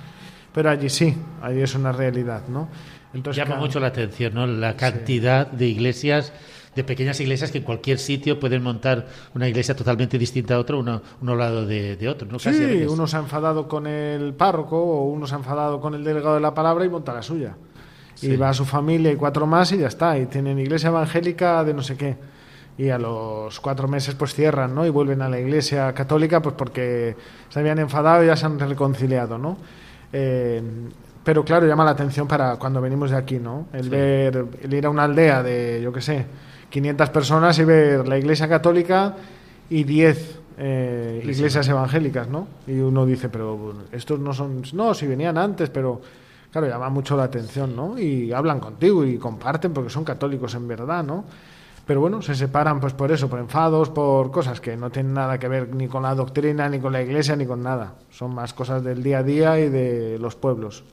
pero 0.52 0.70
allí 0.70 0.88
sí, 0.88 1.16
allí 1.40 1.60
es 1.60 1.74
una 1.74 1.92
realidad, 1.92 2.42
¿no? 2.48 2.68
Entonces, 3.14 3.44
Llama 3.44 3.60
mucho 3.60 3.78
la 3.78 3.88
atención, 3.88 4.34
¿no? 4.34 4.46
La 4.46 4.76
cantidad 4.76 5.46
de 5.46 5.66
iglesias 5.66 6.32
de 6.74 6.84
pequeñas 6.84 7.20
iglesias 7.20 7.50
que 7.50 7.58
en 7.58 7.64
cualquier 7.64 7.98
sitio 7.98 8.40
pueden 8.40 8.62
montar 8.62 9.06
una 9.34 9.48
iglesia 9.48 9.76
totalmente 9.76 10.18
distinta 10.18 10.54
a 10.54 10.58
otro, 10.58 10.78
uno, 10.78 11.02
uno 11.20 11.32
al 11.32 11.38
lado 11.38 11.66
de, 11.66 12.08
otro. 12.08 12.26
¿no? 12.30 12.38
sí, 12.38 12.86
uno 12.88 13.06
se 13.06 13.16
ha 13.16 13.20
enfadado 13.20 13.68
con 13.68 13.86
el 13.86 14.32
párroco 14.34 14.78
o 14.78 15.04
uno 15.08 15.26
se 15.26 15.34
ha 15.34 15.38
enfadado 15.38 15.80
con 15.80 15.94
el 15.94 16.04
delegado 16.04 16.36
de 16.36 16.40
la 16.40 16.54
palabra 16.54 16.84
y 16.84 16.88
monta 16.88 17.12
la 17.12 17.22
suya. 17.22 17.56
Y 18.20 18.36
va 18.36 18.50
a 18.50 18.54
su 18.54 18.64
familia 18.64 19.10
y 19.10 19.16
cuatro 19.16 19.46
más 19.46 19.72
y 19.72 19.78
ya 19.78 19.88
está. 19.88 20.16
Y 20.16 20.26
tienen 20.26 20.58
iglesia 20.58 20.88
evangélica 20.88 21.64
de 21.64 21.74
no 21.74 21.82
sé 21.82 21.96
qué. 21.96 22.16
Y 22.78 22.88
a 22.88 22.98
los 22.98 23.58
cuatro 23.60 23.88
meses 23.88 24.14
pues 24.14 24.34
cierran, 24.34 24.74
¿no? 24.74 24.86
Y 24.86 24.90
vuelven 24.90 25.22
a 25.22 25.28
la 25.28 25.40
iglesia 25.40 25.92
católica 25.92 26.40
pues 26.40 26.54
porque 26.56 27.16
se 27.48 27.58
habían 27.58 27.80
enfadado 27.80 28.22
y 28.22 28.28
ya 28.28 28.36
se 28.36 28.46
han 28.46 28.58
reconciliado, 28.58 29.38
¿no? 29.38 29.58
Eh, 30.12 30.62
pero 31.24 31.44
claro, 31.44 31.66
llama 31.66 31.84
la 31.84 31.92
atención 31.92 32.26
para 32.26 32.56
cuando 32.56 32.80
venimos 32.80 33.10
de 33.10 33.16
aquí, 33.16 33.38
¿no? 33.38 33.66
El 33.72 33.88
ver, 33.88 34.44
el 34.60 34.74
ir 34.74 34.86
a 34.86 34.90
una 34.90 35.04
aldea 35.04 35.42
de, 35.42 35.80
yo 35.82 35.92
qué 35.92 36.00
sé, 36.00 36.26
500 36.68 37.10
personas 37.10 37.58
y 37.58 37.64
ver 37.64 38.08
la 38.08 38.18
iglesia 38.18 38.48
católica 38.48 39.14
y 39.70 39.84
10 39.84 40.40
eh, 40.58 41.20
iglesias 41.24 41.68
evangélicas, 41.68 42.28
¿no? 42.28 42.48
Y 42.66 42.78
uno 42.78 43.06
dice, 43.06 43.28
pero 43.28 43.74
estos 43.92 44.18
no 44.18 44.32
son, 44.32 44.62
no, 44.72 44.94
si 44.94 45.06
venían 45.06 45.38
antes, 45.38 45.70
pero 45.70 46.00
claro, 46.50 46.68
llama 46.68 46.90
mucho 46.90 47.16
la 47.16 47.24
atención, 47.24 47.74
¿no? 47.76 47.98
Y 47.98 48.32
hablan 48.32 48.58
contigo 48.58 49.04
y 49.04 49.16
comparten 49.16 49.72
porque 49.72 49.90
son 49.90 50.04
católicos 50.04 50.54
en 50.54 50.66
verdad, 50.66 51.04
¿no? 51.04 51.24
Pero 51.86 52.00
bueno, 52.00 52.22
se 52.22 52.34
separan 52.34 52.80
pues 52.80 52.92
por 52.92 53.10
eso, 53.10 53.28
por 53.28 53.38
enfados, 53.38 53.90
por 53.90 54.30
cosas 54.30 54.60
que 54.60 54.76
no 54.76 54.90
tienen 54.90 55.14
nada 55.14 55.38
que 55.38 55.48
ver 55.48 55.74
ni 55.74 55.88
con 55.88 56.02
la 56.04 56.14
doctrina, 56.14 56.68
ni 56.68 56.78
con 56.78 56.92
la 56.92 57.02
iglesia, 57.02 57.34
ni 57.34 57.46
con 57.46 57.62
nada. 57.62 57.94
Son 58.10 58.34
más 58.34 58.54
cosas 58.54 58.84
del 58.84 59.02
día 59.02 59.18
a 59.18 59.22
día 59.22 59.58
y 59.58 59.68
de 59.68 60.18
los 60.18 60.36
pueblos. 60.36 60.84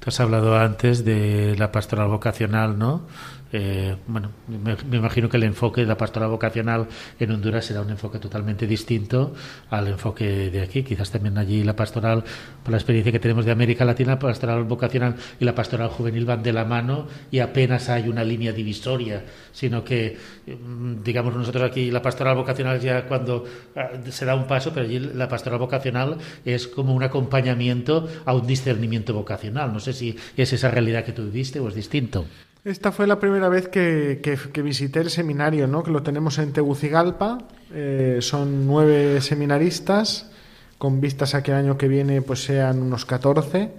Tú 0.00 0.08
has 0.08 0.18
hablado 0.18 0.56
antes 0.56 1.04
de 1.04 1.54
la 1.58 1.70
pastoral 1.70 2.08
vocacional, 2.08 2.78
¿no? 2.78 3.06
Eh, 3.52 3.96
bueno, 4.06 4.30
me, 4.46 4.96
imagino 4.96 5.28
que 5.28 5.36
el 5.36 5.42
enfoque 5.42 5.80
de 5.80 5.86
la 5.88 5.96
pastoral 5.96 6.30
vocacional 6.30 6.86
en 7.18 7.30
Honduras 7.32 7.64
será 7.64 7.80
un 7.80 7.90
enfoque 7.90 8.18
totalmente 8.18 8.66
distinto 8.66 9.34
al 9.70 9.88
enfoque 9.88 10.50
de 10.50 10.62
aquí. 10.62 10.82
Quizás 10.84 11.10
también 11.10 11.36
allí 11.36 11.64
la 11.64 11.74
pastoral, 11.74 12.22
por 12.62 12.70
la 12.70 12.76
experiencia 12.76 13.10
que 13.10 13.18
tenemos 13.18 13.44
de 13.44 13.52
América 13.52 13.84
Latina, 13.84 14.12
la 14.12 14.18
pastoral 14.18 14.64
vocacional 14.64 15.16
y 15.40 15.44
la 15.44 15.54
pastoral 15.54 15.88
juvenil 15.88 16.24
van 16.24 16.42
de 16.42 16.52
la 16.52 16.64
mano 16.64 17.06
y 17.30 17.40
apenas 17.40 17.88
hay 17.88 18.08
una 18.08 18.22
línea 18.22 18.52
divisoria, 18.52 19.24
sino 19.52 19.82
que, 19.82 20.16
mm, 20.46 21.02
digamos, 21.02 21.34
nosotros 21.34 21.64
aquí 21.64 21.90
la 21.90 22.02
pastoral 22.02 22.36
vocacional 22.36 22.78
ya 22.78 23.06
cuando 23.06 23.44
ah, 23.74 23.90
se 24.08 24.24
da 24.24 24.36
un 24.36 24.46
paso, 24.46 24.72
pero 24.72 24.86
allí 24.86 24.98
la 25.00 25.28
pastoral 25.28 25.58
vocacional 25.58 26.18
es 26.44 26.68
como 26.68 26.94
un 26.94 27.02
acompañamiento 27.02 28.08
a 28.24 28.32
un 28.32 28.46
discernimiento 28.46 29.12
vocacional. 29.12 29.72
No 29.72 29.80
sé 29.80 29.89
si 29.92 30.16
es 30.36 30.52
esa 30.52 30.70
realidad 30.70 31.04
que 31.04 31.12
tú 31.12 31.22
o 31.22 31.68
es 31.68 31.74
distinto. 31.74 32.26
Esta 32.64 32.92
fue 32.92 33.06
la 33.06 33.18
primera 33.18 33.48
vez 33.48 33.68
que, 33.68 34.20
que, 34.22 34.62
visité 34.62 35.00
el 35.00 35.08
seminario, 35.08 35.66
¿no? 35.66 35.82
que 35.82 35.90
lo 35.90 36.02
tenemos 36.02 36.38
en 36.38 36.52
Tegucigalpa. 36.52 37.38
Eh, 37.72 38.18
son 38.20 38.66
nueve 38.66 39.20
seminaristas, 39.22 40.30
con 40.76 41.00
vistas 41.00 41.34
a 41.34 41.42
que 41.42 41.52
el 41.52 41.56
año 41.56 41.78
que 41.78 41.88
viene 41.88 42.20
pues 42.20 42.44
sean 42.44 42.82
unos 42.82 43.06
14. 43.06 43.70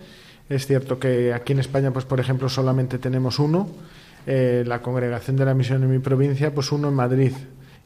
Es 0.50 0.66
cierto 0.66 0.98
que 0.98 1.32
aquí 1.32 1.54
en 1.54 1.60
España, 1.60 1.92
pues 1.92 2.06
por 2.06 2.20
ejemplo, 2.20 2.50
solamente 2.50 2.98
tenemos 2.98 3.38
uno. 3.38 3.70
Eh, 4.26 4.64
la 4.66 4.82
congregación 4.82 5.36
de 5.36 5.46
la 5.46 5.54
misión 5.54 5.84
en 5.84 5.92
mi 5.92 6.00
provincia, 6.00 6.54
pues 6.54 6.72
uno 6.72 6.90
en 6.90 6.96
Madrid 6.96 7.34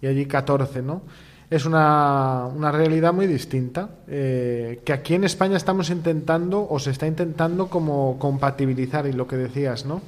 y 0.01 0.07
allí 0.07 0.25
14, 0.25 0.81
¿no? 0.81 1.01
Es 1.55 1.65
una, 1.65 2.47
una 2.53 2.69
realidad 2.69 3.13
muy 3.13 3.27
distinta, 3.27 3.87
eh, 4.09 4.81
que 4.83 4.91
aquí 4.91 5.13
en 5.13 5.23
España 5.23 5.55
estamos 5.55 5.89
intentando, 5.89 6.67
o 6.69 6.79
se 6.79 6.91
está 6.91 7.07
intentando 7.07 7.69
como 7.69 8.19
compatibilizar, 8.19 9.07
y 9.07 9.13
lo 9.13 9.25
que 9.25 9.37
decías, 9.37 9.85
¿no? 9.85 10.01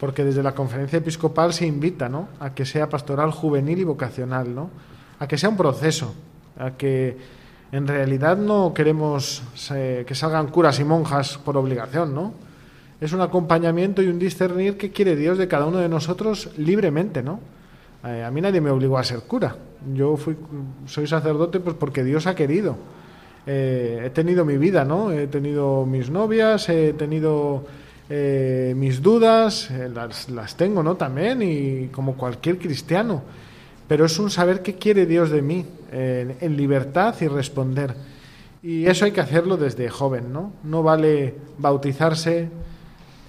porque 0.00 0.24
desde 0.24 0.42
la 0.42 0.52
conferencia 0.52 0.96
episcopal 0.96 1.52
se 1.52 1.64
invita 1.64 2.08
¿no? 2.08 2.26
a 2.40 2.54
que 2.54 2.66
sea 2.66 2.88
pastoral 2.88 3.30
juvenil 3.30 3.78
y 3.78 3.84
vocacional, 3.84 4.52
¿no? 4.52 4.68
a 5.20 5.28
que 5.28 5.38
sea 5.38 5.48
un 5.48 5.56
proceso, 5.56 6.12
a 6.58 6.72
que 6.72 7.16
en 7.70 7.86
realidad 7.86 8.36
no 8.36 8.74
queremos 8.74 9.44
eh, 9.72 10.04
que 10.04 10.16
salgan 10.16 10.48
curas 10.48 10.80
y 10.80 10.84
monjas 10.84 11.38
por 11.38 11.56
obligación, 11.56 12.16
¿no? 12.16 12.34
Es 13.00 13.12
un 13.12 13.20
acompañamiento 13.20 14.02
y 14.02 14.08
un 14.08 14.18
discernir 14.18 14.76
que 14.76 14.90
quiere 14.90 15.14
Dios 15.14 15.38
de 15.38 15.46
cada 15.46 15.66
uno 15.66 15.78
de 15.78 15.88
nosotros 15.88 16.50
libremente, 16.56 17.22
¿no? 17.22 17.38
Eh, 18.04 18.24
a 18.24 18.30
mí 18.32 18.40
nadie 18.40 18.60
me 18.60 18.70
obligó 18.70 18.98
a 18.98 19.04
ser 19.04 19.20
cura. 19.20 19.54
Yo 19.94 20.16
fui, 20.16 20.36
soy 20.86 21.06
sacerdote 21.06 21.60
pues 21.60 21.76
porque 21.76 22.04
Dios 22.04 22.26
ha 22.26 22.34
querido. 22.34 22.76
Eh, 23.46 24.02
he 24.04 24.10
tenido 24.10 24.44
mi 24.44 24.58
vida, 24.58 24.84
¿no? 24.84 25.10
He 25.12 25.26
tenido 25.26 25.86
mis 25.86 26.10
novias, 26.10 26.68
he 26.68 26.92
tenido 26.92 27.64
eh, 28.08 28.74
mis 28.76 29.02
dudas, 29.02 29.70
eh, 29.70 29.88
las, 29.88 30.56
tengo, 30.56 30.82
¿no? 30.82 30.96
También, 30.96 31.42
y 31.42 31.88
como 31.88 32.16
cualquier 32.16 32.58
cristiano. 32.58 33.22
Pero 33.88 34.04
es 34.04 34.18
un 34.18 34.30
saber 34.30 34.62
qué 34.62 34.74
quiere 34.74 35.06
Dios 35.06 35.30
de 35.30 35.42
mí, 35.42 35.66
en 35.90 36.56
libertad 36.56 37.14
y 37.20 37.26
responder. 37.26 37.92
Y 38.62 38.86
eso 38.86 39.04
hay 39.04 39.10
que 39.10 39.20
hacerlo 39.20 39.56
desde 39.56 39.88
joven, 39.88 40.32
¿no? 40.32 40.52
No 40.62 40.84
vale 40.84 41.34
bautizarse 41.58 42.48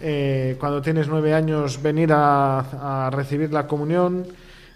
eh, 0.04 0.58
cuando 0.60 0.82
tienes 0.82 1.08
nueve 1.08 1.34
años, 1.36 1.82
venir 1.82 2.12
a, 2.12 3.06
a, 3.06 3.10
recibir 3.12 3.54
la 3.54 3.68
comunión, 3.68 4.26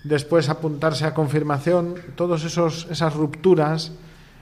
después 0.05 0.49
apuntarse 0.49 1.05
a 1.05 1.13
confirmación. 1.13 1.95
Todas 2.15 2.45
esas 2.45 3.13
rupturas 3.13 3.91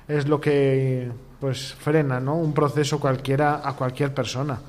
es 0.08 0.28
lo 0.28 0.40
que 0.40 1.10
pues 1.40 1.74
frena, 1.74 2.20
¿no? 2.20 2.36
Un 2.36 2.54
proceso 2.54 3.00
cualquiera 3.00 3.68
a 3.68 3.76
cualquier 3.76 4.14
persona. 4.14 4.60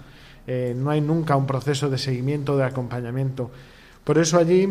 Eh, 0.47 0.75
no 0.77 0.91
hay 0.91 1.01
nunca 1.01 1.37
un 1.37 1.47
proceso 1.47 1.91
de 1.91 1.99
seguimiento, 1.99 2.57
de 2.57 2.65
acompañamiento. 2.65 3.51
Por 4.05 4.19
eso 4.19 4.39
allí 4.39 4.69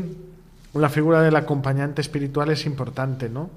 la 0.73 0.89
figura 0.89 1.21
del 1.21 1.35
acompañante 1.35 2.01
espiritual 2.01 2.49
es 2.51 2.65
importante, 2.65 3.29
¿no? 3.29 3.49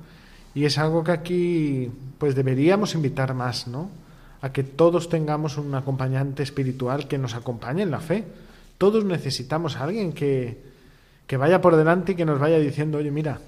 Y 0.55 0.64
es 0.64 0.79
algo 0.79 1.05
que 1.05 1.12
aquí 1.12 1.91
pues 2.19 2.35
deberíamos 2.35 2.95
invitar 2.95 3.35
más, 3.35 3.69
¿no? 3.69 3.91
A 4.43 4.53
que 4.53 4.64
todos 4.64 5.09
tengamos 5.09 5.57
un 5.57 5.75
acompañante 5.75 6.43
espiritual 6.43 7.09
que 7.09 7.19
nos 7.19 7.35
acompañe 7.35 7.83
en 7.83 7.91
la 7.91 8.01
fe. 8.01 8.25
Todos 8.79 9.05
necesitamos 9.05 9.77
alguien 9.77 10.12
que, 10.12 10.76
que 11.27 11.37
vaya 11.37 11.61
por 11.61 11.77
delante 11.77 12.12
y 12.12 12.14
que 12.14 12.24
nos 12.24 12.39
vaya 12.39 12.59
diciendo, 12.59 12.99
oye, 12.99 13.11
mira, 13.11 13.41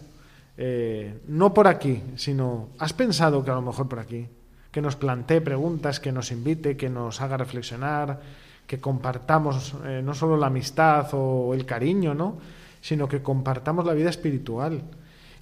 eh, 0.56 1.20
no 1.28 1.54
por 1.54 1.68
aquí, 1.68 2.02
sino, 2.16 2.70
¿has 2.78 2.92
pensado 2.92 3.44
que 3.44 3.50
a 3.50 3.54
lo 3.54 3.62
mejor 3.62 3.88
por 3.88 4.00
aquí? 4.00 4.26
Que 4.72 4.82
nos 4.82 4.96
plantee 4.96 5.40
preguntas, 5.40 6.00
que 6.00 6.10
nos 6.10 6.32
invite, 6.32 6.76
que 6.76 6.90
nos 6.90 7.20
haga 7.20 7.36
reflexionar, 7.36 8.20
que 8.66 8.80
compartamos 8.80 9.74
eh, 9.86 10.02
no 10.04 10.14
solo 10.14 10.36
la 10.36 10.48
amistad 10.48 11.08
o 11.12 11.54
el 11.54 11.64
cariño, 11.64 12.14
¿no? 12.14 12.36
sino 12.80 13.08
que 13.08 13.22
compartamos 13.22 13.86
la 13.86 13.94
vida 13.94 14.10
espiritual. 14.10 14.82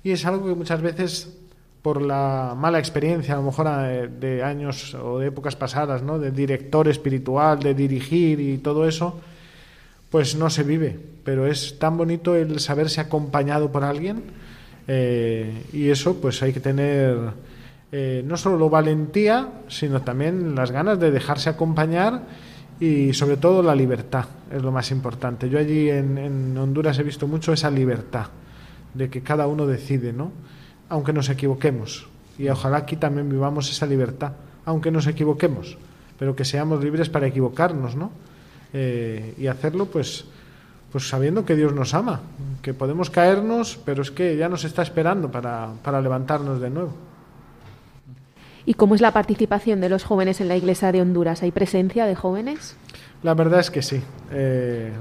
Y 0.04 0.12
es 0.12 0.24
algo 0.26 0.46
que 0.46 0.54
muchas 0.54 0.80
veces, 0.80 1.36
por 1.82 2.02
la 2.02 2.54
mala 2.56 2.78
experiencia, 2.78 3.34
a 3.34 3.38
lo 3.38 3.44
mejor 3.44 3.66
eh, 3.68 4.08
de 4.08 4.44
años 4.44 4.94
o 4.94 5.18
de 5.18 5.28
épocas 5.28 5.56
pasadas, 5.56 6.02
¿no? 6.02 6.18
de 6.18 6.30
director 6.30 6.86
espiritual, 6.88 7.58
de 7.58 7.74
dirigir 7.74 8.38
y 8.38 8.58
todo 8.58 8.86
eso, 8.86 9.18
pues 10.10 10.36
no 10.36 10.50
se 10.50 10.62
vive. 10.62 10.98
Pero 11.24 11.46
es 11.46 11.78
tan 11.78 11.96
bonito 11.96 12.34
el 12.34 12.60
saberse 12.60 13.00
acompañado 13.00 13.72
por 13.72 13.84
alguien 13.84 14.24
eh, 14.86 15.64
y 15.72 15.90
eso 15.90 16.20
pues 16.20 16.42
hay 16.42 16.52
que 16.52 16.60
tener 16.60 17.16
no 18.24 18.36
solo 18.36 18.68
valentía, 18.68 19.62
sino 19.68 20.02
también 20.02 20.54
las 20.54 20.70
ganas 20.70 21.00
de 21.00 21.10
dejarse 21.10 21.48
acompañar 21.48 22.24
y 22.78 23.14
sobre 23.14 23.38
todo 23.38 23.62
la 23.62 23.74
libertad 23.74 24.26
es 24.52 24.62
lo 24.62 24.70
más 24.70 24.90
importante. 24.90 25.48
Yo 25.48 25.58
allí 25.58 25.88
en, 25.88 26.18
en 26.18 26.58
Honduras 26.58 26.98
he 26.98 27.02
visto 27.02 27.26
mucho 27.26 27.52
esa 27.52 27.70
libertad 27.70 28.26
de 28.92 29.08
que 29.08 29.22
cada 29.22 29.46
uno 29.46 29.66
decide, 29.66 30.12
¿no? 30.12 30.32
Aunque 30.88 31.12
nos 31.12 31.28
equivoquemos. 31.28 32.08
Y 32.38 32.48
ojalá 32.48 32.78
aquí 32.78 32.96
también 32.96 33.28
vivamos 33.28 33.70
esa 33.70 33.86
libertad, 33.86 34.32
aunque 34.64 34.90
nos 34.90 35.06
equivoquemos, 35.06 35.78
pero 36.18 36.36
que 36.36 36.44
seamos 36.44 36.82
libres 36.84 37.08
para 37.08 37.26
equivocarnos, 37.26 37.96
¿no? 37.96 38.10
Eh, 38.78 39.32
y 39.38 39.46
hacerlo, 39.46 39.86
pues, 39.86 40.26
pues 40.92 41.08
sabiendo 41.08 41.46
que 41.46 41.56
Dios 41.56 41.72
nos 41.72 41.94
ama, 41.94 42.20
que 42.60 42.74
podemos 42.74 43.08
caernos, 43.08 43.80
pero 43.86 44.02
es 44.02 44.10
que 44.10 44.36
ya 44.36 44.50
nos 44.50 44.64
está 44.64 44.82
esperando 44.82 45.30
para, 45.30 45.70
para 45.82 46.02
levantarnos 46.02 46.60
de 46.60 46.68
nuevo. 46.68 46.92
¿Y 48.66 48.74
cómo 48.74 48.94
es 48.94 49.00
la 49.00 49.12
participación 49.12 49.80
de 49.80 49.88
los 49.88 50.04
jóvenes 50.04 50.42
en 50.42 50.48
la 50.48 50.56
Iglesia 50.56 50.92
de 50.92 51.00
Honduras? 51.00 51.42
¿Hay 51.42 51.52
presencia 51.52 52.04
de 52.04 52.16
jóvenes? 52.16 52.76
La 53.22 53.32
verdad 53.32 53.60
es 53.60 53.70
que 53.70 53.80
sí. 53.80 54.02
Eh, 54.30 54.92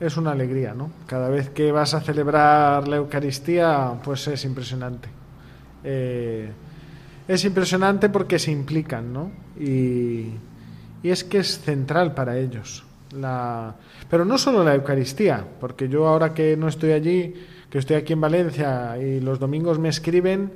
es 0.00 0.16
una 0.16 0.32
alegría, 0.32 0.74
¿no? 0.74 0.90
Cada 1.06 1.28
vez 1.28 1.50
que 1.50 1.70
vas 1.70 1.94
a 1.94 2.00
celebrar 2.00 2.88
la 2.88 2.96
Eucaristía, 2.96 3.92
pues 4.02 4.26
es 4.26 4.44
impresionante. 4.44 5.08
Eh, 5.84 6.50
es 7.28 7.44
impresionante 7.44 8.08
porque 8.08 8.40
se 8.40 8.50
implican, 8.50 9.12
¿no? 9.12 9.30
Y, 9.56 10.32
y, 11.00 11.10
es 11.10 11.22
que 11.22 11.38
es 11.38 11.60
central 11.60 12.12
para 12.12 12.36
ellos. 12.36 12.84
La... 13.12 13.74
Pero 14.08 14.24
no 14.24 14.38
solo 14.38 14.62
la 14.64 14.74
Eucaristía, 14.74 15.44
porque 15.60 15.88
yo 15.88 16.06
ahora 16.06 16.32
que 16.34 16.56
no 16.56 16.68
estoy 16.68 16.92
allí, 16.92 17.34
que 17.68 17.78
estoy 17.78 17.96
aquí 17.96 18.12
en 18.12 18.20
Valencia 18.20 18.98
y 18.98 19.20
los 19.20 19.38
domingos 19.38 19.78
me 19.78 19.88
escriben, 19.88 20.52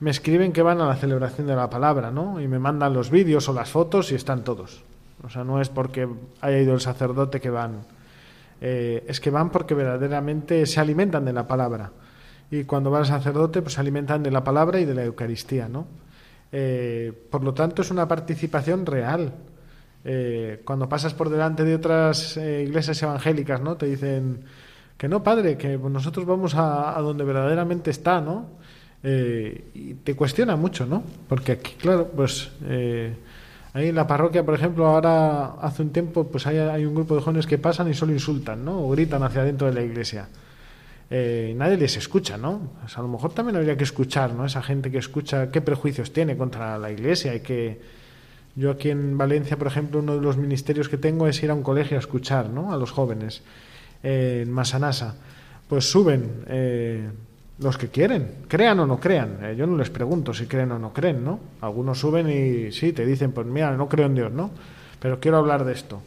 me 0.00 0.10
escriben 0.10 0.52
que 0.52 0.62
van 0.62 0.80
a 0.80 0.86
la 0.86 0.96
celebración 0.96 1.46
de 1.46 1.56
la 1.56 1.70
palabra, 1.70 2.10
¿no? 2.10 2.40
Y 2.40 2.48
me 2.48 2.58
mandan 2.58 2.92
los 2.92 3.10
vídeos 3.10 3.48
o 3.48 3.52
las 3.52 3.70
fotos 3.70 4.12
y 4.12 4.14
están 4.14 4.44
todos. 4.44 4.82
O 5.24 5.30
sea, 5.30 5.44
no 5.44 5.60
es 5.60 5.68
porque 5.68 6.08
haya 6.40 6.58
ido 6.58 6.74
el 6.74 6.80
sacerdote 6.80 7.40
que 7.40 7.50
van. 7.50 7.84
Eh, 8.60 9.04
es 9.08 9.20
que 9.20 9.30
van 9.30 9.50
porque 9.50 9.74
verdaderamente 9.74 10.66
se 10.66 10.80
alimentan 10.80 11.24
de 11.24 11.32
la 11.32 11.46
palabra. 11.46 11.92
Y 12.50 12.64
cuando 12.64 12.90
va 12.90 13.00
el 13.00 13.06
sacerdote, 13.06 13.62
pues 13.62 13.74
se 13.74 13.80
alimentan 13.80 14.22
de 14.22 14.30
la 14.30 14.44
palabra 14.44 14.78
y 14.78 14.84
de 14.84 14.94
la 14.94 15.04
Eucaristía, 15.04 15.68
¿no? 15.68 15.86
Eh, 16.52 17.12
por 17.30 17.42
lo 17.42 17.54
tanto, 17.54 17.82
es 17.82 17.90
una 17.90 18.06
participación 18.06 18.86
real. 18.86 19.32
Eh, 20.08 20.62
cuando 20.64 20.88
pasas 20.88 21.14
por 21.14 21.28
delante 21.30 21.64
de 21.64 21.74
otras 21.74 22.36
eh, 22.36 22.62
iglesias 22.62 23.02
evangélicas, 23.02 23.60
¿no? 23.60 23.76
Te 23.76 23.86
dicen 23.86 24.44
que 24.96 25.08
no, 25.08 25.20
padre, 25.20 25.56
que 25.56 25.76
nosotros 25.76 26.24
vamos 26.24 26.54
a, 26.54 26.96
donde 27.00 27.24
verdaderamente 27.24 27.90
está, 27.90 28.20
¿no? 28.20 28.46
Eh, 29.02 29.64
y 29.74 29.94
te 29.94 30.14
cuestiona 30.14 30.54
mucho, 30.54 30.86
¿no? 30.86 31.02
Porque 31.28 31.52
aquí, 31.52 31.74
claro, 31.74 32.08
pues 32.14 32.52
eh, 32.66 33.16
ahí 33.74 33.88
en 33.88 33.96
la 33.96 34.06
parroquia, 34.06 34.44
por 34.44 34.54
ejemplo, 34.54 34.86
ahora 34.86 35.54
hace 35.60 35.82
un 35.82 35.90
tiempo, 35.90 36.28
pues 36.28 36.46
hay, 36.46 36.58
hay 36.58 36.86
un 36.86 36.94
grupo 36.94 37.16
de 37.16 37.22
jóvenes 37.22 37.48
que 37.48 37.58
pasan 37.58 37.90
y 37.90 37.94
solo 37.94 38.12
insultan, 38.12 38.64
¿no? 38.64 38.86
O 38.86 38.90
gritan 38.90 39.24
hacia 39.24 39.40
adentro 39.40 39.66
de 39.66 39.74
la 39.74 39.82
iglesia. 39.82 40.28
Eh, 41.10 41.52
nadie 41.56 41.76
les 41.76 41.96
escucha, 41.96 42.36
¿no? 42.36 42.70
Pues 42.80 42.96
a 42.96 43.02
lo 43.02 43.08
mejor 43.08 43.32
también 43.32 43.56
habría 43.56 43.76
que 43.76 43.84
escuchar, 43.84 44.34
¿no? 44.34 44.44
Esa 44.46 44.62
gente 44.62 44.88
que 44.88 44.98
escucha 44.98 45.50
qué 45.50 45.60
prejuicios 45.60 46.12
tiene 46.12 46.36
contra 46.36 46.78
la 46.78 46.92
iglesia 46.92 47.34
y 47.34 47.40
que 47.40 47.80
yo 48.56 48.70
aquí 48.70 48.88
en 48.88 49.18
Valencia, 49.18 49.58
por 49.58 49.66
ejemplo, 49.66 50.00
uno 50.00 50.16
de 50.16 50.22
los 50.22 50.38
ministerios 50.38 50.88
que 50.88 50.96
tengo 50.96 51.28
es 51.28 51.42
ir 51.42 51.50
a 51.50 51.54
un 51.54 51.62
colegio 51.62 51.98
a 51.98 52.00
escuchar, 52.00 52.48
¿no? 52.48 52.72
A 52.72 52.78
los 52.78 52.90
jóvenes 52.90 53.42
eh, 54.02 54.40
en 54.44 54.50
Masanasa. 54.50 55.14
Pues 55.68 55.90
suben 55.90 56.44
eh, 56.46 57.06
los 57.58 57.76
que 57.76 57.88
quieren, 57.88 58.44
crean 58.48 58.80
o 58.80 58.86
no 58.86 58.98
crean. 58.98 59.38
Eh, 59.42 59.56
yo 59.56 59.66
no 59.66 59.76
les 59.76 59.90
pregunto 59.90 60.32
si 60.32 60.46
creen 60.46 60.72
o 60.72 60.78
no 60.78 60.94
creen, 60.94 61.22
¿no? 61.22 61.38
Algunos 61.60 62.00
suben 62.00 62.30
y 62.30 62.72
sí, 62.72 62.94
te 62.94 63.04
dicen, 63.04 63.32
pues 63.32 63.46
mira, 63.46 63.76
no 63.76 63.90
creo 63.90 64.06
en 64.06 64.14
Dios, 64.14 64.32
¿no? 64.32 64.50
Pero 65.00 65.20
quiero 65.20 65.36
hablar 65.36 65.64
de 65.66 65.74
esto. 65.74 66.00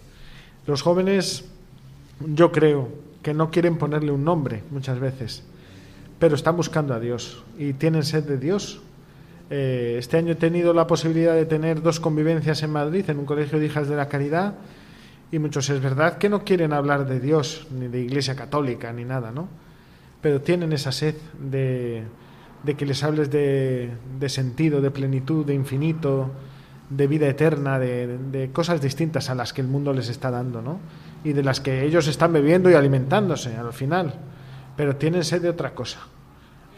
Los 0.65 0.81
jóvenes, 0.81 1.45
yo 2.33 2.51
creo 2.51 2.89
que 3.21 3.35
no 3.35 3.51
quieren 3.51 3.77
ponerle 3.77 4.11
un 4.11 4.23
nombre 4.23 4.63
muchas 4.71 4.99
veces, 4.99 5.43
pero 6.17 6.35
están 6.35 6.57
buscando 6.57 6.95
a 6.95 6.99
Dios 6.99 7.43
y 7.59 7.73
tienen 7.73 8.03
sed 8.03 8.23
de 8.23 8.37
Dios. 8.37 8.81
Eh, 9.49 9.95
este 9.97 10.17
año 10.17 10.33
he 10.33 10.35
tenido 10.35 10.73
la 10.73 10.85
posibilidad 10.85 11.33
de 11.33 11.45
tener 11.45 11.81
dos 11.81 11.99
convivencias 11.99 12.61
en 12.61 12.71
Madrid, 12.71 13.09
en 13.09 13.19
un 13.19 13.25
colegio 13.25 13.59
de 13.59 13.65
hijas 13.65 13.87
de 13.87 13.95
la 13.95 14.07
caridad, 14.07 14.55
y 15.31 15.39
muchos 15.39 15.69
es 15.69 15.81
verdad 15.81 16.17
que 16.17 16.29
no 16.29 16.43
quieren 16.43 16.73
hablar 16.73 17.07
de 17.07 17.19
Dios, 17.19 17.67
ni 17.71 17.87
de 17.87 17.99
Iglesia 17.99 18.35
Católica, 18.35 18.93
ni 18.93 19.05
nada, 19.05 19.31
¿no? 19.31 19.47
Pero 20.21 20.41
tienen 20.41 20.73
esa 20.73 20.91
sed 20.91 21.15
de, 21.39 22.03
que 22.77 22.85
les 22.85 23.03
hables 23.03 23.31
de, 23.31 23.91
de, 24.19 24.29
sentido, 24.29 24.81
de 24.81 24.91
plenitud, 24.91 25.45
de 25.45 25.53
infinito, 25.53 26.29
de 26.89 27.07
vida 27.07 27.27
eterna, 27.27 27.79
de, 27.79 28.17
de, 28.17 28.51
cosas 28.51 28.81
distintas 28.81 29.29
a 29.29 29.35
las 29.35 29.53
que 29.53 29.61
el 29.61 29.67
mundo 29.67 29.93
les 29.93 30.09
está 30.09 30.29
dando, 30.29 30.61
¿no? 30.61 30.79
Y 31.23 31.33
de 31.33 31.43
las 31.43 31.59
que 31.59 31.85
ellos 31.85 32.07
están 32.07 32.33
bebiendo 32.33 32.69
y 32.69 32.73
alimentándose 32.73 33.55
al 33.55 33.73
final. 33.73 34.13
Pero 34.75 34.95
tienen 34.95 35.23
sed 35.23 35.41
de 35.41 35.49
otra 35.49 35.73
cosa. 35.73 35.99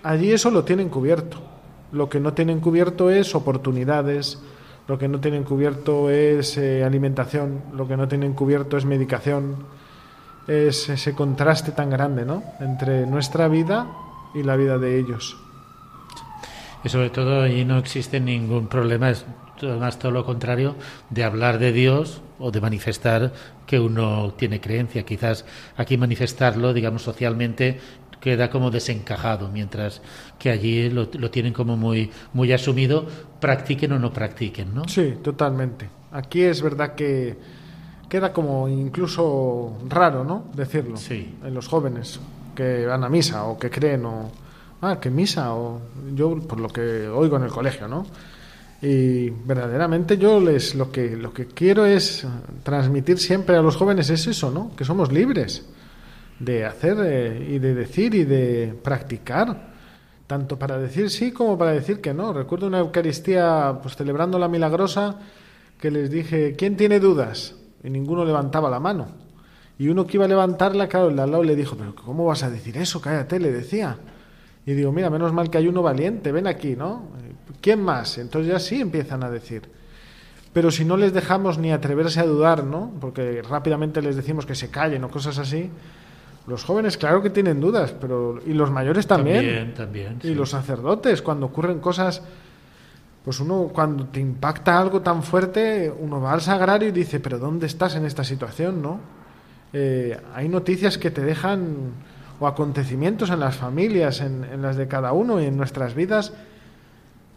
Allí 0.03 0.31
eso 0.31 0.51
lo 0.51 0.63
tienen 0.63 0.89
cubierto. 0.89 1.60
Lo 1.91 2.09
que 2.09 2.19
no 2.19 2.33
tienen 2.33 2.59
cubierto 2.59 3.09
es 3.09 3.35
oportunidades, 3.35 4.41
lo 4.87 4.97
que 4.97 5.07
no 5.07 5.19
tienen 5.19 5.43
cubierto 5.43 6.09
es 6.09 6.57
eh, 6.57 6.83
alimentación, 6.83 7.61
lo 7.73 7.87
que 7.87 7.97
no 7.97 8.07
tienen 8.07 8.33
cubierto 8.33 8.77
es 8.77 8.85
medicación, 8.85 9.57
es 10.47 10.89
ese 10.89 11.13
contraste 11.13 11.71
tan 11.71 11.89
grande, 11.89 12.25
¿no? 12.25 12.43
Entre 12.59 13.05
nuestra 13.05 13.47
vida 13.47 13.87
y 14.33 14.43
la 14.43 14.55
vida 14.55 14.77
de 14.77 14.99
ellos. 14.99 15.37
Y 16.83 16.89
sobre 16.89 17.09
todo 17.09 17.43
allí 17.43 17.63
no 17.63 17.77
existe 17.77 18.19
ningún 18.19 18.67
problema, 18.67 19.11
es 19.11 19.25
más 19.61 19.99
todo 19.99 20.11
lo 20.11 20.25
contrario, 20.25 20.75
de 21.09 21.23
hablar 21.23 21.59
de 21.59 21.71
Dios 21.71 22.21
o 22.39 22.51
de 22.51 22.59
manifestar 22.61 23.31
que 23.67 23.79
uno 23.79 24.33
tiene 24.35 24.59
creencia. 24.59 25.03
Quizás 25.03 25.45
aquí 25.77 25.97
manifestarlo, 25.97 26.73
digamos, 26.73 27.03
socialmente 27.03 27.79
queda 28.21 28.49
como 28.49 28.71
desencajado, 28.71 29.49
mientras 29.49 30.01
que 30.39 30.51
allí 30.51 30.89
lo, 30.89 31.09
lo, 31.11 31.31
tienen 31.31 31.51
como 31.51 31.75
muy, 31.75 32.11
muy 32.33 32.53
asumido, 32.53 33.05
practiquen 33.41 33.91
o 33.91 33.99
no 33.99 34.13
practiquen, 34.13 34.73
¿no? 34.73 34.87
Sí, 34.87 35.15
totalmente. 35.21 35.89
Aquí 36.11 36.43
es 36.43 36.61
verdad 36.61 36.95
que 36.95 37.35
queda 38.07 38.31
como 38.31 38.69
incluso 38.69 39.79
raro, 39.89 40.23
¿no? 40.23 40.45
Decirlo. 40.53 40.97
Sí. 40.97 41.35
En 41.43 41.53
los 41.53 41.67
jóvenes 41.67 42.19
que 42.55 42.85
van 42.85 43.03
a 43.03 43.09
misa 43.09 43.45
o 43.45 43.57
que 43.57 43.69
creen 43.69 44.05
o 44.05 44.29
ah, 44.81 44.99
que 44.99 45.09
misa 45.09 45.53
o 45.55 45.81
yo 46.13 46.37
por 46.39 46.59
lo 46.59 46.69
que 46.69 47.07
oigo 47.07 47.37
en 47.37 47.43
el 47.43 47.49
colegio, 47.49 47.87
¿no? 47.87 48.05
Y 48.81 49.29
verdaderamente 49.29 50.17
yo 50.17 50.39
les 50.39 50.75
lo 50.75 50.91
que 50.91 51.15
lo 51.15 51.33
que 51.33 51.45
quiero 51.47 51.85
es 51.85 52.27
transmitir 52.63 53.17
siempre 53.17 53.55
a 53.55 53.61
los 53.61 53.75
jóvenes 53.77 54.09
es 54.09 54.27
eso, 54.27 54.51
¿no? 54.51 54.75
Que 54.75 54.85
somos 54.85 55.11
libres 55.11 55.65
de 56.41 56.65
hacer 56.65 56.97
eh, 57.03 57.47
y 57.51 57.59
de 57.59 57.75
decir 57.75 58.15
y 58.15 58.25
de 58.25 58.73
practicar, 58.83 59.69
tanto 60.25 60.57
para 60.57 60.77
decir 60.77 61.09
sí 61.09 61.31
como 61.31 61.57
para 61.57 61.71
decir 61.71 62.01
que 62.01 62.13
no. 62.13 62.33
Recuerdo 62.33 62.67
una 62.67 62.79
Eucaristía, 62.79 63.77
pues 63.81 63.95
celebrando 63.95 64.39
la 64.39 64.47
milagrosa, 64.47 65.19
que 65.79 65.91
les 65.91 66.09
dije, 66.09 66.55
¿quién 66.57 66.75
tiene 66.75 66.99
dudas? 66.99 67.55
Y 67.83 67.89
ninguno 67.89 68.25
levantaba 68.25 68.69
la 68.69 68.79
mano. 68.79 69.07
Y 69.77 69.87
uno 69.87 70.05
que 70.05 70.17
iba 70.17 70.25
a 70.25 70.27
levantarla, 70.27 70.87
claro, 70.87 71.09
el 71.09 71.15
de 71.15 71.21
al 71.21 71.31
lado 71.31 71.43
le 71.43 71.55
dijo, 71.55 71.75
pero 71.75 71.95
¿cómo 71.95 72.25
vas 72.25 72.43
a 72.43 72.49
decir 72.49 72.77
eso? 72.77 73.01
Cállate, 73.01 73.39
le 73.39 73.51
decía. 73.51 73.97
Y 74.65 74.73
digo, 74.73 74.91
mira, 74.91 75.09
menos 75.09 75.33
mal 75.33 75.49
que 75.49 75.57
hay 75.57 75.67
uno 75.67 75.81
valiente, 75.81 76.31
ven 76.31 76.47
aquí, 76.47 76.75
¿no? 76.75 77.07
¿Quién 77.61 77.81
más? 77.81 78.17
Entonces 78.17 78.51
ya 78.51 78.59
sí 78.59 78.81
empiezan 78.81 79.23
a 79.23 79.29
decir. 79.29 79.63
Pero 80.53 80.69
si 80.69 80.85
no 80.85 80.97
les 80.97 81.13
dejamos 81.13 81.57
ni 81.57 81.71
atreverse 81.71 82.19
a 82.19 82.25
dudar, 82.25 82.63
¿no? 82.63 82.91
Porque 82.99 83.41
rápidamente 83.41 84.01
les 84.01 84.15
decimos 84.15 84.45
que 84.45 84.55
se 84.55 84.69
callen 84.69 85.03
o 85.03 85.09
cosas 85.09 85.37
así, 85.37 85.69
los 86.47 86.63
jóvenes, 86.63 86.97
claro 86.97 87.21
que 87.21 87.29
tienen 87.29 87.59
dudas, 87.59 87.93
pero 87.99 88.39
y 88.45 88.53
los 88.53 88.71
mayores 88.71 89.05
también. 89.05 89.37
También, 89.37 89.73
también. 89.73 90.19
Y 90.23 90.29
sí. 90.29 90.35
los 90.35 90.49
sacerdotes, 90.49 91.21
cuando 91.21 91.45
ocurren 91.45 91.79
cosas, 91.79 92.21
pues 93.23 93.39
uno 93.39 93.69
cuando 93.71 94.05
te 94.07 94.19
impacta 94.19 94.79
algo 94.79 95.01
tan 95.01 95.21
fuerte, 95.21 95.93
uno 95.99 96.19
va 96.19 96.33
al 96.33 96.41
sagrario 96.41 96.89
y 96.89 96.91
dice, 96.91 97.19
pero 97.19 97.37
¿dónde 97.37 97.67
estás 97.67 97.95
en 97.95 98.05
esta 98.05 98.23
situación, 98.23 98.81
no? 98.81 98.99
Eh, 99.73 100.19
hay 100.33 100.49
noticias 100.49 100.97
que 100.97 101.11
te 101.11 101.21
dejan 101.21 101.93
o 102.39 102.47
acontecimientos 102.47 103.29
en 103.29 103.39
las 103.39 103.55
familias, 103.55 104.19
en, 104.21 104.43
en, 104.43 104.63
las 104.63 104.75
de 104.75 104.87
cada 104.87 105.13
uno 105.13 105.39
y 105.39 105.45
en 105.45 105.55
nuestras 105.55 105.93
vidas, 105.93 106.33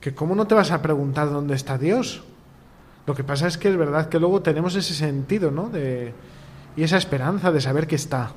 que 0.00 0.14
cómo 0.14 0.34
no 0.34 0.46
te 0.46 0.54
vas 0.54 0.70
a 0.70 0.80
preguntar 0.80 1.30
dónde 1.30 1.54
está 1.54 1.76
Dios. 1.76 2.24
Lo 3.06 3.14
que 3.14 3.22
pasa 3.22 3.46
es 3.46 3.58
que 3.58 3.68
es 3.68 3.76
verdad 3.76 4.08
que 4.08 4.18
luego 4.18 4.40
tenemos 4.40 4.74
ese 4.76 4.94
sentido, 4.94 5.50
¿no? 5.50 5.68
De, 5.68 6.14
y 6.74 6.82
esa 6.82 6.96
esperanza 6.96 7.52
de 7.52 7.60
saber 7.60 7.86
que 7.86 7.96
está 7.96 8.32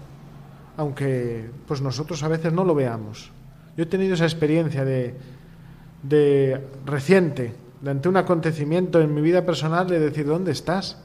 aunque 0.78 1.49
pues 1.67 1.82
nosotros 1.82 2.23
a 2.23 2.28
veces 2.28 2.53
no 2.53 2.63
lo 2.63 2.75
veamos. 2.75 3.32
Yo 3.75 3.84
he 3.84 3.88
tenido 3.88 4.13
esa 4.13 4.25
experiencia 4.25 4.86
de, 4.86 5.15
de 6.03 6.61
reciente, 6.86 7.53
de 7.82 7.91
ante 7.91 8.07
un 8.07 8.17
acontecimiento 8.17 9.01
en 9.01 9.13
mi 9.13 9.21
vida 9.21 9.45
personal, 9.45 9.88
de 9.88 9.99
decir, 9.99 10.25
¿dónde 10.25 10.51
estás? 10.51 10.97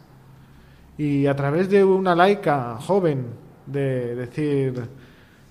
Y 0.99 1.27
a 1.27 1.35
través 1.35 1.71
de 1.71 1.85
una 1.85 2.15
laica 2.15 2.77
joven, 2.81 3.27
de 3.67 4.15
decir, 4.15 4.75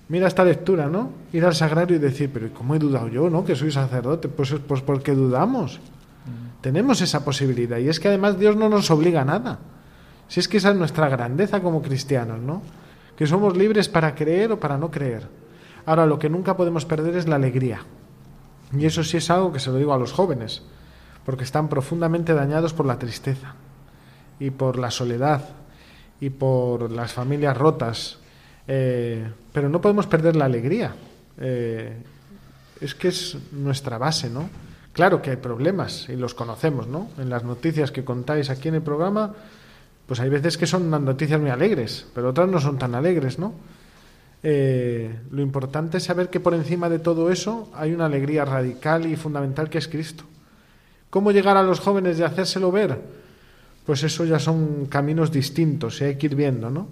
mira 0.08 0.28
esta 0.28 0.44
lectura, 0.44 0.86
¿no? 0.86 1.10
Ir 1.32 1.44
al 1.44 1.54
sagrario 1.54 1.96
y 1.96 1.98
decir, 1.98 2.30
pero 2.32 2.52
¿cómo 2.52 2.76
he 2.76 2.78
dudado 2.78 3.08
yo, 3.08 3.28
¿no? 3.28 3.44
Que 3.44 3.56
soy 3.56 3.72
sacerdote. 3.72 4.28
Pues, 4.28 4.54
pues 4.66 4.82
porque 4.82 5.14
dudamos. 5.14 5.78
Mm. 5.78 6.60
Tenemos 6.60 7.00
esa 7.00 7.24
posibilidad. 7.24 7.78
Y 7.78 7.88
es 7.88 7.98
que 7.98 8.08
además 8.08 8.38
Dios 8.38 8.56
no 8.56 8.68
nos 8.68 8.90
obliga 8.90 9.22
a 9.22 9.24
nada 9.24 9.58
Si 10.28 10.38
es 10.38 10.46
que 10.46 10.58
esa 10.58 10.70
es 10.70 10.76
nuestra 10.76 11.08
grandeza 11.08 11.60
como 11.60 11.82
cristianos, 11.82 12.40
¿no? 12.40 12.62
Que 13.16 13.26
somos 13.26 13.56
libres 13.56 13.88
para 13.88 14.14
creer 14.14 14.52
o 14.52 14.60
para 14.60 14.78
no 14.78 14.90
creer. 14.90 15.28
Ahora, 15.86 16.06
lo 16.06 16.18
que 16.18 16.28
nunca 16.28 16.56
podemos 16.56 16.84
perder 16.84 17.16
es 17.16 17.28
la 17.28 17.36
alegría. 17.36 17.80
Y 18.76 18.86
eso 18.86 19.04
sí 19.04 19.18
es 19.18 19.30
algo 19.30 19.52
que 19.52 19.60
se 19.60 19.70
lo 19.70 19.76
digo 19.76 19.92
a 19.92 19.98
los 19.98 20.12
jóvenes, 20.12 20.62
porque 21.24 21.44
están 21.44 21.68
profundamente 21.68 22.34
dañados 22.34 22.72
por 22.72 22.86
la 22.86 22.98
tristeza 22.98 23.54
y 24.38 24.50
por 24.50 24.78
la 24.78 24.90
soledad 24.90 25.50
y 26.20 26.30
por 26.30 26.90
las 26.90 27.12
familias 27.12 27.56
rotas. 27.56 28.18
Eh, 28.66 29.30
pero 29.52 29.68
no 29.68 29.80
podemos 29.80 30.06
perder 30.06 30.36
la 30.36 30.46
alegría. 30.46 30.94
Eh, 31.38 31.96
es 32.80 32.94
que 32.94 33.08
es 33.08 33.36
nuestra 33.52 33.98
base, 33.98 34.30
¿no? 34.30 34.48
Claro 34.92 35.22
que 35.22 35.30
hay 35.30 35.36
problemas 35.36 36.08
y 36.08 36.16
los 36.16 36.34
conocemos, 36.34 36.86
¿no? 36.86 37.08
En 37.18 37.30
las 37.30 37.44
noticias 37.44 37.90
que 37.90 38.04
contáis 38.04 38.50
aquí 38.50 38.68
en 38.68 38.76
el 38.76 38.82
programa, 38.82 39.34
pues 40.06 40.20
hay 40.20 40.28
veces 40.28 40.56
que 40.58 40.66
son 40.66 40.90
noticias 40.90 41.40
muy 41.40 41.50
alegres, 41.50 42.06
pero 42.14 42.30
otras 42.30 42.48
no 42.48 42.60
son 42.60 42.78
tan 42.78 42.94
alegres, 42.94 43.38
¿no? 43.38 43.54
Eh, 44.42 45.14
lo 45.30 45.40
importante 45.40 45.98
es 45.98 46.04
saber 46.04 46.28
que 46.28 46.40
por 46.40 46.54
encima 46.54 46.88
de 46.88 46.98
todo 46.98 47.30
eso 47.30 47.70
hay 47.74 47.92
una 47.92 48.06
alegría 48.06 48.44
radical 48.44 49.06
y 49.06 49.16
fundamental 49.16 49.70
que 49.70 49.78
es 49.78 49.88
Cristo. 49.88 50.24
¿Cómo 51.10 51.30
llegar 51.30 51.56
a 51.56 51.62
los 51.62 51.78
jóvenes 51.78 52.18
y 52.18 52.22
hacérselo 52.22 52.72
ver? 52.72 52.98
Pues 53.86 54.02
eso 54.02 54.24
ya 54.24 54.38
son 54.38 54.86
caminos 54.86 55.30
distintos 55.30 56.00
y 56.00 56.04
hay 56.04 56.16
que 56.16 56.26
ir 56.26 56.34
viendo, 56.34 56.70
¿no? 56.70 56.88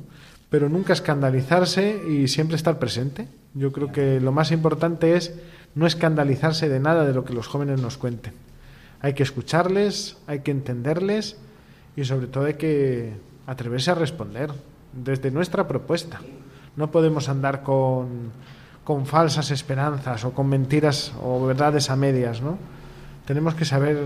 Pero 0.49 0.69
nunca 0.69 0.93
escandalizarse 0.93 2.03
y 2.09 2.29
siempre 2.29 2.57
estar 2.57 2.79
presente. 2.79 3.29
Yo 3.55 3.73
creo 3.73 3.93
que 3.93 4.21
lo 4.21 4.33
más 4.33 4.53
importante 4.53 5.17
es 5.17 5.35
no 5.75 5.87
escandalizarse 5.87 6.69
de 6.69 6.81
nada 6.81 7.05
de 7.05 7.15
lo 7.15 7.25
que 7.25 7.33
los 7.33 7.47
jóvenes 7.47 7.81
nos 7.81 7.97
cuenten. 7.97 8.35
Hay 9.01 9.15
que 9.15 9.23
escucharles, 9.23 10.17
hay 10.27 10.41
que 10.41 10.51
entenderles 10.51 11.37
y 12.01 12.05
sobre 12.05 12.28
todo 12.28 12.46
hay 12.46 12.55
que 12.55 13.12
atreverse 13.46 13.90
a 13.90 13.94
responder 13.94 14.51
desde 14.92 15.30
nuestra 15.30 15.68
propuesta. 15.68 16.20
No 16.76 16.90
podemos 16.90 17.28
andar 17.28 17.62
con, 17.62 18.32
con 18.84 19.05
falsas 19.05 19.51
esperanzas 19.51 20.24
o 20.24 20.32
con 20.32 20.48
mentiras 20.48 21.12
o 21.22 21.44
verdades 21.44 21.90
a 21.90 21.96
medias, 21.96 22.40
¿no? 22.40 22.57
Tenemos 23.26 23.55
que 23.55 23.66
saber 23.66 23.98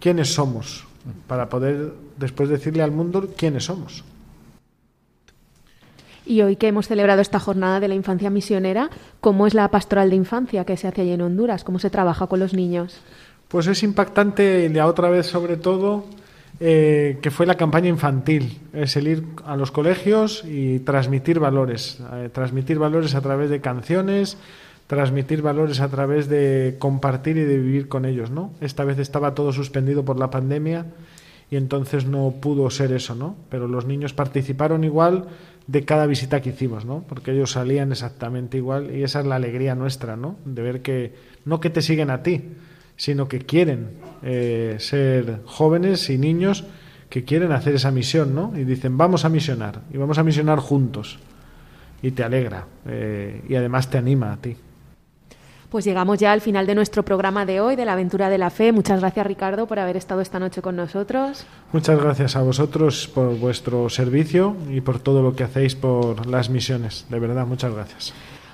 quiénes 0.00 0.34
somos 0.34 0.84
para 1.28 1.48
poder 1.48 1.94
después 2.18 2.48
decirle 2.48 2.82
al 2.82 2.90
mundo 2.90 3.28
quiénes 3.36 3.64
somos. 3.64 4.02
Y 6.26 6.42
hoy 6.42 6.56
que 6.56 6.68
hemos 6.68 6.88
celebrado 6.88 7.20
esta 7.20 7.38
jornada 7.38 7.78
de 7.78 7.88
la 7.88 7.94
infancia 7.94 8.30
misionera, 8.30 8.90
¿cómo 9.20 9.46
es 9.46 9.54
la 9.54 9.68
pastoral 9.70 10.10
de 10.10 10.16
infancia 10.16 10.64
que 10.64 10.76
se 10.76 10.88
hace 10.88 11.02
allí 11.02 11.12
en 11.12 11.22
Honduras? 11.22 11.62
¿Cómo 11.62 11.78
se 11.78 11.90
trabaja 11.90 12.26
con 12.26 12.40
los 12.40 12.54
niños? 12.54 13.00
Pues 13.48 13.66
es 13.66 13.82
impactante, 13.82 14.68
la 14.68 14.86
otra 14.86 15.10
vez 15.10 15.26
sobre 15.26 15.56
todo, 15.56 16.06
eh, 16.60 17.18
que 17.22 17.30
fue 17.30 17.46
la 17.46 17.56
campaña 17.56 17.88
infantil, 17.88 18.60
es 18.72 18.96
el 18.96 19.08
ir 19.08 19.24
a 19.44 19.56
los 19.56 19.70
colegios 19.70 20.44
y 20.44 20.80
transmitir 20.80 21.40
valores, 21.40 21.98
eh, 22.12 22.28
transmitir 22.32 22.78
valores 22.78 23.14
a 23.14 23.20
través 23.20 23.50
de 23.50 23.60
canciones, 23.60 24.36
transmitir 24.86 25.42
valores 25.42 25.80
a 25.80 25.88
través 25.88 26.28
de 26.28 26.76
compartir 26.78 27.36
y 27.36 27.44
de 27.44 27.58
vivir 27.58 27.88
con 27.88 28.04
ellos, 28.04 28.30
¿no? 28.30 28.52
Esta 28.60 28.84
vez 28.84 28.98
estaba 28.98 29.34
todo 29.34 29.52
suspendido 29.52 30.04
por 30.04 30.18
la 30.18 30.30
pandemia 30.30 30.86
y 31.50 31.56
entonces 31.56 32.06
no 32.06 32.34
pudo 32.40 32.68
ser 32.70 32.92
eso, 32.92 33.14
¿no? 33.14 33.36
Pero 33.48 33.68
los 33.68 33.86
niños 33.86 34.12
participaron 34.12 34.84
igual 34.84 35.26
de 35.66 35.84
cada 35.84 36.06
visita 36.06 36.40
que 36.40 36.50
hicimos, 36.50 36.84
¿no? 36.84 37.04
Porque 37.08 37.32
ellos 37.32 37.52
salían 37.52 37.92
exactamente 37.92 38.58
igual 38.58 38.94
y 38.94 39.02
esa 39.02 39.20
es 39.20 39.26
la 39.26 39.36
alegría 39.36 39.74
nuestra, 39.74 40.16
¿no? 40.16 40.36
De 40.44 40.62
ver 40.62 40.82
que 40.82 41.14
no 41.44 41.60
que 41.60 41.70
te 41.70 41.82
siguen 41.82 42.10
a 42.10 42.22
ti, 42.22 42.42
sino 42.96 43.28
que 43.28 43.40
quieren 43.40 43.90
eh, 44.22 44.76
ser 44.78 45.40
jóvenes 45.44 46.10
y 46.10 46.18
niños 46.18 46.64
que 47.08 47.24
quieren 47.24 47.52
hacer 47.52 47.74
esa 47.74 47.90
misión, 47.90 48.34
¿no? 48.34 48.52
Y 48.56 48.64
dicen, 48.64 48.96
vamos 48.96 49.24
a 49.24 49.28
misionar, 49.28 49.82
y 49.92 49.98
vamos 49.98 50.16
a 50.16 50.22
misionar 50.22 50.58
juntos. 50.60 51.18
Y 52.00 52.12
te 52.12 52.24
alegra, 52.24 52.66
eh, 52.86 53.42
y 53.48 53.54
además 53.54 53.90
te 53.90 53.98
anima 53.98 54.32
a 54.32 54.36
ti. 54.38 54.56
Pues 55.72 55.84
llegamos 55.86 56.18
ya 56.18 56.32
al 56.32 56.42
final 56.42 56.66
de 56.66 56.74
nuestro 56.74 57.02
programa 57.02 57.46
de 57.46 57.60
hoy, 57.60 57.76
de 57.76 57.84
la 57.86 57.94
aventura 57.94 58.28
de 58.28 58.36
la 58.38 58.50
fe. 58.50 58.72
Muchas 58.72 59.00
gracias, 59.00 59.26
Ricardo, 59.26 59.66
por 59.66 59.78
haber 59.78 59.96
estado 59.96 60.20
esta 60.20 60.38
noche 60.38 60.60
con 60.60 60.76
nosotros. 60.76 61.46
Muchas 61.72 61.98
gracias 61.98 62.36
a 62.36 62.42
vosotros 62.42 63.08
por 63.08 63.38
vuestro 63.38 63.88
servicio 63.88 64.54
y 64.70 64.82
por 64.82 64.98
todo 64.98 65.22
lo 65.22 65.34
que 65.34 65.44
hacéis 65.44 65.74
por 65.74 66.26
las 66.26 66.50
misiones. 66.50 67.06
De 67.08 67.18
verdad, 67.18 67.46
muchas 67.46 67.74
gracias. 67.74 68.12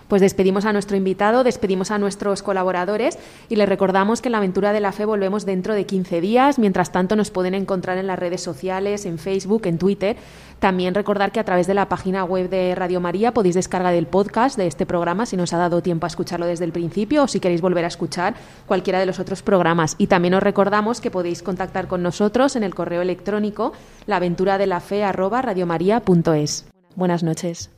Pues 0.08 0.22
despedimos 0.22 0.64
a 0.64 0.72
nuestro 0.72 0.96
invitado, 0.96 1.44
despedimos 1.44 1.90
a 1.90 1.98
nuestros 1.98 2.42
colaboradores 2.42 3.18
y 3.48 3.56
les 3.56 3.68
recordamos 3.68 4.22
que 4.22 4.28
en 4.28 4.32
la 4.32 4.38
aventura 4.38 4.72
de 4.72 4.80
la 4.80 4.92
fe 4.92 5.04
volvemos 5.04 5.44
dentro 5.44 5.74
de 5.74 5.84
15 5.84 6.22
días. 6.22 6.58
Mientras 6.58 6.92
tanto, 6.92 7.14
nos 7.14 7.30
pueden 7.30 7.52
encontrar 7.54 7.98
en 7.98 8.06
las 8.06 8.18
redes 8.18 8.42
sociales, 8.42 9.04
en 9.04 9.18
Facebook, 9.18 9.66
en 9.66 9.76
Twitter. 9.76 10.16
También 10.60 10.94
recordar 10.94 11.30
que 11.30 11.40
a 11.40 11.44
través 11.44 11.66
de 11.66 11.74
la 11.74 11.88
página 11.88 12.24
web 12.24 12.48
de 12.48 12.74
Radio 12.74 13.00
María 13.00 13.32
podéis 13.32 13.54
descargar 13.54 13.94
el 13.94 14.06
podcast 14.06 14.56
de 14.56 14.66
este 14.66 14.86
programa 14.86 15.26
si 15.26 15.36
nos 15.36 15.52
ha 15.52 15.58
dado 15.58 15.82
tiempo 15.82 16.06
a 16.06 16.08
escucharlo 16.08 16.46
desde 16.46 16.64
el 16.64 16.72
principio 16.72 17.24
o 17.24 17.28
si 17.28 17.38
queréis 17.38 17.60
volver 17.60 17.84
a 17.84 17.88
escuchar 17.88 18.34
cualquiera 18.66 18.98
de 18.98 19.04
los 19.06 19.20
otros 19.20 19.42
programas. 19.42 19.94
Y 19.98 20.06
también 20.08 20.32
os 20.34 20.42
recordamos 20.42 21.02
que 21.02 21.10
podéis 21.10 21.42
contactar 21.42 21.86
con 21.86 22.02
nosotros 22.02 22.56
en 22.56 22.62
el 22.64 22.74
correo 22.74 23.02
electrónico 23.02 23.74
laventuradelafe@radiomaria.es. 24.06 26.66
Buenas 26.96 27.22
noches. 27.22 27.77